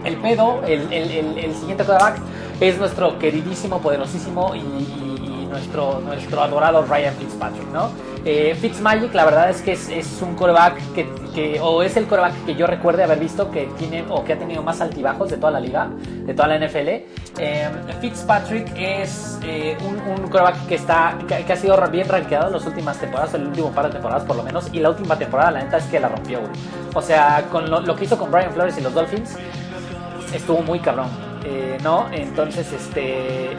el 0.03 0.17
pedo 0.17 0.61
el, 0.67 0.91
el, 0.91 1.11
el, 1.11 1.37
el 1.37 1.53
siguiente 1.55 1.83
quarterback 1.83 2.17
es 2.59 2.77
nuestro 2.77 3.17
queridísimo 3.19 3.81
poderosísimo 3.81 4.53
y, 4.55 4.59
y 4.59 5.47
nuestro 5.49 5.99
nuestro 6.01 6.41
adorado 6.41 6.85
Ryan 6.85 7.13
Fitzpatrick 7.15 7.69
no 7.71 7.89
eh, 8.25 8.55
Fitzmagic 8.55 9.13
la 9.13 9.25
verdad 9.25 9.49
es 9.49 9.61
que 9.61 9.73
es, 9.73 10.21
un 10.21 10.35
coreback 10.35 10.79
que, 10.93 11.59
o 11.59 11.83
es 11.83 11.97
el 11.97 12.05
coreback 12.05 12.45
que 12.45 12.55
yo 12.55 12.67
recuerde 12.67 13.03
haber 13.03 13.19
visto 13.19 13.51
que 13.51 13.65
tiene 13.77 14.05
o 14.09 14.23
que 14.23 14.33
ha 14.33 14.39
tenido 14.39 14.63
más 14.63 14.79
altibajos 14.79 15.29
de 15.29 15.35
toda 15.35 15.51
la 15.51 15.59
liga 15.59 15.89
de 16.25 16.33
toda 16.33 16.47
la 16.47 16.65
NFL 16.65 16.87
eh, 16.87 17.69
Fitzpatrick 17.99 18.71
es 18.77 19.39
eh, 19.43 19.75
un, 19.85 19.99
un 19.99 20.29
coreback 20.29 20.67
que 20.67 20.75
está 20.75 21.17
que, 21.27 21.51
ha 21.51 21.57
sido 21.57 21.75
bien 21.89 22.07
rankeado 22.07 22.47
en 22.47 22.53
las 22.53 22.65
últimas 22.65 22.97
temporadas 22.97 23.33
el 23.33 23.47
último 23.47 23.71
par 23.71 23.87
de 23.87 23.91
temporadas 23.91 24.23
por 24.23 24.37
lo 24.37 24.43
menos 24.43 24.69
y 24.71 24.79
la 24.79 24.91
última 24.91 25.17
temporada 25.17 25.51
la 25.51 25.63
neta 25.63 25.77
es 25.77 25.85
que 25.85 25.99
la 25.99 26.07
rompió 26.07 26.39
o 26.93 27.01
sea 27.01 27.45
con 27.51 27.69
lo, 27.69 27.95
que 27.95 28.05
hizo 28.05 28.17
con 28.17 28.31
Brian 28.31 28.53
Flores 28.53 28.77
y 28.77 28.81
los 28.81 28.93
Dolphins 28.93 29.35
estuvo 30.33 30.61
muy 30.61 30.79
cabrón. 30.79 31.07
No 31.83 32.07
entonces 32.13 32.71
este 32.71 33.49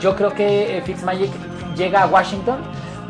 yo 0.00 0.16
creo 0.16 0.32
que 0.32 0.82
Fitzmagic 0.86 1.30
llega 1.76 2.04
a 2.04 2.06
Washington 2.06 2.58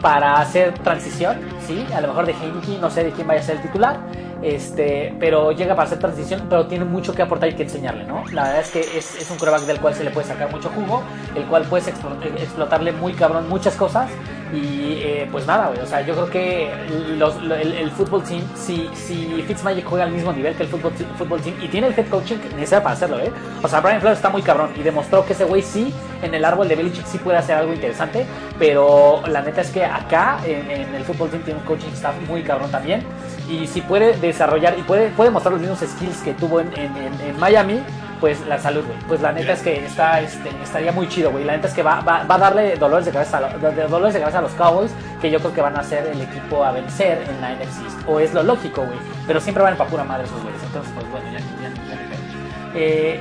para 0.02 0.40
hacer 0.40 0.74
transición, 0.80 1.38
¿sí? 1.66 1.86
A 1.94 2.00
lo 2.00 2.08
mejor 2.08 2.26
de 2.26 2.32
Heineken, 2.32 2.80
no 2.80 2.90
sé 2.90 3.04
de 3.04 3.12
quién 3.12 3.26
vaya 3.26 3.40
a 3.40 3.44
ser 3.44 3.56
el 3.56 3.62
titular, 3.62 4.00
este, 4.42 5.14
pero 5.20 5.52
llega 5.52 5.74
para 5.74 5.86
hacer 5.86 5.98
transición, 5.98 6.46
pero 6.48 6.66
tiene 6.66 6.84
mucho 6.84 7.14
que 7.14 7.22
aportar 7.22 7.48
y 7.48 7.54
que 7.54 7.62
enseñarle, 7.62 8.04
¿no? 8.04 8.24
La 8.32 8.44
verdad 8.44 8.60
es 8.60 8.70
que 8.70 8.80
es, 8.80 9.16
es 9.20 9.30
un 9.30 9.38
coreback 9.38 9.62
del 9.62 9.80
cual 9.80 9.94
se 9.94 10.04
le 10.04 10.10
puede 10.10 10.26
sacar 10.26 10.50
mucho 10.50 10.68
jugo, 10.70 11.02
el 11.34 11.44
cual 11.44 11.64
puedes 11.64 11.88
explotarle 11.88 12.92
muy 12.92 13.12
cabrón 13.14 13.48
muchas 13.48 13.74
cosas 13.76 14.10
y 14.52 15.00
eh, 15.02 15.28
pues 15.32 15.46
nada, 15.46 15.68
güey, 15.68 15.80
o 15.80 15.86
sea, 15.86 16.02
yo 16.02 16.12
creo 16.12 16.30
que 16.30 16.70
los, 17.16 17.36
el, 17.36 17.72
el, 17.72 17.90
fútbol 17.90 18.22
team, 18.22 18.42
si, 18.54 18.90
si 18.92 19.42
Fitzmagic 19.46 19.86
juega 19.86 20.04
al 20.04 20.12
mismo 20.12 20.30
nivel 20.30 20.54
que 20.54 20.64
el 20.64 20.68
fútbol 20.68 21.40
team 21.40 21.56
y 21.62 21.68
tiene 21.68 21.86
el 21.86 21.98
head 21.98 22.06
coaching 22.08 22.36
necesario 22.56 22.82
para 22.82 22.94
hacerlo, 22.94 23.18
¿eh? 23.18 23.32
O 23.62 23.68
sea, 23.68 23.80
Brian 23.80 24.00
Flores 24.00 24.18
está 24.18 24.28
muy 24.28 24.42
cabrón 24.42 24.70
y 24.76 24.82
demostró 24.82 25.24
que 25.24 25.32
ese 25.32 25.44
güey 25.44 25.62
sí, 25.62 25.94
en 26.22 26.34
el 26.34 26.44
árbol 26.44 26.68
de 26.68 26.76
Belichick 26.76 27.06
sí 27.06 27.16
puede 27.16 27.38
hacer 27.38 27.56
algo 27.56 27.72
interesante, 27.72 28.26
pero 28.58 29.22
la 29.26 29.40
neta 29.40 29.62
es 29.62 29.70
que 29.70 29.86
acá 29.86 30.38
en, 30.44 30.70
en 30.70 30.94
el 30.94 31.04
fútbol 31.04 31.30
team 31.30 31.42
tiene 31.44 31.60
un 31.60 31.66
coaching 31.66 31.92
staff 31.94 32.14
muy 32.28 32.42
cabrón 32.42 32.70
también 32.70 33.02
y 33.48 33.66
si 33.66 33.80
puede 33.80 34.16
desarrollar 34.18 34.78
y 34.78 34.82
puede, 34.82 35.08
puede 35.10 35.30
mostrar 35.30 35.52
los 35.52 35.60
mismos 35.60 35.80
skills 35.80 36.18
que 36.22 36.34
tuvo 36.34 36.60
en, 36.60 36.68
en, 36.78 36.96
en 36.96 37.38
Miami, 37.40 37.80
pues 38.20 38.40
la 38.46 38.58
salud, 38.58 38.84
güey. 38.86 38.98
Pues 39.08 39.20
la 39.20 39.32
neta 39.32 39.52
es 39.52 39.60
que 39.62 39.84
está, 39.84 40.20
este, 40.20 40.48
estaría 40.62 40.92
muy 40.92 41.08
chido, 41.08 41.30
güey. 41.32 41.44
La 41.44 41.54
neta 41.56 41.66
es 41.68 41.74
que 41.74 41.82
va, 41.82 42.00
va, 42.00 42.22
va 42.24 42.34
a 42.36 42.38
darle 42.38 42.76
dolores 42.76 43.04
de, 43.06 43.10
cabeza 43.12 43.38
a 43.38 43.58
de- 43.58 43.88
dolores 43.88 44.14
de 44.14 44.20
cabeza 44.20 44.38
a 44.38 44.42
los 44.42 44.52
Cowboys, 44.52 44.92
que 45.20 45.28
yo 45.30 45.40
creo 45.40 45.52
que 45.52 45.60
van 45.60 45.76
a 45.76 45.82
ser 45.82 46.06
el 46.06 46.20
equipo 46.20 46.64
a 46.64 46.70
vencer 46.70 47.24
en 47.28 47.40
la 47.40 47.52
NFC. 47.54 48.08
O 48.08 48.20
es 48.20 48.32
lo 48.32 48.42
lógico, 48.44 48.82
güey. 48.84 48.98
Pero 49.26 49.40
siempre 49.40 49.64
van 49.64 49.76
para 49.76 49.90
pura 49.90 50.04
madre 50.04 50.24
esos 50.24 50.40
güeyes. 50.40 50.62
Entonces, 50.62 50.92
pues 50.94 51.10
bueno, 51.10 51.26
ya, 51.32 51.38
ya, 51.40 51.68
ya. 51.68 52.78
Eh, 52.78 53.20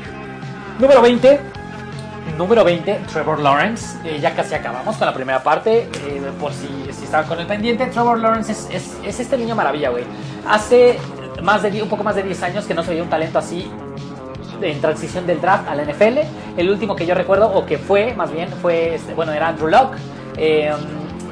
número 0.79 1.01
20. 1.01 1.39
Número 2.41 2.63
20, 2.63 3.01
Trevor 3.13 3.39
Lawrence. 3.39 3.99
Eh, 4.03 4.19
ya 4.19 4.33
casi 4.33 4.55
acabamos 4.55 4.97
con 4.97 5.05
la 5.05 5.13
primera 5.13 5.43
parte. 5.43 5.87
eh, 6.07 6.31
por 6.39 6.51
si, 6.51 6.67
si 6.91 7.03
estaban 7.03 7.27
con 7.27 7.39
el 7.39 7.45
pendiente, 7.45 7.85
Trevor 7.85 8.17
Lawrence 8.17 8.51
es, 8.51 8.67
es, 8.71 8.97
es 9.05 9.19
este 9.19 9.37
niño 9.37 9.55
maravilla, 9.55 9.91
güey. 9.91 10.05
Hace 10.49 10.97
más 11.43 11.61
de, 11.61 11.83
un 11.83 11.87
poco 11.87 12.03
más 12.03 12.15
de 12.15 12.23
10 12.23 12.41
años 12.41 12.65
que 12.65 12.73
no 12.73 12.81
se 12.81 12.89
veía 12.89 13.03
un 13.03 13.11
talento 13.11 13.37
así 13.37 13.69
en 14.59 14.81
transición 14.81 15.27
del 15.27 15.39
draft 15.39 15.67
al 15.69 15.87
NFL. 15.87 16.17
El 16.57 16.71
último 16.71 16.95
que 16.95 17.05
yo 17.05 17.13
recuerdo, 17.13 17.47
o 17.53 17.63
que 17.67 17.77
fue 17.77 18.15
más 18.15 18.31
bien, 18.31 18.49
fue, 18.59 18.95
este, 18.95 19.13
bueno, 19.13 19.33
era 19.33 19.49
Andrew 19.49 19.67
Locke. 19.67 19.97
Eh, 20.35 20.71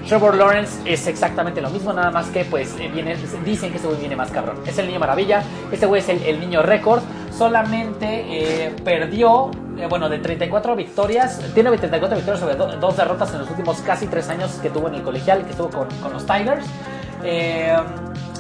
Trevor 0.08 0.36
Lawrence 0.36 0.80
es 0.86 1.08
exactamente 1.08 1.60
lo 1.60 1.72
mismo, 1.72 1.92
nada 1.92 2.12
más 2.12 2.28
que 2.28 2.46
pues 2.46 2.76
viene, 2.94 3.16
dicen 3.44 3.72
que 3.72 3.78
este 3.78 3.88
güey 3.88 4.00
viene 4.00 4.16
más 4.16 4.30
cabrón. 4.30 4.58
Es 4.64 4.78
el 4.78 4.86
niño 4.86 5.00
maravilla, 5.00 5.42
este 5.72 5.88
güey 5.88 6.02
es 6.02 6.10
el, 6.10 6.22
el 6.22 6.40
niño 6.40 6.62
récord, 6.62 7.02
solamente 7.36 8.72
perdió, 8.84 9.52
eh, 9.80 9.88
bueno, 9.90 10.10
de 10.10 10.20
34 10.20 10.76
victorias, 10.76 11.40
tiene 11.54 11.70
34 11.70 12.16
victorias 12.18 12.40
sobre 12.40 12.56
do- 12.56 12.78
dos 12.78 12.98
derrotas 12.98 13.32
en 13.34 13.40
los 13.40 13.50
últimos 13.50 13.78
casi 13.82 14.08
tres 14.08 14.30
años 14.30 14.52
que 14.62 14.70
tuvo 14.70 14.88
en 14.88 14.96
el 14.96 15.02
colegial, 15.04 15.44
que 15.46 15.52
estuvo 15.52 15.70
con, 15.70 15.88
los 16.12 16.26
Tigers. 16.26 16.66
Eh, 17.24 17.76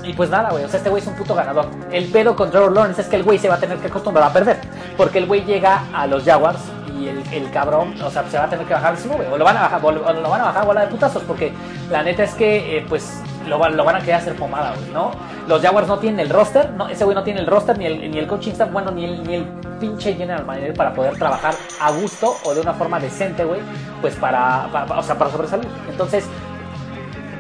y 0.04 0.14
pues 0.14 0.30
nada, 0.30 0.50
güey, 0.52 0.64
o 0.64 0.68
sea, 0.70 0.78
este 0.78 0.90
güey 0.90 1.02
es 1.02 1.08
un 1.08 1.16
puto 1.16 1.36
ganador. 1.36 1.68
El 1.92 2.06
pedo 2.06 2.36
con 2.36 2.50
Trevor 2.52 2.72
Lawrence 2.72 3.02
es 3.02 3.08
que 3.08 3.18
el 3.18 3.24
güey 3.24 3.38
se 3.38 3.50
va 3.50 3.56
a 3.56 3.60
tener 3.60 3.78
que 3.80 3.88
acostumbrar 3.88 4.30
a 4.30 4.34
perder, 4.34 4.58
porque 4.96 5.18
el 5.18 5.26
güey 5.26 5.44
llega 5.44 5.84
a 5.94 6.08
los 6.08 6.24
Jaguars 6.24 6.60
y 6.98 7.08
el, 7.10 7.22
el 7.34 7.52
cabrón, 7.52 7.94
o 8.02 8.10
sea, 8.10 8.24
se 8.30 8.38
va 8.38 8.46
a 8.46 8.50
tener 8.50 8.66
que 8.66 8.74
bajar 8.74 8.94
encima, 8.94 9.16
güey, 9.16 9.28
o 9.30 9.38
lo 9.38 9.44
van 9.46 9.58
a 9.58 9.62
bajar, 9.62 9.82
o 9.84 9.92
lo, 9.92 10.02
van 10.30 10.42
a 10.42 10.46
bajar 10.46 10.66
bola 10.66 10.82
de 10.82 10.88
putazos, 10.88 11.24
porque 11.24 11.52
la 11.92 12.04
neta 12.04 12.24
es 12.24 12.34
que, 12.34 12.78
eh, 12.78 12.86
pues, 12.88 13.22
lo 13.48 13.58
van 13.58 13.96
a 13.96 14.00
querer 14.00 14.16
hacer 14.16 14.36
pomada, 14.36 14.74
güey, 14.76 14.92
¿no? 14.92 15.12
Los 15.48 15.62
Jaguars 15.62 15.88
no 15.88 15.98
tienen 16.00 16.20
el 16.20 16.30
roster, 16.30 16.70
no, 16.72 16.88
ese 16.88 17.04
güey 17.04 17.16
no 17.16 17.24
tiene 17.24 17.40
el 17.42 17.48
roster, 17.48 17.78
ni 17.78 17.86
el, 17.86 18.12
ni 18.12 18.20
el 18.20 18.28
coaching 18.28 18.52
staff, 18.52 18.72
bueno, 18.72 18.92
ni 18.92 19.06
el, 19.06 19.24
ni 19.24 19.36
el 19.36 19.46
pinche 19.80 20.14
general 20.14 20.46
manager 20.46 20.74
para 20.74 20.94
poder 20.94 21.18
trabajar 21.18 21.54
a 21.80 21.92
gusto 21.92 22.36
o 22.44 22.54
de 22.54 22.62
una 22.62 22.74
forma 22.74 23.00
decente, 23.00 23.44
güey, 23.44 23.62
pues 24.02 24.16
para, 24.16 24.68
para- 24.72 25.00
o 25.00 25.04
sea, 25.04 25.18
para 25.18 25.32
sobresalir. 25.32 25.68
Entonces, 25.90 26.26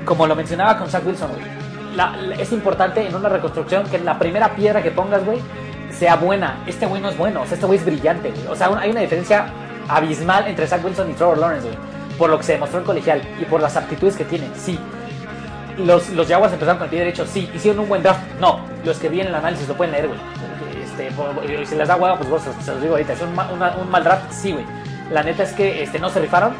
como 0.05 0.25
lo 0.27 0.35
mencionaba 0.35 0.77
con 0.77 0.89
Zach 0.89 1.05
Wilson, 1.05 1.29
güey, 1.31 1.41
la- 1.95 2.15
la- 2.17 2.35
es 2.35 2.51
importante 2.51 3.05
en 3.05 3.15
una 3.15 3.29
reconstrucción 3.29 3.83
que 3.89 3.99
la 3.99 4.17
primera 4.17 4.55
piedra 4.55 4.81
que 4.81 4.91
pongas, 4.91 5.23
güey, 5.25 5.39
sea 5.91 6.15
buena. 6.15 6.63
Este 6.67 6.85
güey 6.85 7.01
no 7.01 7.09
es 7.09 7.17
bueno, 7.17 7.41
o 7.41 7.45
sea, 7.45 7.55
este 7.55 7.65
güey 7.65 7.79
es 7.79 7.85
brillante, 7.85 8.31
güey. 8.31 8.47
O 8.47 8.55
sea, 8.55 8.69
un- 8.69 8.77
hay 8.77 8.91
una 8.91 9.01
diferencia 9.01 9.47
abismal 9.87 10.47
entre 10.47 10.67
Zach 10.67 10.83
Wilson 10.83 11.09
y 11.09 11.13
Trevor 11.13 11.37
Lawrence, 11.37 11.67
güey. 11.67 11.77
Por 12.17 12.29
lo 12.29 12.37
que 12.37 12.43
se 12.43 12.53
demostró 12.53 12.79
en 12.79 12.85
colegial 12.85 13.21
y 13.39 13.45
por 13.45 13.61
las 13.61 13.75
aptitudes 13.77 14.15
que 14.15 14.25
tiene, 14.25 14.47
sí. 14.55 14.79
Los, 15.77 16.09
los 16.09 16.27
Jaguars 16.27 16.51
empezaron 16.53 16.77
con 16.77 16.85
el 16.85 16.89
pie 16.89 16.99
derecho, 16.99 17.25
sí. 17.25 17.49
Hicieron 17.55 17.79
un 17.81 17.89
buen 17.89 18.03
draft, 18.03 18.19
no. 18.41 18.59
Los 18.83 18.97
que 18.97 19.07
vi 19.07 19.21
en 19.21 19.27
el 19.27 19.35
análisis 19.35 19.67
lo 19.67 19.75
pueden 19.75 19.93
leer, 19.93 20.07
güey. 20.07 20.19
Este, 21.07 21.65
si 21.65 21.75
les 21.75 21.87
da 21.87 21.95
huevo, 21.95 22.17
pues 22.17 22.29
bueno, 22.29 22.45
se, 22.61 22.71
los 22.71 22.81
digo 22.81 22.93
ahorita. 22.93 23.13
Es 23.13 23.21
un, 23.21 23.29
una- 23.53 23.75
un 23.77 23.89
mal 23.89 24.03
draft, 24.03 24.31
sí, 24.31 24.51
güey. 24.51 24.65
La 25.11 25.23
neta 25.23 25.43
es 25.43 25.53
que 25.53 25.81
este, 25.83 25.99
no 25.99 26.09
se 26.09 26.19
rifaron. 26.19 26.53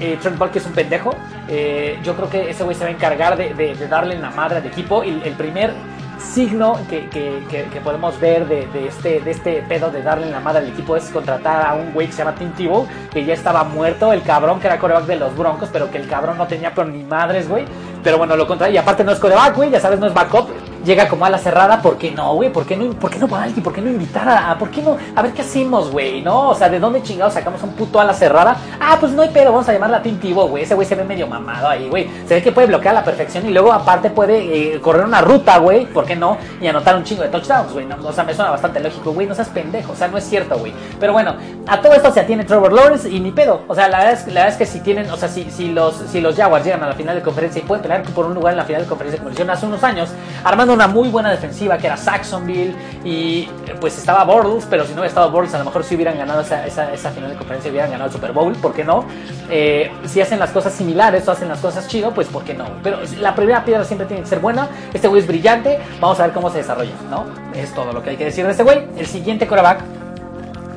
Eh, 0.00 0.16
Trent 0.20 0.38
Baalke 0.38 0.58
es 0.58 0.66
un 0.66 0.72
pendejo. 0.72 1.14
Eh, 1.48 1.98
yo 2.04 2.14
creo 2.14 2.30
que 2.30 2.50
ese 2.50 2.62
güey 2.64 2.76
se 2.76 2.84
va 2.84 2.90
a 2.90 2.92
encargar 2.92 3.36
de, 3.36 3.54
de- 3.54 3.74
de 3.74 3.88
darle 3.88 4.14
en 4.14 4.22
la 4.22 4.30
madre 4.30 4.58
al 4.58 4.66
equipo. 4.66 5.02
Y 5.02 5.20
el 5.24 5.32
primer 5.34 5.72
signo 6.18 6.78
que, 6.90 7.08
que- 7.08 7.44
que- 7.48 7.64
que 7.64 7.80
podemos 7.80 8.18
ver 8.20 8.46
de, 8.48 8.66
de 8.68 8.88
este, 8.88 9.20
de 9.20 9.30
este 9.30 9.62
pedo 9.68 9.90
de 9.90 10.02
darle 10.02 10.26
en 10.26 10.32
la 10.32 10.40
madre 10.40 10.60
al 10.64 10.68
equipo 10.68 10.96
es 10.96 11.04
contratar 11.10 11.64
a 11.66 11.74
un 11.74 11.92
güey 11.92 12.06
que 12.08 12.12
se 12.12 12.18
llama 12.18 12.34
Tim 12.34 12.50
Tebow, 12.52 12.86
que 13.12 13.24
ya 13.24 13.34
estaba 13.34 13.62
muerto, 13.64 14.12
el 14.12 14.22
cabrón 14.22 14.58
que 14.60 14.66
era 14.66 14.78
coreback 14.78 15.04
de 15.06 15.16
los 15.16 15.36
Broncos, 15.36 15.68
pero 15.72 15.90
que 15.90 15.98
el 15.98 16.08
cabrón 16.08 16.36
no 16.36 16.46
tenía 16.46 16.72
ni 16.86 17.04
madres, 17.04 17.48
güey. 17.48 17.64
Pero 18.02 18.18
bueno, 18.18 18.36
lo 18.36 18.46
contrario, 18.46 18.74
y 18.74 18.78
aparte 18.78 19.04
no 19.04 19.12
es 19.12 19.18
coreback, 19.18 19.54
güey, 19.56 19.70
ya 19.70 19.80
sabes, 19.80 19.98
no 20.00 20.06
es 20.06 20.14
backup. 20.14 20.48
Llega 20.88 21.06
como 21.06 21.26
a 21.26 21.28
la 21.28 21.36
cerrada, 21.36 21.82
¿por 21.82 21.98
qué 21.98 22.12
no, 22.12 22.32
güey? 22.32 22.50
¿Por 22.50 22.64
qué 22.64 22.74
no, 22.74 22.90
por 22.94 23.10
qué 23.10 23.18
no 23.18 23.28
Balti? 23.28 23.60
¿Por 23.60 23.74
qué 23.74 23.82
no 23.82 23.90
invitar 23.90 24.26
a, 24.26 24.56
¿Por 24.58 24.70
qué 24.70 24.80
no? 24.80 24.96
A 25.14 25.20
ver 25.20 25.34
qué 25.34 25.42
hacemos, 25.42 25.90
güey, 25.90 26.22
¿no? 26.22 26.48
O 26.48 26.54
sea, 26.54 26.70
¿de 26.70 26.80
dónde 26.80 27.02
chingados 27.02 27.34
sacamos 27.34 27.62
un 27.62 27.72
puto 27.72 28.00
a 28.00 28.04
la 28.04 28.14
cerrada? 28.14 28.56
Ah, 28.80 28.96
pues 28.98 29.12
no 29.12 29.20
hay 29.20 29.28
pedo, 29.28 29.52
vamos 29.52 29.68
a 29.68 29.74
llamarla 29.74 30.00
Tebow, 30.00 30.48
güey. 30.48 30.62
Ese 30.62 30.74
güey 30.74 30.88
se 30.88 30.94
ve 30.94 31.04
medio 31.04 31.26
mamado 31.26 31.68
ahí, 31.68 31.90
güey. 31.90 32.08
Se 32.26 32.36
ve 32.36 32.42
que 32.42 32.52
puede 32.52 32.68
bloquear 32.68 32.96
a 32.96 33.00
la 33.00 33.04
perfección 33.04 33.46
y 33.46 33.50
luego 33.50 33.70
aparte 33.70 34.08
puede 34.08 34.76
eh, 34.76 34.80
correr 34.80 35.04
una 35.04 35.20
ruta, 35.20 35.58
güey, 35.58 35.84
¿por 35.84 36.06
qué 36.06 36.16
no? 36.16 36.38
Y 36.58 36.66
anotar 36.66 36.96
un 36.96 37.04
chingo 37.04 37.22
de 37.22 37.28
touchdowns, 37.28 37.70
güey. 37.74 37.84
No, 37.84 37.96
o 38.02 38.12
sea, 38.14 38.24
me 38.24 38.32
suena 38.32 38.50
bastante 38.50 38.80
lógico, 38.80 39.12
güey. 39.12 39.26
No 39.26 39.34
seas 39.34 39.50
pendejo, 39.50 39.92
o 39.92 39.94
sea, 39.94 40.08
no 40.08 40.16
es 40.16 40.24
cierto, 40.24 40.56
güey. 40.56 40.72
Pero 40.98 41.12
bueno, 41.12 41.34
a 41.66 41.82
todo 41.82 41.92
esto 41.92 42.10
se 42.10 42.20
atiene 42.20 42.44
Trevor 42.44 42.72
Lawrence 42.72 43.10
y 43.10 43.20
ni 43.20 43.30
pedo. 43.30 43.60
O 43.68 43.74
sea, 43.74 43.88
la 43.88 43.98
verdad 43.98 44.14
es, 44.14 44.26
la 44.28 44.40
verdad 44.40 44.48
es 44.48 44.56
que 44.56 44.64
si 44.64 44.80
tienen, 44.80 45.10
o 45.10 45.18
sea, 45.18 45.28
si, 45.28 45.50
si, 45.50 45.70
los, 45.70 45.96
si 46.10 46.22
los 46.22 46.34
Jaguars 46.34 46.64
llegan 46.64 46.82
a 46.82 46.86
la 46.86 46.94
final 46.94 47.14
de 47.14 47.20
conferencia 47.20 47.60
y 47.60 47.66
pueden 47.66 47.82
pelear 47.82 48.02
por 48.04 48.24
un 48.24 48.32
lugar 48.32 48.54
en 48.54 48.56
la 48.56 48.64
final 48.64 48.84
de 48.84 48.88
conferencia 48.88 49.18
como 49.18 49.32
hicieron 49.32 49.50
hace 49.50 49.66
unos 49.66 49.84
años, 49.84 50.08
armando 50.44 50.77
una 50.78 50.86
muy 50.86 51.08
buena 51.08 51.30
defensiva 51.30 51.76
que 51.76 51.88
era 51.88 51.96
Saxonville 51.96 52.72
y 53.04 53.48
pues 53.80 53.98
estaba 53.98 54.22
Bortles, 54.22 54.64
pero 54.70 54.84
si 54.84 54.90
no 54.90 55.00
hubiera 55.00 55.08
estado 55.08 55.30
Bortles, 55.30 55.54
a 55.54 55.58
lo 55.58 55.64
mejor 55.64 55.82
si 55.82 55.96
hubieran 55.96 56.16
ganado 56.16 56.40
esa, 56.42 56.64
esa, 56.66 56.92
esa 56.92 57.10
final 57.10 57.30
de 57.30 57.36
conferencia, 57.36 57.68
hubieran 57.68 57.90
ganado 57.90 58.06
el 58.06 58.12
Super 58.12 58.32
Bowl, 58.32 58.52
¿por 58.54 58.72
qué 58.72 58.84
no? 58.84 59.04
Eh, 59.50 59.90
si 60.06 60.20
hacen 60.20 60.38
las 60.38 60.50
cosas 60.50 60.72
similares 60.72 61.26
o 61.26 61.32
hacen 61.32 61.48
las 61.48 61.58
cosas 61.58 61.88
chido, 61.88 62.12
pues 62.14 62.28
¿por 62.28 62.44
qué 62.44 62.54
no? 62.54 62.66
Pero 62.84 62.98
la 63.18 63.34
primera 63.34 63.64
piedra 63.64 63.84
siempre 63.84 64.06
tiene 64.06 64.22
que 64.22 64.28
ser 64.28 64.38
buena. 64.38 64.68
Este 64.94 65.08
güey 65.08 65.20
es 65.20 65.26
brillante, 65.26 65.80
vamos 66.00 66.20
a 66.20 66.26
ver 66.26 66.32
cómo 66.32 66.48
se 66.48 66.58
desarrolla, 66.58 66.94
¿no? 67.10 67.24
Es 67.54 67.74
todo 67.74 67.92
lo 67.92 68.00
que 68.00 68.10
hay 68.10 68.16
que 68.16 68.26
decir 68.26 68.44
de 68.44 68.52
este 68.52 68.62
güey. 68.62 68.86
El 68.96 69.06
siguiente 69.06 69.48
coreback, 69.48 69.80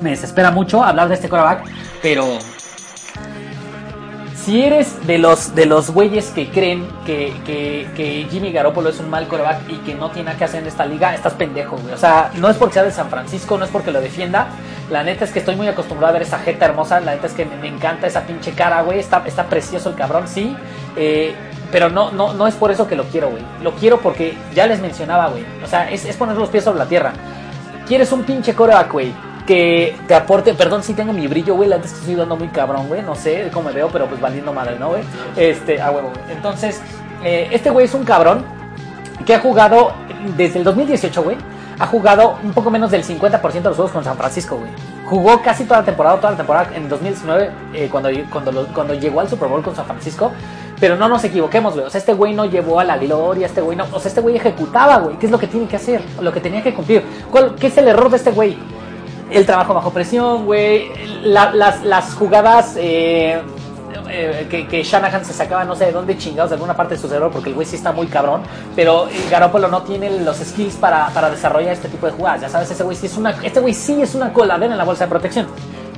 me 0.01 0.09
desespera 0.09 0.49
mucho 0.49 0.83
hablar 0.83 1.09
de 1.09 1.13
este 1.13 1.29
coreback, 1.29 1.63
pero 2.01 2.25
si 4.43 4.63
eres 4.63 5.05
de 5.05 5.19
los 5.19 5.53
de 5.53 5.65
los 5.65 5.91
güeyes 5.91 6.29
que 6.29 6.49
creen 6.49 6.87
que, 7.05 7.33
que, 7.45 7.87
que 7.95 8.27
Jimmy 8.29 8.51
Garoppolo 8.51 8.89
es 8.89 8.99
un 8.99 9.09
mal 9.09 9.27
coreback 9.27 9.69
y 9.69 9.75
que 9.77 9.93
no 9.93 10.09
tiene 10.09 10.25
nada 10.25 10.37
que 10.37 10.45
hacer 10.45 10.61
en 10.61 10.67
esta 10.67 10.85
liga, 10.85 11.13
estás 11.13 11.33
pendejo, 11.33 11.77
güey. 11.77 11.93
O 11.93 11.97
sea, 11.97 12.31
no 12.35 12.49
es 12.49 12.57
porque 12.57 12.73
sea 12.73 12.83
de 12.83 12.91
San 12.91 13.09
Francisco, 13.09 13.57
no 13.57 13.65
es 13.65 13.71
porque 13.71 13.91
lo 13.91 14.01
defienda. 14.01 14.47
La 14.89 15.03
neta 15.03 15.25
es 15.25 15.31
que 15.31 15.39
estoy 15.39 15.55
muy 15.55 15.67
acostumbrado 15.67 16.09
a 16.09 16.13
ver 16.13 16.23
esa 16.23 16.39
jeta 16.39 16.65
hermosa. 16.65 16.99
La 16.99 17.13
neta 17.13 17.27
es 17.27 17.33
que 17.33 17.45
me, 17.45 17.67
encanta 17.67 18.07
esa 18.07 18.21
pinche 18.21 18.53
cara, 18.53 18.81
güey. 18.81 18.99
Está, 18.99 19.23
está 19.25 19.45
precioso 19.45 19.89
el 19.89 19.95
cabrón, 19.95 20.27
sí. 20.27 20.55
Eh, 20.95 21.33
pero 21.71 21.89
no, 21.89 22.11
no, 22.11 22.33
no 22.33 22.47
es 22.47 22.55
por 22.55 22.71
eso 22.71 22.87
que 22.87 22.95
lo 22.95 23.03
quiero, 23.05 23.29
güey. 23.29 23.43
Lo 23.61 23.73
quiero 23.73 24.01
porque 24.01 24.35
ya 24.55 24.65
les 24.65 24.81
mencionaba, 24.81 25.27
güey. 25.27 25.45
O 25.63 25.67
sea, 25.67 25.89
es, 25.89 26.03
es 26.05 26.17
poner 26.17 26.35
los 26.35 26.49
pies 26.49 26.63
sobre 26.63 26.79
la 26.79 26.87
tierra. 26.87 27.13
Quieres 27.87 28.11
un 28.11 28.23
pinche 28.23 28.53
coreback, 28.55 28.91
güey 28.91 29.30
que 29.51 29.97
te 30.07 30.15
aporte, 30.15 30.53
perdón 30.53 30.81
si 30.81 30.93
tengo 30.93 31.11
mi 31.11 31.27
brillo, 31.27 31.55
güey, 31.55 31.67
la 31.67 31.75
neta 31.75 31.87
es 31.87 31.93
que 31.93 31.99
estoy 31.99 32.15
dando 32.15 32.37
muy 32.37 32.47
cabrón, 32.47 32.87
güey, 32.87 33.01
no 33.01 33.15
sé 33.15 33.49
cómo 33.51 33.67
me 33.67 33.75
veo, 33.75 33.89
pero 33.89 34.07
pues 34.07 34.21
valiendo 34.21 34.53
madre, 34.53 34.79
¿no, 34.79 34.91
güey? 34.91 35.03
Este, 35.35 35.81
a 35.81 35.91
huevo. 35.91 36.13
Entonces, 36.29 36.79
eh, 37.21 37.49
este 37.51 37.69
güey 37.69 37.85
es 37.85 37.93
un 37.93 38.05
cabrón 38.05 38.45
que 39.25 39.35
ha 39.35 39.41
jugado 39.41 39.91
desde 40.37 40.59
el 40.59 40.63
2018, 40.63 41.21
güey, 41.21 41.35
ha 41.79 41.85
jugado 41.85 42.37
un 42.41 42.53
poco 42.53 42.71
menos 42.71 42.91
del 42.91 43.03
50% 43.03 43.51
de 43.51 43.61
los 43.61 43.75
juegos 43.75 43.91
con 43.91 44.05
San 44.05 44.15
Francisco, 44.15 44.55
güey. 44.55 44.71
Jugó 45.03 45.41
casi 45.41 45.65
toda 45.65 45.81
la 45.81 45.85
temporada, 45.85 46.15
toda 46.15 46.31
la 46.31 46.37
temporada 46.37 46.69
en 46.73 46.87
2019, 46.87 47.51
eh, 47.73 47.89
cuando, 47.91 48.09
cuando, 48.31 48.67
cuando 48.73 48.93
llegó 48.93 49.19
al 49.19 49.27
Super 49.27 49.49
Bowl 49.49 49.61
con 49.61 49.75
San 49.75 49.83
Francisco. 49.83 50.31
Pero 50.79 50.95
no 50.95 51.09
nos 51.09 51.23
equivoquemos, 51.25 51.73
güey. 51.73 51.85
O 51.85 51.89
sea, 51.89 51.99
este 51.99 52.13
güey 52.13 52.33
no 52.33 52.45
llevó 52.45 52.79
a 52.79 52.85
la 52.85 52.97
gloria, 52.97 53.47
este 53.47 53.59
güey 53.59 53.75
no. 53.77 53.85
O 53.91 53.99
sea, 53.99 54.07
este 54.07 54.21
güey 54.21 54.37
ejecutaba, 54.37 54.97
güey. 54.99 55.17
¿Qué 55.17 55.25
es 55.25 55.31
lo 55.31 55.37
que 55.37 55.47
tiene 55.47 55.67
que 55.67 55.75
hacer? 55.75 56.01
Lo 56.21 56.31
que 56.31 56.39
tenía 56.39 56.63
que 56.63 56.73
cumplir. 56.73 57.03
¿Cuál, 57.29 57.53
¿Qué 57.55 57.67
es 57.67 57.77
el 57.77 57.89
error 57.89 58.09
de 58.09 58.17
este 58.17 58.31
güey? 58.31 58.57
El 59.31 59.45
trabajo 59.45 59.73
bajo 59.73 59.91
presión, 59.91 60.45
güey. 60.45 60.91
la- 61.23 61.51
las, 61.83 62.13
jugadas 62.15 62.75
eh, 62.77 63.41
eh, 64.09 64.47
que, 64.49 64.67
que 64.67 64.83
Shanahan 64.83 65.23
se 65.23 65.31
sacaba 65.31 65.63
no 65.63 65.73
sé 65.75 65.85
de 65.85 65.91
dónde 65.93 66.17
chingados 66.17 66.49
de 66.49 66.55
alguna 66.55 66.75
parte 66.75 66.95
de 66.95 67.01
su 67.01 67.07
cerebro 67.07 67.31
porque 67.31 67.49
el 67.49 67.55
güey 67.55 67.65
sí 67.65 67.77
está 67.77 67.91
muy 67.93 68.07
cabrón. 68.07 68.41
Pero 68.75 69.07
eh, 69.07 69.11
Garoppolo 69.29 69.69
no 69.69 69.83
tiene 69.83 70.19
los 70.19 70.37
skills 70.37 70.75
para, 70.75 71.07
para 71.09 71.29
desarrollar 71.29 71.71
este 71.73 71.87
tipo 71.87 72.05
de 72.07 72.11
jugadas. 72.11 72.41
Ya 72.41 72.49
sabes, 72.49 72.69
ese 72.71 72.83
güey 72.83 72.97
sí 72.97 73.05
es 73.05 73.17
una. 73.17 73.31
Este 73.41 73.59
güey 73.61 73.73
sí 73.73 74.01
es 74.01 74.15
una 74.15 74.33
coladera 74.33 74.73
en 74.73 74.77
la 74.77 74.83
bolsa 74.83 75.05
de 75.05 75.09
protección. 75.09 75.47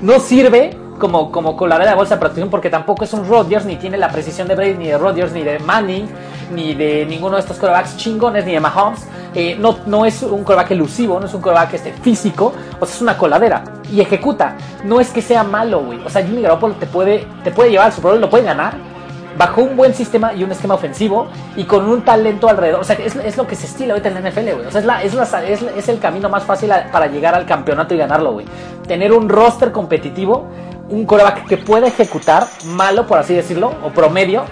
No 0.02 0.20
sirve 0.20 0.78
como, 1.00 1.32
como 1.32 1.56
coladera 1.56 1.92
de 1.92 1.96
bolsa 1.96 2.16
de 2.16 2.20
protección 2.20 2.50
porque 2.50 2.70
tampoco 2.70 3.04
es 3.04 3.14
un 3.14 3.28
Rodgers, 3.28 3.66
ni 3.66 3.76
tiene 3.78 3.98
la 3.98 4.10
precisión 4.10 4.48
de 4.48 4.56
Brady, 4.56 4.76
ni 4.76 4.88
de 4.88 4.98
Rodgers, 4.98 5.32
ni 5.34 5.44
de 5.44 5.60
Manning, 5.60 6.08
ni 6.54 6.74
de 6.74 7.06
ninguno 7.06 7.36
de 7.36 7.42
estos 7.42 7.58
corebacks 7.58 7.98
chingones, 7.98 8.46
ni 8.46 8.54
de 8.54 8.60
Mahomes. 8.60 9.08
Eh, 9.36 9.56
no, 9.60 9.78
no 9.86 10.06
es 10.06 10.22
un 10.22 10.44
coreback 10.44 10.72
elusivo, 10.72 11.20
no 11.20 11.26
es 11.26 11.34
un 11.34 11.42
coreback 11.42 11.74
este, 11.74 11.92
físico, 11.94 12.54
o 12.80 12.86
sea, 12.86 12.96
es 12.96 13.02
una 13.02 13.18
coladera 13.18 13.64
y 13.92 14.02
ejecuta. 14.02 14.58
No 14.84 15.00
es 15.00 15.10
que 15.10 15.22
sea 15.22 15.44
malo, 15.44 15.84
güey. 15.84 16.00
O 16.06 16.10
sea, 16.10 16.24
Jimmy 16.24 16.42
Garoppolo 16.42 16.76
te 16.76 16.86
puede, 16.86 17.28
te 17.44 17.52
puede 17.52 17.72
llevar 17.72 17.92
Super 17.92 18.12
Bowl, 18.12 18.22
lo 18.22 18.30
puede 18.30 18.44
ganar 18.44 18.93
bajo 19.38 19.62
un 19.62 19.76
buen 19.76 19.94
sistema 19.94 20.34
y 20.34 20.44
un 20.44 20.52
esquema 20.52 20.76
ofensivo 20.76 21.28
y 21.56 21.64
con 21.64 21.88
un 21.90 22.04
talento 22.04 22.48
alrededor. 22.50 22.82
O 22.82 22.84
sea, 22.84 22.96
es, 22.98 23.16
es 23.16 23.38
lo 23.38 23.48
que 23.48 23.56
se 23.56 23.66
estila 23.66 23.94
ahorita 23.94 24.10
en 24.10 24.16
la 24.24 24.30
NFL, 24.30 24.52
güey. 24.56 24.66
O 24.68 24.72
sea, 24.72 24.80
es, 24.82 24.86
la, 24.86 25.02
es, 25.04 25.14
la- 25.14 25.44
es, 25.46 25.62
es 25.62 25.90
el 25.90 26.00
camino 26.00 26.30
más 26.30 26.44
fácil 26.44 26.72
para 26.92 27.08
llegar 27.08 27.34
al 27.36 27.46
campeonato 27.46 27.94
y 27.94 27.98
ganarlo, 27.98 28.34
güey. 28.34 28.46
Tener 28.88 29.12
un 29.14 29.30
roster 29.30 29.72
competitivo, 29.72 30.48
un 30.90 31.06
coreback 31.06 31.48
que 31.48 31.58
pueda 31.58 31.88
ejecutar, 31.88 32.46
malo 32.66 33.08
por 33.08 33.18
así 33.18 33.34
decirlo, 33.34 33.74
o 33.84 33.90
promedio, 33.90 34.44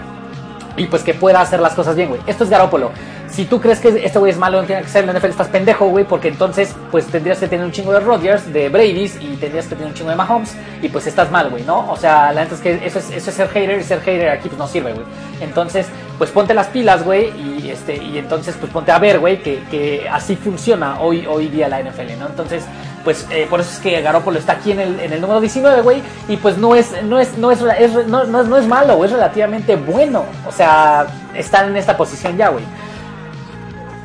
y 0.76 0.86
pues 0.86 1.02
que 1.02 1.14
pueda 1.14 1.40
hacer 1.40 1.60
las 1.60 1.74
cosas 1.74 1.94
bien, 1.96 2.08
güey. 2.08 2.20
Esto 2.26 2.44
es 2.44 2.50
Garópolo. 2.50 2.90
Si 3.32 3.46
tú 3.46 3.60
crees 3.60 3.80
que 3.80 3.88
este 4.04 4.18
güey 4.18 4.30
es 4.30 4.38
malo, 4.38 4.60
no 4.60 4.66
tiene 4.66 4.82
que 4.82 4.88
ser 4.88 5.04
en 5.04 5.12
la 5.12 5.18
NFL, 5.18 5.30
estás 5.30 5.48
pendejo, 5.48 5.86
güey, 5.86 6.04
porque 6.04 6.28
entonces, 6.28 6.74
pues 6.90 7.06
tendrías 7.06 7.38
que 7.38 7.48
tener 7.48 7.64
un 7.64 7.72
chingo 7.72 7.92
de 7.92 8.00
Rodgers, 8.00 8.52
de 8.52 8.68
Brady's, 8.68 9.16
y 9.20 9.36
tendrías 9.36 9.66
que 9.66 9.74
tener 9.74 9.88
un 9.88 9.94
chingo 9.94 10.10
de 10.10 10.16
Mahomes, 10.16 10.54
y 10.82 10.88
pues 10.88 11.06
estás 11.06 11.30
mal, 11.30 11.48
güey, 11.48 11.64
¿no? 11.64 11.90
O 11.90 11.96
sea, 11.96 12.30
la 12.32 12.42
neta 12.42 12.54
es 12.54 12.60
que 12.60 12.74
eso 12.84 12.98
es, 12.98 13.10
eso 13.10 13.30
es 13.30 13.36
ser 13.36 13.48
hater, 13.48 13.80
y 13.80 13.84
ser 13.84 14.00
hater 14.00 14.28
aquí 14.28 14.48
pues 14.48 14.58
no 14.58 14.68
sirve, 14.68 14.92
güey. 14.92 15.06
Entonces, 15.40 15.86
pues 16.18 16.30
ponte 16.30 16.52
las 16.52 16.66
pilas, 16.68 17.04
güey, 17.04 17.32
y, 17.40 17.70
este, 17.70 17.96
y 17.96 18.18
entonces, 18.18 18.54
pues 18.60 18.70
ponte 18.70 18.92
a 18.92 18.98
ver, 18.98 19.18
güey, 19.18 19.42
que, 19.42 19.62
que 19.70 20.06
así 20.10 20.36
funciona 20.36 21.00
hoy, 21.00 21.26
hoy 21.26 21.48
día 21.48 21.68
la 21.68 21.80
NFL, 21.80 22.18
¿no? 22.18 22.26
Entonces, 22.26 22.64
pues 23.02 23.26
eh, 23.30 23.46
por 23.48 23.60
eso 23.60 23.70
es 23.72 23.78
que 23.78 24.00
Garoppolo 24.02 24.38
está 24.38 24.52
aquí 24.52 24.72
en 24.72 24.80
el, 24.80 25.00
en 25.00 25.12
el 25.12 25.20
número 25.22 25.40
19, 25.40 25.80
güey, 25.80 26.02
y 26.28 26.36
pues 26.36 26.58
no 26.58 26.74
es, 26.74 27.02
no 27.04 27.18
es, 27.18 27.36
no 27.38 27.50
es, 27.50 27.62
no, 28.06 28.24
no 28.24 28.58
es 28.58 28.66
malo, 28.66 29.02
es 29.04 29.10
relativamente 29.10 29.74
bueno, 29.76 30.24
o 30.46 30.52
sea, 30.52 31.06
están 31.34 31.70
en 31.70 31.78
esta 31.78 31.96
posición 31.96 32.36
ya, 32.36 32.50
güey. 32.50 32.64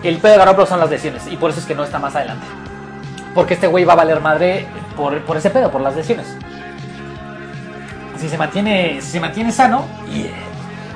El 0.08 0.20
pedo 0.20 0.32
de 0.32 0.38
Garoppolo 0.38 0.66
son 0.66 0.80
las 0.80 0.90
lesiones 0.90 1.28
y 1.28 1.36
por 1.36 1.50
eso 1.50 1.60
es 1.60 1.66
que 1.66 1.76
no 1.76 1.84
está 1.84 2.00
más 2.00 2.16
adelante. 2.16 2.46
Porque 3.36 3.56
este 3.56 3.68
güey 3.68 3.84
va 3.84 3.92
a 3.92 3.98
valer 3.98 4.22
madre 4.22 4.66
por, 4.96 5.20
por 5.24 5.36
ese 5.36 5.50
pedo, 5.50 5.70
por 5.70 5.82
las 5.82 5.98
lesiones. 5.98 6.28
Si 8.18 8.30
se 8.30 8.38
mantiene, 8.38 9.02
si 9.02 9.12
se 9.12 9.20
mantiene 9.20 9.52
sano, 9.52 9.84
y 10.10 10.28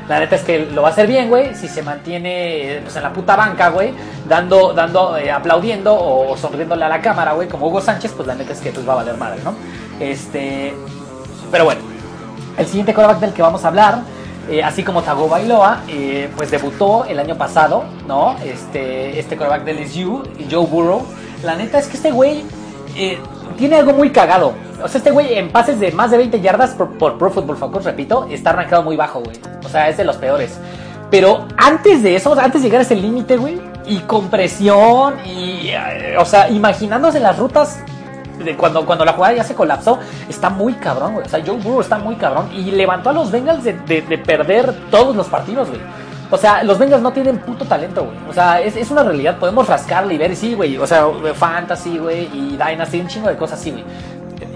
la 0.07 0.17
neta 0.17 0.37
es 0.37 0.43
que 0.43 0.59
lo 0.59 0.81
va 0.81 0.87
a 0.87 0.91
hacer 0.91 1.07
bien, 1.07 1.27
güey. 1.27 1.53
Si 1.55 1.67
se 1.67 1.83
mantiene 1.83 2.79
pues, 2.83 2.95
en 2.95 3.03
la 3.03 3.11
puta 3.11 3.35
banca, 3.35 3.67
güey, 3.67 3.93
dando, 4.29 4.71
dando, 4.71 5.17
eh, 5.17 5.29
aplaudiendo 5.29 5.93
o, 5.93 6.37
sonriéndole 6.37 6.85
a 6.85 6.87
la 6.87 7.01
cámara, 7.01 7.33
güey, 7.33 7.49
como 7.49 7.67
Hugo 7.67 7.81
Sánchez, 7.81 8.13
pues 8.15 8.25
la 8.25 8.35
neta 8.35 8.53
es 8.53 8.61
que 8.61 8.71
pues, 8.71 8.87
va 8.87 8.93
a 8.93 8.95
valer 8.95 9.17
madre, 9.17 9.41
¿no? 9.43 9.53
Este, 9.99 10.73
pero 11.51 11.65
bueno, 11.65 11.81
el 12.57 12.65
siguiente 12.65 12.93
coreback 12.93 13.19
del 13.19 13.33
que 13.33 13.41
vamos 13.41 13.65
a 13.65 13.67
hablar 13.67 14.03
eh, 14.49 14.63
así 14.63 14.83
como 14.83 15.03
Tago 15.03 15.29
Bailoa, 15.29 15.83
eh, 15.87 16.29
pues 16.35 16.51
debutó 16.51 17.05
el 17.05 17.19
año 17.19 17.37
pasado, 17.37 17.83
¿no? 18.07 18.35
Este, 18.43 19.19
este 19.19 19.37
quarterback 19.37 19.63
del 19.65 19.83
LSU, 19.83 20.23
Joe 20.49 20.65
Burrow. 20.65 21.05
La 21.43 21.55
neta 21.55 21.79
es 21.79 21.87
que 21.87 21.97
este 21.97 22.11
güey 22.11 22.43
eh, 22.95 23.19
tiene 23.57 23.77
algo 23.77 23.93
muy 23.93 24.09
cagado. 24.09 24.53
O 24.83 24.87
sea, 24.87 24.97
este 24.97 25.11
güey 25.11 25.37
en 25.37 25.51
pases 25.51 25.79
de 25.79 25.91
más 25.91 26.09
de 26.11 26.17
20 26.17 26.41
yardas 26.41 26.71
por, 26.71 27.17
Pro 27.17 27.29
Football 27.29 27.57
Focus, 27.57 27.83
repito, 27.83 28.27
está 28.31 28.49
arrancado 28.49 28.83
muy 28.83 28.95
bajo, 28.95 29.21
güey. 29.21 29.37
O 29.63 29.69
sea, 29.69 29.89
es 29.89 29.97
de 29.97 30.03
los 30.03 30.17
peores. 30.17 30.59
Pero 31.11 31.45
antes 31.57 32.01
de 32.01 32.15
eso, 32.15 32.37
antes 32.39 32.61
de 32.61 32.67
llegar 32.67 32.79
a 32.79 32.83
ese 32.83 32.95
límite, 32.95 33.37
güey, 33.37 33.61
y 33.85 33.99
con 33.99 34.29
presión, 34.29 35.15
y, 35.25 35.71
o 36.17 36.25
sea, 36.25 36.49
imaginándose 36.49 37.19
las 37.19 37.37
rutas 37.37 37.79
cuando, 38.57 38.85
cuando 38.85 39.05
la 39.05 39.13
jugada 39.13 39.35
ya 39.35 39.43
se 39.43 39.55
colapsó, 39.55 39.99
está 40.29 40.49
muy 40.49 40.73
cabrón, 40.73 41.13
güey. 41.13 41.25
O 41.25 41.29
sea, 41.29 41.41
Joe 41.45 41.57
Burrow 41.57 41.81
está 41.81 41.97
muy 41.97 42.15
cabrón 42.15 42.49
y 42.53 42.71
levantó 42.71 43.09
a 43.09 43.13
los 43.13 43.31
Bengals 43.31 43.63
de, 43.63 43.73
perder 44.25 44.73
todos 44.89 45.15
los 45.15 45.27
partidos, 45.27 45.69
güey. 45.69 45.81
O 46.29 46.37
sea, 46.37 46.63
los 46.63 46.79
Bengals 46.79 47.01
no 47.01 47.11
tienen 47.11 47.39
puto 47.39 47.65
talento, 47.65 48.05
güey. 48.05 48.17
O 48.29 48.33
sea, 48.33 48.61
es, 48.61 48.89
una 48.89 49.03
realidad. 49.03 49.37
Podemos 49.37 49.67
rascarle 49.67 50.13
y 50.13 50.17
ver, 50.17 50.35
sí, 50.35 50.53
güey. 50.53 50.77
O 50.77 50.87
sea, 50.87 51.07
Fantasy, 51.33 51.97
güey, 51.97 52.29
y 52.33 52.57
Dynasty, 52.57 53.01
un 53.01 53.07
chingo 53.07 53.27
de 53.27 53.35
cosas 53.35 53.59
así, 53.59 53.71
güey. 53.71 53.83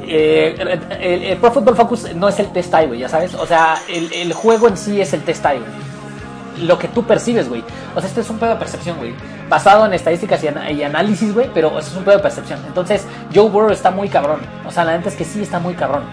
Eh, 0.08 0.80
el, 1.02 1.38
Pro 1.38 1.52
Football 1.52 1.76
Focus 1.76 2.16
no 2.16 2.30
es 2.30 2.40
el 2.40 2.48
test 2.52 2.72
tie, 2.72 2.88
güey, 2.88 3.00
ya 3.00 3.10
sabes. 3.10 3.34
O 3.34 3.46
sea, 3.46 3.76
el, 3.90 4.12
el 4.14 4.34
juego 4.34 4.68
en 4.68 4.78
sí 4.78 5.02
es 5.02 5.14
el 5.14 5.22
test 5.24 5.42
tie, 5.42 5.60
güey 5.60 5.86
lo 6.62 6.78
que 6.78 6.88
tú 6.88 7.04
percibes, 7.04 7.50
güey. 7.50 7.64
O 7.96 8.00
sea, 8.00 8.08
este 8.08 8.22
es 8.22 8.30
un 8.30 8.38
pedo 8.38 8.52
de 8.52 8.56
percepción, 8.58 8.98
güey. 8.98 9.14
Basado 9.50 9.86
en 9.86 9.93
estadísticas 9.93 10.43
y, 10.43 10.84
análisis, 10.84 11.34
güey, 11.34 11.50
pero 11.54 11.78
eso 11.78 11.91
es 11.91 11.96
un 11.96 12.04
pedo 12.04 12.18
de 12.18 12.24
percepción. 12.24 12.60
Entonces, 12.68 13.06
Joe 13.34 13.50
Burrow 13.50 13.72
está 13.72 13.91
muy 13.91 14.10
cabrón. 14.10 14.39
O 14.66 14.72
sea, 14.72 14.84
la 14.84 14.98
neta 14.98 15.10
es 15.10 15.16
que 15.16 15.24
sí 15.24 15.41
está 15.41 15.60
muy 15.60 15.76
cabrón. 15.76 16.04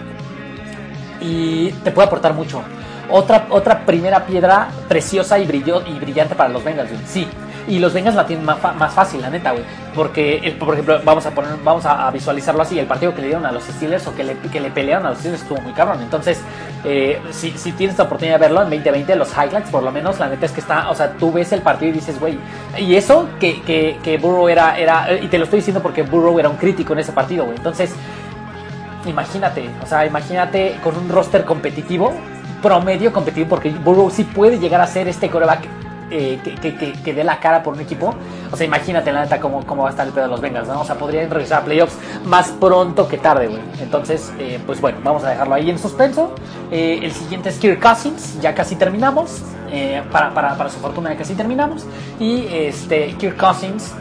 Y 1.19 1.71
te 1.83 1.91
puede 1.91 2.07
aportar 2.07 2.33
mucho. 2.33 2.61
Otra, 3.09 3.47
otra 3.49 3.85
primera 3.85 4.25
piedra 4.25 4.69
preciosa 4.87 5.39
y, 5.39 5.45
brillo, 5.45 5.83
y 5.85 5.99
brillante 5.99 6.35
para 6.35 6.49
los 6.49 6.63
Bengals, 6.63 6.91
güey. 6.91 7.01
Sí, 7.07 7.27
y 7.67 7.79
los 7.79 7.93
Bengals 7.93 8.15
la 8.15 8.25
tienen 8.25 8.45
más, 8.45 8.93
fácil, 8.93 9.21
la 9.21 9.29
neta, 9.29 9.51
güey. 9.51 9.63
Porque, 9.95 10.55
por 10.59 10.73
ejemplo, 10.73 10.99
vamos 11.03 11.25
a 11.25 11.31
poner, 11.31 11.51
vamos 11.63 11.85
a, 11.85 12.09
visualizarlo 12.11 12.61
así, 12.61 12.79
el 12.79 12.87
partido 12.87 13.13
que 13.13 13.21
le 13.21 13.27
dieron 13.27 13.45
a 13.45 13.51
los 13.51 13.63
Steelers 13.63 14.07
o 14.07 14.15
que 14.15 14.23
le, 14.23 14.37
que 14.37 14.59
le 14.59 14.71
pelearon 14.71 15.05
a 15.05 15.09
los 15.11 15.19
Steelers 15.19 15.43
estuvo 15.43 15.61
muy 15.61 15.73
cabrón. 15.73 16.01
Entonces, 16.01 16.41
eh, 16.83 17.21
si, 17.31 17.51
si, 17.51 17.71
tienes 17.73 17.97
la 17.97 18.05
oportunidad 18.05 18.35
de 18.35 18.41
verlo 18.41 18.61
en 18.61 18.69
2020, 18.69 19.15
los 19.15 19.31
highlights, 19.31 19.69
por 19.69 19.83
lo 19.83 19.91
menos, 19.91 20.19
la 20.19 20.29
neta 20.29 20.45
es 20.45 20.51
que 20.51 20.61
está, 20.61 20.89
o 20.89 20.95
sea, 20.95 21.13
tú 21.13 21.31
ves 21.31 21.51
el 21.51 21.61
partido 21.61 21.91
y 21.91 21.93
dices, 21.93 22.19
güey, 22.19 22.39
y 22.77 22.95
eso 22.95 23.29
que, 23.39 23.61
que, 23.61 23.99
que 24.03 24.17
Burrow 24.17 24.49
era, 24.49 24.77
era, 24.77 25.07
y 25.13 25.27
te 25.27 25.37
lo 25.37 25.43
estoy 25.43 25.59
diciendo 25.59 25.81
porque 25.81 26.03
Burrow 26.03 26.39
era 26.39 26.49
un 26.49 26.57
crítico 26.57 26.93
en 26.93 26.99
ese 26.99 27.11
partido, 27.11 27.45
güey. 27.45 27.57
Entonces, 27.57 27.93
imagínate, 29.05 29.69
o 29.81 29.85
sea, 29.85 30.05
imagínate 30.05 30.77
con 30.83 30.97
un 30.97 31.09
roster 31.09 31.45
competitivo, 31.45 32.13
promedio 32.61 33.11
competitivo, 33.11 33.49
porque 33.49 33.69
Burrow 33.69 34.09
sí 34.09 34.23
puede 34.23 34.57
llegar 34.57 34.81
a 34.81 34.87
ser 34.87 35.07
este 35.07 35.29
coreback 35.29 35.82
eh, 36.15 36.39
que, 37.03 37.13
dé 37.13 37.23
la 37.23 37.39
cara 37.39 37.63
por 37.63 37.73
un 37.73 37.79
equipo. 37.79 38.13
O 38.51 38.55
sea, 38.55 38.65
imagínate 38.65 39.11
la 39.11 39.23
neta 39.23 39.39
cómo, 39.39 39.65
cómo 39.65 39.83
va 39.83 39.89
a 39.89 39.91
estar 39.91 40.05
el 40.05 40.13
pedo 40.13 40.25
de 40.25 40.29
los 40.29 40.41
Bengals, 40.41 40.67
¿no? 40.67 40.81
O 40.81 40.85
sea, 40.85 40.95
podrían 40.95 41.29
regresar 41.29 41.61
a 41.61 41.65
playoffs 41.65 41.97
más 42.25 42.49
pronto 42.51 43.07
que 43.07 43.17
tarde, 43.17 43.47
güey. 43.47 43.61
Entonces, 43.81 44.31
eh, 44.37 44.59
pues 44.65 44.79
bueno, 44.79 44.99
vamos 45.03 45.23
a 45.23 45.31
dejarlo 45.31 45.55
ahí 45.55 45.69
en 45.71 45.79
suspenso. 45.79 46.35
Eh, 46.71 46.99
el 47.01 47.11
siguiente 47.11 47.49
es 47.49 47.57
Kirk 47.57 47.81
Cousins, 47.81 48.39
ya 48.39 48.53
casi 48.53 48.75
terminamos. 48.75 49.41
para, 50.11 50.31
para, 50.31 50.55
para, 50.55 50.69
su 50.69 50.77
fortuna 50.77 51.09
ya 51.11 51.17
casi 51.17 51.33
terminamos. 51.33 51.85
Y 52.19 52.45
este, 52.51 53.15
Kirk 53.17 53.35
Cousins 53.37 53.91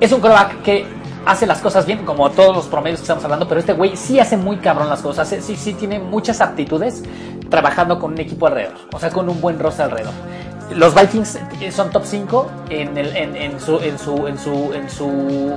es 0.00 0.12
un 0.12 0.20
coreback 0.20 0.62
que 0.62 0.86
hace 1.24 1.46
las 1.46 1.60
cosas 1.60 1.84
bien, 1.86 2.04
como 2.04 2.30
todos 2.30 2.54
los 2.54 2.66
promedios 2.66 3.00
que 3.00 3.04
estamos 3.04 3.24
hablando, 3.24 3.46
pero 3.48 3.60
este 3.60 3.72
güey 3.72 3.96
sí 3.96 4.18
hace 4.18 4.36
muy 4.36 4.56
cabrón 4.58 4.88
las 4.88 5.02
cosas, 5.02 5.28
sí, 5.28 5.56
sí 5.56 5.74
tiene 5.74 5.98
muchas 5.98 6.40
aptitudes 6.40 7.02
trabajando 7.50 7.98
con 7.98 8.12
un 8.12 8.20
equipo 8.20 8.46
alrededor, 8.46 8.76
o 8.92 8.98
sea, 8.98 9.10
con 9.10 9.28
un 9.28 9.40
buen 9.40 9.58
roster 9.58 9.86
alrededor 9.86 10.12
los 10.74 10.94
Vikings 10.94 11.38
son 11.70 11.90
top 11.90 12.04
5 12.04 12.50
en, 12.70 13.60
su, 13.60 13.78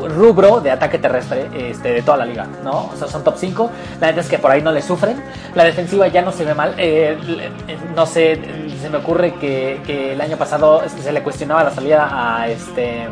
rubro 0.10 0.62
de 0.62 0.72
ataque 0.72 1.00
terrestre 1.00 1.50
este, 1.54 1.94
de 1.94 2.02
toda 2.02 2.18
la 2.18 2.26
liga, 2.26 2.48
¿no? 2.64 2.90
O 2.94 2.96
sea, 2.98 3.08
son 3.08 3.24
top 3.24 3.36
5. 3.38 3.72
La 4.00 4.08
verdad 4.08 4.24
es 4.24 4.30
que 4.30 4.40
por 4.40 4.52
ahí 4.52 4.62
no 4.62 4.72
le 4.72 4.82
sufren. 4.82 5.22
La 5.56 5.64
defensiva 5.64 6.08
ya 6.08 6.22
no 6.22 6.32
se 6.32 6.46
ve 6.46 6.54
mal. 6.54 6.76
Eh, 6.78 7.18
no 7.96 8.06
sé, 8.06 8.40
se 8.82 8.90
me 8.90 8.98
ocurre 8.98 9.34
que, 9.36 10.14
el 10.14 10.22
año 10.22 10.38
pasado 10.38 10.82
se 10.88 11.12
le 11.12 11.22
cuestionaba 11.22 11.64
la 11.64 11.72
salida 11.72 12.10
a 12.12 12.48
este 12.48 13.08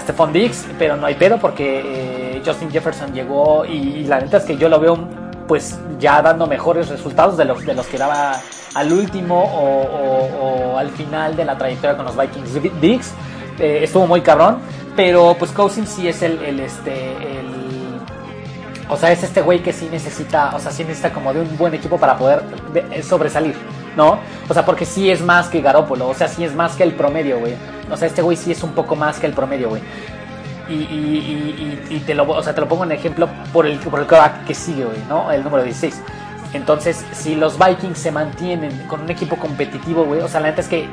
Stephon 0.00 0.32
Diggs, 0.32 0.66
pero 0.78 0.96
no 0.96 1.06
hay 1.06 1.14
pedo 1.14 1.38
porque 1.38 1.82
eh, 1.84 2.42
Justin 2.44 2.70
Jefferson 2.70 3.12
llegó 3.12 3.64
y, 3.64 4.04
la 4.04 4.20
neta 4.20 4.36
es 4.36 4.44
que 4.44 4.56
yo 4.56 4.68
lo 4.68 4.78
veo 4.78 4.98
pues 5.46 5.78
ya 5.98 6.22
dando 6.22 6.46
mejores 6.46 6.88
resultados 6.88 7.36
de 7.36 7.44
los, 7.44 7.64
de 7.64 7.74
los 7.74 7.86
que 7.86 7.98
daba 7.98 8.40
al 8.74 8.92
último 8.92 9.42
o, 9.42 10.78
al 10.78 10.90
final 10.90 11.36
de 11.36 11.44
la 11.44 11.56
trayectoria 11.56 11.96
con 11.96 12.06
los 12.06 12.16
Vikings. 12.16 12.80
Diggs 12.80 13.12
eh, 13.58 13.80
estuvo 13.82 14.06
muy 14.06 14.20
cabrón, 14.20 14.58
pero 14.96 15.36
pues 15.38 15.52
Cousins 15.52 15.88
sí 15.88 16.08
es 16.08 16.22
el, 16.22 16.42
el 16.42 16.60
este, 16.60 17.12
el, 17.12 17.64
o 18.88 18.96
sea, 18.96 19.12
es 19.12 19.22
este 19.22 19.40
güey 19.40 19.62
que 19.62 19.72
sí 19.72 19.88
necesita, 19.90 20.54
o 20.54 20.58
sea, 20.58 20.70
sí 20.70 20.82
necesita 20.82 21.12
como 21.12 21.32
de 21.32 21.40
un 21.40 21.56
buen 21.56 21.72
equipo 21.74 21.98
para 21.98 22.16
poder 22.18 22.42
eh, 22.74 23.02
sobresalir, 23.02 23.54
¿no? 23.96 24.18
O 24.48 24.54
sea, 24.54 24.64
porque 24.64 24.84
sí 24.84 25.10
es 25.10 25.22
más 25.22 25.48
que 25.48 25.60
Garópolo, 25.60 26.08
o 26.08 26.14
sea, 26.14 26.28
sí 26.28 26.44
es 26.44 26.54
más 26.54 26.74
que 26.76 26.82
el 26.82 26.92
promedio, 26.92 27.38
güey. 27.38 27.54
O 27.90 27.96
sea, 27.96 28.08
este 28.08 28.22
güey 28.22 28.36
sí 28.36 28.52
es 28.52 28.62
un 28.62 28.72
poco 28.72 28.96
más 28.96 29.18
que 29.18 29.26
el 29.26 29.32
promedio, 29.32 29.70
güey. 29.70 29.82
Y, 30.68 30.72
y, 30.74 31.86
y, 31.90 31.98
te 32.00 32.14
lo, 32.14 32.28
o 32.28 32.42
sea, 32.42 32.54
te 32.54 32.60
lo 32.60 32.68
pongo 32.68 32.84
en 32.84 32.92
ejemplo 32.92 33.28
por 33.52 33.66
el, 33.66 33.78
por 33.78 34.00
el 34.00 34.06
que 34.46 34.54
sigue, 34.54 34.84
güey, 34.84 34.98
¿no? 35.08 35.30
El 35.30 35.44
número 35.44 35.62
16. 35.62 36.00
Entonces, 36.54 37.04
si 37.12 37.34
los 37.34 37.58
Vikings 37.58 37.98
se 37.98 38.10
mantienen 38.10 38.86
con 38.86 39.02
un 39.02 39.10
equipo 39.10 39.36
competitivo, 39.36 40.04
güey, 40.04 40.20
o 40.20 40.28
sea, 40.28 40.40
la 40.40 40.48
neta 40.48 40.60
es 40.60 40.68
que 40.68 40.88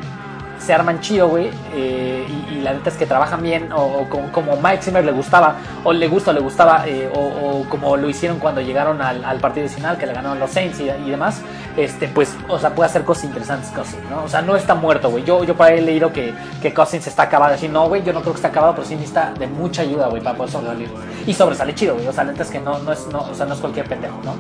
se 0.64 0.74
arman 0.74 1.00
chido, 1.00 1.28
güey, 1.28 1.50
eh, 1.74 2.26
y, 2.52 2.62
la 2.62 2.74
neta 2.74 2.90
es 2.90 2.98
que 2.98 3.08
trabajan 3.08 3.42
bien, 3.42 3.72
o, 3.74 4.08
como, 4.32 4.56
Mike 4.58 4.84
Zimmer 4.84 5.04
le 5.04 5.12
gustaba, 5.12 5.56
o 5.84 5.92
le 5.92 6.08
gusta 6.08 6.30
o 6.30 6.34
le 6.34 6.40
gustaba, 6.40 6.88
eh, 6.88 7.12
o, 7.14 7.66
como 7.68 7.98
lo 7.98 8.08
hicieron 8.08 8.38
cuando 8.38 8.62
llegaron 8.62 9.02
al, 9.02 9.40
partido 9.40 9.66
adicional, 9.66 9.98
que 9.98 10.06
le 10.06 10.14
ganaron 10.14 10.40
los 10.40 10.52
Saints 10.52 10.80
y, 10.80 11.10
demás, 11.10 11.42
este, 11.76 12.08
pues, 12.08 12.36
o 12.48 12.60
sea, 12.60 12.76
puede 12.76 12.90
hacer 12.90 13.04
cosas 13.04 13.24
interesantes 13.24 13.72
Cousins, 13.72 14.04
¿no? 14.10 14.24
O 14.24 14.28
sea, 14.28 14.42
no 14.42 14.56
está 14.56 14.76
muerto, 14.76 15.10
güey. 15.10 15.24
Yo, 15.24 15.44
yo 15.44 15.56
por 15.56 15.68
ahí 15.68 15.80
he 15.80 15.82
leído 15.82 16.14
que, 16.14 16.34
que 16.62 16.74
Cousins 16.74 17.08
está 17.08 17.24
acabado, 17.24 17.56
así, 17.56 17.68
no, 17.68 17.88
güey, 17.88 18.04
yo 18.04 18.14
no 18.14 18.22
creo 18.22 18.34
que 18.34 18.38
está 18.38 18.50
acabado, 18.50 18.76
pero 18.76 18.88
sí 18.88 18.96
necesita 18.96 19.34
de 19.38 19.48
mucha 19.48 19.82
ayuda, 19.82 20.08
güey, 20.10 20.22
para 20.22 20.38
poder 20.38 20.52
sobresalir. 20.52 20.90
Y 21.26 21.34
sobresale 21.34 21.74
chido, 21.74 21.96
güey, 21.96 22.08
o 22.08 22.14
sea, 22.14 22.24
la 22.24 22.34
neta 22.34 22.44
es 22.44 22.52
que 22.52 22.60
no, 22.60 22.78
no 22.80 22.92
es, 22.92 23.08
no, 23.08 23.22
o 23.22 23.34
sea, 23.34 23.46
no 23.46 23.56
es 23.56 23.60
cualquier 23.60 23.88
pendejo, 23.88 24.20
¿no? 24.24 24.36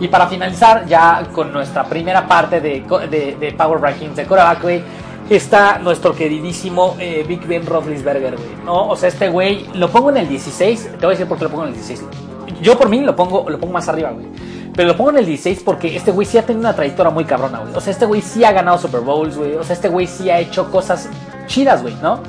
Y 0.00 0.08
para 0.08 0.26
finalizar 0.26 0.86
ya 0.86 1.22
con 1.32 1.52
nuestra 1.52 1.84
primera 1.84 2.26
parte 2.26 2.60
de, 2.60 2.80
de, 3.38 3.52
Power 3.52 3.80
Rankings 3.80 4.16
de 4.16 4.24
Coreback, 4.24 4.62
güey, 4.62 4.82
está 5.28 5.78
nuestro 5.78 6.14
queridísimo 6.14 6.96
eh, 6.98 7.24
Big 7.28 7.46
Ben 7.46 7.66
Roethlisberger, 7.66 8.34
güey. 8.36 8.48
¿no? 8.64 8.88
O 8.88 8.96
sea, 8.96 9.10
este 9.10 9.28
güey 9.28 9.66
lo 9.74 9.90
pongo 9.90 10.10
en 10.10 10.16
el 10.16 10.28
16. 10.28 10.92
Te 10.92 10.96
voy 10.98 11.06
a 11.06 11.10
decir 11.10 11.26
por 11.26 11.36
qué 11.36 11.44
lo 11.44 11.50
pongo 11.50 11.64
en 11.64 11.68
el 11.68 11.74
16. 11.74 12.02
Yo 12.62 12.78
por 12.78 12.88
mí 12.88 13.00
lo 13.00 13.14
pongo, 13.14 13.48
lo 13.48 13.58
pongo 13.60 13.74
más 13.74 13.88
arriba, 13.88 14.10
güey. 14.10 14.26
Pero 14.74 14.88
lo 14.88 14.96
pongo 14.96 15.10
en 15.10 15.18
el 15.18 15.26
16 15.26 15.62
porque 15.64 15.94
este 15.94 16.10
güey 16.10 16.26
sí 16.26 16.38
ha 16.38 16.46
tenido 16.46 16.60
una 16.60 16.74
trayectoria 16.74 17.10
muy 17.10 17.24
cabrona, 17.24 17.58
güey. 17.58 17.74
O 17.74 17.80
sea, 17.80 17.92
este 17.92 18.06
güey 18.06 18.22
sí 18.22 18.42
ha 18.44 18.52
ganado 18.52 18.78
Super 18.78 19.00
Bowls, 19.00 19.36
güey. 19.36 19.54
O 19.56 19.64
sea, 19.64 19.74
este 19.74 19.88
güey 19.88 20.06
sí 20.06 20.30
ha 20.30 20.38
hecho 20.38 20.70
cosas 20.70 21.10
chidas, 21.46 21.82
güey, 21.82 21.94
¿no? 22.02 22.20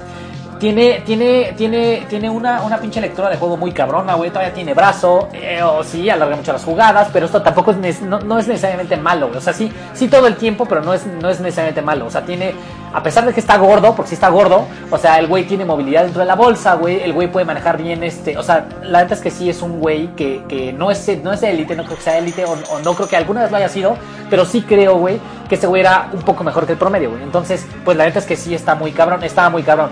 Tiene, 0.62 1.02
tiene, 1.04 1.56
tiene, 1.58 2.06
tiene 2.08 2.30
una, 2.30 2.62
una 2.62 2.78
pinche 2.78 3.02
lectura 3.02 3.32
de 3.32 3.36
juego 3.36 3.58
muy 3.58 3.72
cabrona, 3.72 4.14
güey. 4.14 4.30
Todavía 4.30 4.54
tiene 4.54 4.76
brazo, 4.76 5.28
eh, 5.34 5.60
o 5.64 5.84
sí, 5.84 6.08
alarga 6.08 6.36
mucho 6.36 6.54
las 6.54 6.64
jugadas, 6.64 7.10
pero 7.12 7.26
esto 7.26 7.42
tampoco 7.42 7.72
es, 7.72 8.02
no, 8.04 8.20
no, 8.20 8.38
es 8.38 8.48
necesariamente 8.48 8.96
malo, 8.96 9.30
güey. 9.30 9.40
O 9.40 9.42
sea, 9.42 9.54
sí, 9.54 9.74
sí 9.96 10.08
todo 10.08 10.28
el 10.28 10.36
tiempo, 10.36 10.68
pero 10.68 10.84
no 10.84 10.94
es, 10.94 11.08
no 11.08 11.32
es 11.32 11.40
necesariamente 11.40 11.82
malo. 11.82 12.06
O 12.06 12.12
sea, 12.12 12.22
tiene, 12.22 12.54
a 12.94 13.02
pesar 13.02 13.26
de 13.26 13.34
que 13.34 13.40
está 13.40 13.58
gordo, 13.58 13.96
porque 13.96 14.10
sí 14.10 14.14
está 14.14 14.30
gordo, 14.30 14.68
o 14.92 14.98
sea, 15.00 15.18
el 15.18 15.26
güey 15.26 15.46
tiene 15.46 15.66
movilidad 15.66 16.04
dentro 16.04 16.20
de 16.20 16.28
la 16.28 16.36
bolsa, 16.36 16.76
güey. 16.76 17.02
El 17.02 17.14
güey 17.14 17.28
puede 17.28 17.44
manejar 17.44 17.82
bien 17.82 18.04
este, 18.04 18.38
o 18.38 18.44
sea, 18.44 18.68
la 18.84 19.00
verdad 19.00 19.14
es 19.14 19.22
que 19.22 19.32
sí 19.32 19.50
es 19.50 19.64
un 19.64 19.80
güey 19.80 20.16
que, 20.16 20.44
que 20.48 20.72
no 20.74 20.92
es 20.92 21.10
no 21.24 21.34
es 21.34 21.42
élite, 21.42 21.76
no 21.76 21.86
creo 21.86 21.98
que 21.98 22.04
sea 22.04 22.20
élite, 22.20 22.46
o, 22.46 22.52
o 22.52 22.80
no 22.86 22.94
creo 22.94 23.10
que 23.10 23.18
alguna 23.18 23.42
vez 23.42 23.50
lo 23.50 23.58
haya 23.58 23.70
sido, 23.70 23.98
pero 24.30 24.46
sí 24.46 24.62
creo, 24.62 24.98
güey, 24.98 25.20
que 25.50 25.56
ese 25.56 25.66
güey 25.66 25.82
era 25.82 26.12
un 26.14 26.22
poco 26.22 26.44
mejor 26.44 26.68
que 26.68 26.74
el 26.74 26.78
promedio, 26.78 27.10
güey. 27.10 27.24
Entonces, 27.24 27.66
pues 27.84 27.98
la 27.98 28.06
neta 28.06 28.20
es 28.20 28.26
que 28.28 28.36
sí 28.36 28.54
está 28.54 28.76
muy 28.76 28.92
cabrón, 28.92 29.24
estaba 29.24 29.50
muy 29.50 29.64
cabrón. 29.64 29.90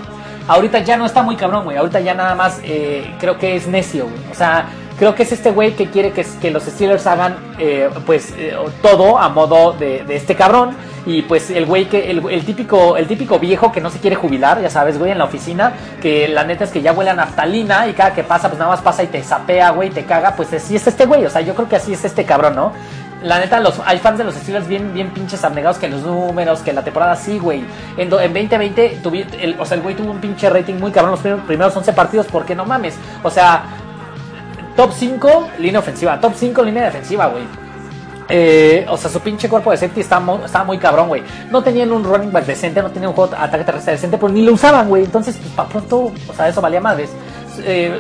Ahorita 0.49 0.79
ya 0.79 0.97
no 0.97 1.05
está 1.05 1.21
muy 1.21 1.35
cabrón, 1.35 1.63
güey. 1.63 1.77
Ahorita 1.77 1.99
ya 1.99 2.15
nada 2.15 2.33
más 2.33 2.59
eh, 2.63 3.13
creo 3.19 3.37
que 3.37 3.55
es 3.55 3.67
necio, 3.67 4.05
güey. 4.05 4.31
O 4.31 4.33
sea, 4.33 4.65
creo 4.97 5.13
que 5.13 5.21
es 5.21 5.31
este 5.31 5.51
güey 5.51 5.73
que 5.73 5.91
quiere 5.91 6.11
que, 6.11 6.49
los 6.49 6.63
Steelers 6.63 7.05
hagan 7.05 7.37
eh, 7.59 7.87
pues 8.07 8.33
eh, 8.35 8.57
todo 8.81 9.19
a 9.19 9.29
modo 9.29 9.73
de, 9.73 10.03
este 10.09 10.33
cabrón. 10.33 10.75
Y 11.05 11.21
pues 11.21 11.51
el 11.51 11.67
güey 11.67 11.85
que, 11.85 12.09
el, 12.09 12.45
típico, 12.45 12.97
el 12.97 13.07
típico 13.07 13.37
viejo 13.37 13.71
que 13.71 13.79
no 13.79 13.91
se 13.91 13.99
quiere 13.99 14.15
jubilar, 14.15 14.59
ya 14.59 14.71
sabes, 14.71 14.97
güey, 14.97 15.11
en 15.11 15.19
la 15.19 15.25
oficina, 15.25 15.73
que 16.01 16.27
la 16.27 16.43
neta 16.43 16.63
es 16.63 16.71
que 16.71 16.81
ya 16.81 16.93
huele 16.93 17.11
a 17.11 17.13
naftalina 17.13 17.87
y 17.87 17.93
cada 17.93 18.15
que 18.15 18.23
pasa, 18.23 18.47
pues 18.47 18.57
nada 18.57 18.71
más 18.71 18.81
pasa 18.81 19.03
y 19.03 19.07
te 19.07 19.21
zapea, 19.21 19.69
güey, 19.69 19.91
te 19.91 20.05
caga, 20.05 20.35
pues 20.35 20.51
así 20.51 20.75
es 20.75 20.87
este 20.87 21.05
güey. 21.05 21.25
O 21.25 21.29
sea, 21.29 21.41
yo 21.41 21.53
creo 21.53 21.69
que 21.69 21.75
así 21.75 21.93
es 21.93 22.03
este 22.03 22.25
cabrón, 22.25 22.55
¿no? 22.55 22.73
La 23.24 23.39
neta, 23.39 23.59
los, 23.59 23.80
hay 23.86 23.99
fans 23.99 24.17
de 24.17 24.24
los 24.24 24.36
Steelers 24.36 24.67
bien, 24.67 24.93
bien 24.93 25.11
pinches 25.11 25.43
abnegados 25.43 25.78
que 25.78 25.88
los 25.89 26.03
números, 26.03 26.61
que 26.61 26.72
la 26.72 26.84
temporada 26.84 27.15
sí, 27.15 27.38
güey. 27.38 27.63
En, 27.97 28.03
en 28.03 28.09
2020, 28.09 28.99
tuvi, 29.03 29.26
o 29.57 29.65
sea, 29.65 29.76
el 29.76 29.84
güey 29.84 29.95
tuvo 29.95 30.11
un 30.11 30.20
pinche 30.20 30.49
rating 30.49 30.76
muy 30.76 30.91
cabrón 30.91 31.11
los 31.11 31.20
primeros, 31.20 31.45
primeros 31.45 31.76
11 31.76 31.93
partidos, 31.93 32.28
porque 32.28 32.55
no 32.55 32.65
mames. 32.65 32.95
O 33.24 33.30
sea, 33.30 33.63
top 34.76 34.91
5, 34.93 35.49
línea 35.59 35.80
ofensiva. 35.80 36.20
Top 36.20 36.34
5, 36.36 36.63
línea 36.63 36.86
defensiva, 36.86 37.28
güey. 37.28 37.43
Eh, 38.32 38.86
o 38.88 38.95
sea, 38.95 39.09
su 39.09 39.20
pinche 39.22 39.49
cuerpo 39.49 39.72
de 39.72 39.78
safety 39.78 40.01
estaba 40.01 40.24
muy, 40.24 40.45
estaba 40.45 40.63
muy 40.63 40.78
cabrón, 40.78 41.07
güey. 41.07 41.24
No 41.49 41.63
tenían 41.63 41.91
un 41.91 42.03
running 42.03 42.32
back 42.32 42.45
decente, 42.45 42.82
no 42.82 42.91
tenían 42.91 43.09
un 43.09 43.15
juego 43.15 43.32
de 43.32 43.38
ataque 43.38 43.63
terrestre 43.63 43.93
decente, 43.93 44.17
pero 44.17 44.32
ni 44.32 44.45
lo 44.45 44.53
usaban, 44.53 44.88
güey. 44.88 45.03
Entonces, 45.03 45.36
pues, 45.36 45.51
para 45.53 45.67
pronto, 45.67 46.11
o 46.28 46.34
sea, 46.34 46.47
eso 46.47 46.61
valía 46.61 46.80
madres. 46.80 47.09
Eh, 47.66 47.99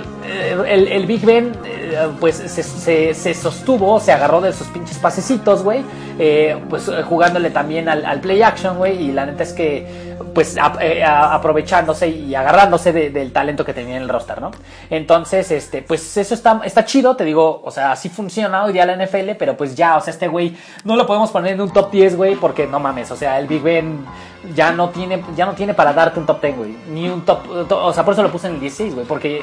el, 0.67 1.05
Big 1.05 1.25
Ben 1.25 1.51
eh, 1.65 2.07
pues 2.19 2.35
se, 2.35 3.33
sostuvo, 3.33 3.99
se 3.99 4.11
agarró 4.11 4.41
de 4.41 4.53
sus 4.53 4.67
pinches 4.67 4.97
pasecitos, 4.97 5.63
güey, 5.63 5.81
eh, 6.19 6.57
pues 6.69 6.89
jugándole 7.05 7.49
también 7.49 7.89
al, 7.89 8.05
al, 8.05 8.21
play 8.21 8.41
action, 8.41 8.77
güey, 8.77 9.01
y 9.01 9.11
la 9.11 9.25
neta 9.25 9.43
es 9.43 9.53
que 9.53 10.08
pues 10.33 10.57
a, 10.57 11.33
aprovechándose 11.33 12.07
y 12.07 12.35
agarrándose 12.35 12.93
de, 12.93 13.09
del 13.09 13.31
talento 13.31 13.65
que 13.65 13.73
tenía 13.73 13.97
en 13.97 14.03
el 14.03 14.09
roster, 14.09 14.41
¿no? 14.41 14.51
Entonces, 14.89 15.51
este, 15.51 15.81
pues 15.81 16.17
eso 16.17 16.33
está, 16.33 16.61
está 16.63 16.85
chido, 16.85 17.15
te 17.15 17.25
digo, 17.25 17.61
o 17.63 17.71
sea, 17.71 17.91
así 17.91 18.09
funciona 18.09 18.63
hoy 18.63 18.73
día 18.73 18.85
la 18.85 18.95
NFL, 18.95 19.31
pero 19.37 19.55
pues 19.55 19.75
ya, 19.75 19.97
o 19.97 20.01
sea, 20.01 20.13
este 20.13 20.27
güey 20.27 20.55
no 20.83 20.95
lo 20.95 21.05
podemos 21.05 21.31
poner 21.31 21.53
en 21.53 21.61
un 21.61 21.71
top 21.71 21.91
10, 21.91 22.17
güey, 22.17 22.35
porque 22.35 22.67
no 22.67 22.79
mames, 22.79 23.11
o 23.11 23.15
sea, 23.15 23.39
el 23.39 23.47
Big 23.47 23.61
Ben 23.61 24.05
ya 24.55 24.71
no 24.71 24.89
tiene, 24.89 25.23
ya 25.35 25.45
no 25.45 25.53
tiene 25.53 25.73
para 25.73 25.93
darte 25.93 26.19
un 26.19 26.25
top 26.25 26.41
10, 26.41 26.57
güey, 26.57 26.75
ni 26.91 27.09
un 27.09 27.25
top, 27.25 27.67
to, 27.67 27.85
o 27.85 27.93
sea, 27.93 28.03
por 28.03 28.13
eso 28.13 28.23
lo 28.23 28.31
puse 28.31 28.47
en 28.47 28.55
el 28.55 28.59
16, 28.59 28.95
güey, 28.95 29.05
porque 29.05 29.41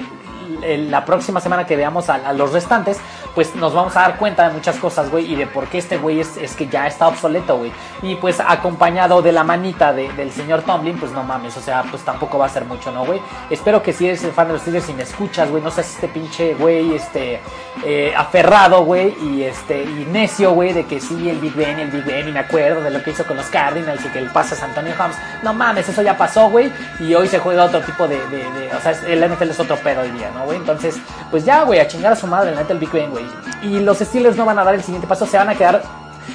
la 0.63 1.05
próxima 1.05 1.41
semana 1.41 1.67
que 1.67 1.77
veamos 1.77 2.09
a, 2.09 2.33
los 2.33 2.53
restantes, 2.53 2.99
pues 3.35 3.55
nos 3.55 3.75
vamos 3.75 3.97
a 3.97 4.01
dar 4.01 4.19
cuenta 4.19 4.49
de 4.49 4.55
muchas 4.55 4.77
cosas, 4.77 5.11
güey, 5.11 5.33
y 5.33 5.37
de 5.37 5.47
por 5.47 5.67
qué 5.67 5.79
este 5.79 5.99
güey 5.99 6.21
es, 6.21 6.57
que 6.57 6.67
ya 6.69 6.87
está 6.87 7.09
obsoleto, 7.09 7.59
güey. 7.59 7.73
Y 8.03 8.17
pues 8.17 8.41
acompañado 8.41 9.23
de 9.23 9.33
la 9.33 9.45
manita 9.45 9.93
de, 9.93 10.13
del 10.13 10.33
señor 10.33 10.63
Tomlin, 10.63 10.99
pues 10.99 11.13
no 11.13 11.23
mames, 11.23 11.57
o 11.57 11.61
sea, 11.61 11.83
pues 11.91 12.03
tampoco 12.03 12.39
va 12.39 12.47
a 12.47 12.49
ser 12.49 12.65
mucho, 12.65 12.91
¿no, 12.91 13.05
güey? 13.05 13.21
Espero 13.51 13.83
que 13.83 13.93
si 13.93 14.07
eres 14.07 14.25
el 14.25 14.33
fan 14.33 14.49
de 14.49 14.55
los 14.55 14.63
Steelers 14.63 14.89
y 14.89 14.95
me 14.95 15.03
escuchas, 15.03 15.51
güey, 15.51 15.63
no 15.63 15.71
seas 15.71 15.95
este 15.95 16.09
pinche 16.09 16.55
güey, 16.55 16.95
este, 16.95 17.41
eh, 17.85 18.15
aferrado, 18.17 18.85
güey, 18.85 19.15
y 19.23 19.43
este, 19.43 19.83
y 19.83 20.07
necio, 20.11 20.53
güey, 20.53 20.73
de 20.73 20.85
que 20.85 21.01
sí, 21.01 21.29
el 21.29 21.39
Big 21.39 21.55
Ben, 21.55 21.79
el 21.79 21.91
Big 21.91 22.05
Ben, 22.05 22.29
y 22.29 22.33
me 22.33 22.41
acuerdo 22.41 22.83
de 22.83 22.91
lo 22.91 23.03
que 23.03 23.11
hizo 23.11 23.25
con 23.25 23.37
los 23.37 23.47
Cardinals 23.47 24.05
y 24.05 24.09
que 24.09 24.19
el 24.19 24.31
pasa 24.31 24.57
a 24.61 24.69
Antonio 24.69 24.95
Hams. 24.99 25.17
No 25.43 25.53
mames, 25.53 25.89
eso 25.89 26.03
ya 26.03 26.17
pasó, 26.17 26.49
güey, 26.49 26.73
y 27.01 27.15
hoy 27.15 27.29
se 27.29 27.39
juega 27.39 27.65
otro 27.65 27.81
tipo 27.81 28.09
de, 28.09 28.19
de, 28.29 28.51
de 28.51 28.75
o 28.75 28.81
sea, 28.81 28.93
el 29.07 29.31
NFL 29.31 29.51
es 29.51 29.61
otro 29.61 29.77
pedo 29.77 30.03
hoy 30.03 30.11
día, 30.11 30.31
¿no, 30.35 30.46
Entonces, 30.55 30.97
pues 31.31 31.45
ya, 31.45 31.65
güey, 31.65 31.81
a 31.81 31.89
chingar 31.89 32.13
a 32.13 32.17
su 32.17 32.27
madre, 32.27 32.53
la 32.53 32.61
neta, 32.61 32.73
el 32.73 32.79
Big 32.79 32.93
Ben, 32.93 33.11
güey. 33.11 33.25
Y 33.63 33.81
los 33.81 33.99
Steelers 33.99 34.37
no 34.37 34.45
van 34.45 34.59
a 34.59 34.65
dar 34.65 34.75
el 34.75 34.83
siguiente 34.83 35.07
paso, 35.09 35.27
se 35.27 35.37
van 35.37 35.49
a 35.49 35.55
quedar. 35.55 35.83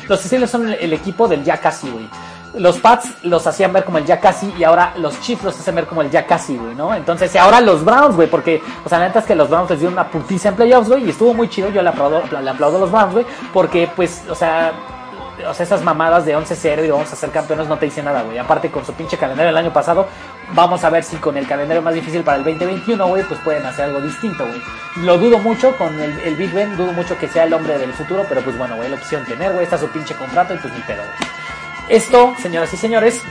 Los 0.07 0.21
Steelers 0.21 0.51
son 0.51 0.67
el, 0.67 0.73
el 0.75 0.93
equipo 0.93 1.27
del 1.27 1.43
ya 1.43 1.57
casi, 1.57 1.89
güey. 1.89 2.07
Los 2.53 2.79
Pats 2.79 3.23
los 3.23 3.47
hacían 3.47 3.71
ver 3.71 3.85
como 3.85 3.97
el 3.97 4.05
ya 4.05 4.19
casi 4.19 4.53
y 4.57 4.65
ahora 4.65 4.93
los 4.97 5.19
Chiefs 5.21 5.43
los 5.43 5.57
hacen 5.57 5.73
ver 5.73 5.85
como 5.85 6.01
el 6.01 6.11
ya 6.11 6.25
casi, 6.25 6.57
güey, 6.57 6.75
¿no? 6.75 6.93
Entonces, 6.93 7.33
y 7.33 7.37
ahora 7.37 7.61
los 7.61 7.85
Browns, 7.85 8.15
güey, 8.15 8.29
porque, 8.29 8.61
o 8.83 8.89
sea, 8.89 8.99
la 8.99 9.07
neta 9.07 9.19
es 9.19 9.25
que 9.25 9.35
los 9.35 9.49
Browns 9.49 9.69
les 9.69 9.79
dieron 9.79 9.93
una 9.93 10.09
putiza 10.09 10.49
en 10.49 10.55
playoffs, 10.55 10.89
güey, 10.89 11.05
y 11.05 11.09
estuvo 11.11 11.33
muy 11.33 11.47
chido, 11.47 11.69
yo 11.69 11.81
le 11.81 11.89
aplaudo, 11.89 12.21
le 12.29 12.49
aplaudo 12.49 12.75
a 12.75 12.79
los 12.81 12.91
Browns, 12.91 13.13
güey, 13.13 13.25
porque, 13.53 13.89
pues, 13.95 14.23
o 14.29 14.35
sea, 14.35 14.73
o 15.47 15.53
sea, 15.53 15.63
esas 15.63 15.81
mamadas 15.83 16.25
de 16.25 16.35
11-0 16.35 16.85
y 16.85 16.91
vamos 16.91 17.11
a 17.11 17.15
ser 17.15 17.29
campeones 17.31 17.67
no 17.67 17.77
te 17.77 17.85
dicen 17.85 18.05
nada, 18.05 18.21
güey. 18.23 18.37
Aparte, 18.37 18.69
con 18.69 18.85
su 18.85 18.93
pinche 18.93 19.17
calendario 19.17 19.47
del 19.47 19.57
año 19.57 19.73
pasado, 19.73 20.07
vamos 20.53 20.83
a 20.83 20.89
ver 20.89 21.03
si 21.03 21.17
con 21.17 21.37
el 21.37 21.47
calendario 21.47 21.81
más 21.81 21.93
difícil 21.93 22.23
para 22.23 22.37
el 22.37 22.43
2021, 22.43 23.07
güey, 23.07 23.23
pues 23.23 23.39
pueden 23.41 23.65
hacer 23.65 23.85
algo 23.85 24.01
distinto, 24.01 24.45
güey. 24.45 24.61
Lo 25.03 25.17
dudo 25.17 25.39
mucho 25.39 25.77
con 25.77 25.99
el, 25.99 26.19
el, 26.19 26.35
Big 26.35 26.53
Ben, 26.53 26.75
dudo 26.75 26.93
mucho 26.93 27.17
que 27.17 27.27
sea 27.27 27.43
el 27.43 27.53
hombre 27.53 27.77
del 27.77 27.93
futuro, 27.93 28.25
pero 28.27 28.41
pues 28.41 28.57
bueno, 28.57 28.75
güey, 28.75 28.89
la 28.89 28.95
opción 28.95 29.25
tener, 29.25 29.51
güey, 29.53 29.63
está 29.63 29.77
su 29.77 29.87
pinche 29.89 30.15
contrato 30.15 30.53
y 30.53 30.57
pues 30.57 30.73
ni 30.73 30.81
pedo, 30.81 31.03
güey. 31.03 31.31
Esto, 31.89 32.35
señoras 32.41 32.73
y 32.73 32.77
señores, 32.77 33.21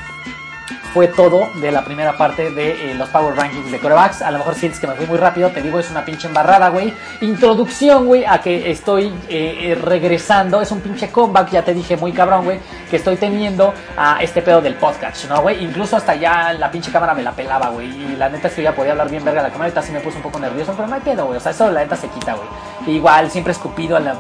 fue 0.93 1.07
todo 1.07 1.49
de 1.55 1.71
la 1.71 1.85
primera 1.85 2.17
parte 2.17 2.51
de 2.51 2.91
eh, 2.91 2.95
los 2.95 3.09
Power 3.11 3.37
Rankings 3.37 3.71
de 3.71 3.79
corebacks. 3.79 4.23
A 4.23 4.31
lo 4.31 4.39
mejor 4.39 4.55
sientes 4.55 4.81
que 4.81 4.87
me 4.87 4.95
fui 4.95 5.07
muy 5.07 5.19
rápido, 5.19 5.51
te 5.51 5.63
digo, 5.63 5.79
es 5.79 5.91
una 5.91 6.05
pinche 6.05 6.27
embarrada, 6.27 6.69
güey. 6.69 6.93
Introducción, 7.21 8.07
güey, 8.07 8.25
a 8.25 8.41
que 8.41 8.71
estoy 8.71 9.13
eh, 9.29 9.79
regresando. 9.81 10.61
Es 10.61 10.71
un 10.73 10.81
pinche 10.81 11.11
comeback, 11.11 11.51
ya 11.51 11.65
te 11.65 11.75
dije, 11.75 11.97
muy 11.97 12.13
cabrón, 12.13 12.45
güey, 12.45 12.59
que 12.91 12.97
estoy 12.97 13.17
teniendo 13.17 13.73
a 13.97 14.23
este 14.23 14.43
pedo 14.43 14.61
del 14.61 14.75
podcast, 14.75 15.29
¿no, 15.29 15.43
güey? 15.43 15.63
Incluso 15.63 15.97
hasta 15.97 16.15
ya 16.15 16.53
la 16.53 16.71
pinche 16.71 16.91
cámara 16.91 17.15
me 17.15 17.23
la 17.23 17.33
pelaba, 17.33 17.69
güey. 17.69 17.89
Y 17.89 18.17
la 18.17 18.29
neta 18.29 18.49
es 18.49 18.55
que 18.55 18.63
ya 18.63 18.75
podía 18.75 18.93
hablar 18.93 19.11
bien 19.11 19.25
verga 19.25 19.43
la 19.43 19.51
cámara, 19.51 19.67
ahorita 19.67 19.83
sí 19.83 19.93
me 19.93 20.01
puse 20.01 20.17
un 20.17 20.23
poco 20.23 20.39
nervioso, 20.41 20.73
pero 20.75 20.89
no 20.89 20.95
hay 20.95 21.01
pedo, 21.03 21.27
güey. 21.27 21.37
O 21.37 21.41
sea, 21.41 21.53
eso 21.53 21.71
la 21.71 21.81
neta 21.81 21.97
se 21.97 22.09
quita, 22.09 22.35
güey. 22.35 22.97
Igual, 22.97 23.31
siempre 23.31 23.53
escupido 23.53 23.97
en 23.99 24.11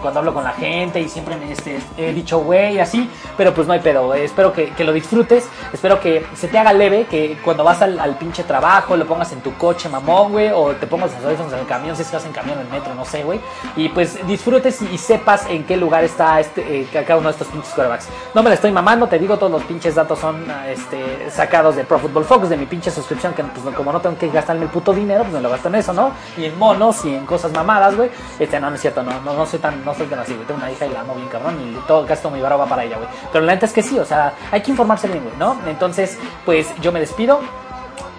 cuando 0.00 0.20
hablo 0.20 0.34
con 0.34 0.44
la 0.44 0.52
gente 0.52 1.00
y 1.00 1.08
siempre 1.08 1.36
me, 1.36 1.50
este, 1.50 1.78
he 1.96 2.12
dicho, 2.12 2.40
güey, 2.40 2.78
así, 2.78 3.08
pero 3.36 3.54
pues 3.54 3.66
no 3.66 3.72
hay 3.72 3.80
pedo, 3.80 4.06
güey. 4.06 4.24
Espero 4.24 4.52
que 4.52 4.84
lo 4.84 4.92
disfrutes, 4.92 5.48
espero 5.72 6.00
que 6.00 6.19
se 6.34 6.48
te 6.48 6.58
haga 6.58 6.72
leve, 6.72 7.06
que 7.06 7.38
cuando 7.44 7.64
vas 7.64 7.80
al, 7.82 8.16
pinche 8.18 8.44
trabajo 8.44 8.96
lo 8.96 9.06
pongas 9.06 9.32
en 9.32 9.40
tu 9.40 9.54
coche, 9.54 9.88
mamón, 9.88 10.32
güey, 10.32 10.50
o 10.50 10.70
te 10.72 10.86
pongas 10.86 11.12
los 11.14 11.24
audífonos 11.24 11.52
en 11.52 11.60
el 11.60 11.66
camión, 11.66 11.96
si 11.96 12.02
estás 12.02 12.24
en 12.26 12.32
camión, 12.32 12.58
en 12.60 12.70
metro, 12.70 12.94
no 12.94 13.04
sé, 13.04 13.22
güey, 13.22 13.40
y 13.76 13.88
pues 13.88 14.26
disfrutes 14.26 14.82
y, 14.82 14.98
sepas 14.98 15.46
en 15.48 15.64
qué 15.64 15.76
lugar 15.76 16.04
está 16.04 16.38
este, 16.40 16.82
eh, 16.82 16.88
cada 16.92 17.16
uno 17.16 17.28
de 17.28 17.32
estos 17.32 17.48
pinches 17.48 17.72
quarterbacks. 17.72 18.08
No 18.34 18.42
me 18.42 18.50
la 18.50 18.54
estoy 18.54 18.70
mamando, 18.70 19.06
te 19.08 19.18
digo, 19.18 19.38
todos 19.38 19.50
los 19.50 19.62
pinches 19.64 19.94
datos 19.94 20.18
son 20.18 20.44
este, 20.68 21.30
sacados 21.30 21.76
de 21.76 21.84
Pro 21.84 21.98
Football 21.98 22.24
Focus, 22.24 22.48
de 22.50 22.56
mi 22.56 22.66
pinche 22.66 22.90
suscripción, 22.90 23.32
que 23.32 23.42
pues 23.42 23.74
como 23.74 23.92
no 23.92 24.00
tengo 24.00 24.16
que 24.18 24.28
gastarme 24.28 24.64
el 24.64 24.70
puto 24.70 24.92
dinero, 24.92 25.22
pues 25.22 25.34
me 25.34 25.40
lo 25.40 25.50
gasto 25.50 25.68
en 25.68 25.76
eso, 25.76 25.92
¿no? 25.92 26.12
Y 26.36 26.44
en 26.44 26.58
monos 26.58 27.04
y 27.04 27.14
en 27.14 27.26
cosas 27.26 27.52
mamadas, 27.52 27.96
güey. 27.96 28.10
Este, 28.38 28.60
no, 28.60 28.68
no 28.68 28.76
es 28.76 28.82
cierto, 28.82 29.02
no, 29.02 29.20
no, 29.20 29.34
no 29.34 29.46
soy 29.46 29.58
tan, 29.58 29.84
no 29.84 29.94
soy 29.94 30.06
tan 30.06 30.18
así, 30.20 30.34
güey. 30.34 30.46
Tengo 30.46 30.60
una 30.60 30.70
hija 30.70 30.86
y 30.86 30.90
la 30.90 31.00
amo 31.00 31.14
bien 31.14 31.28
cabrón 31.28 31.56
y 31.60 31.74
todo 31.86 32.04
gasto 32.04 32.30
mi 32.30 32.40
barba 32.40 32.66
para 32.66 32.84
ella, 32.84 32.96
güey. 32.96 33.08
Pero 33.32 33.44
la 33.44 33.54
neta 33.54 33.66
es 33.66 33.72
que 33.72 33.82
sí, 33.82 33.98
o 33.98 34.04
sea, 34.04 34.34
hay 34.50 34.62
que 34.62 34.70
informarse 34.70 35.08
bien, 35.08 35.22
güey, 35.24 35.36
¿no? 35.38 35.58
Entonces, 35.66 36.09
pues 36.44 36.68
yo 36.80 36.92
me 36.92 37.00
despido. 37.00 37.40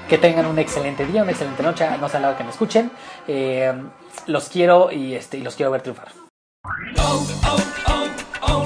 Que 0.07 0.17
tengan 0.17 0.45
un 0.45 0.59
excelente 0.59 1.05
día, 1.05 1.21
una 1.21 1.31
excelente 1.31 1.63
noche. 1.63 1.87
No 1.99 2.07
a 2.07 2.19
la 2.19 2.37
que 2.37 2.43
me 2.43 2.49
escuchen. 2.49 2.91
Eh, 3.27 3.71
los 4.27 4.49
quiero 4.49 4.91
y, 4.91 5.15
este, 5.15 5.37
y 5.37 5.41
los 5.41 5.55
quiero 5.55 5.71
ver 5.71 5.81
triunfar. 5.81 6.09
Oh, 6.97 7.25
oh, 7.47 8.07
oh, 8.41 8.65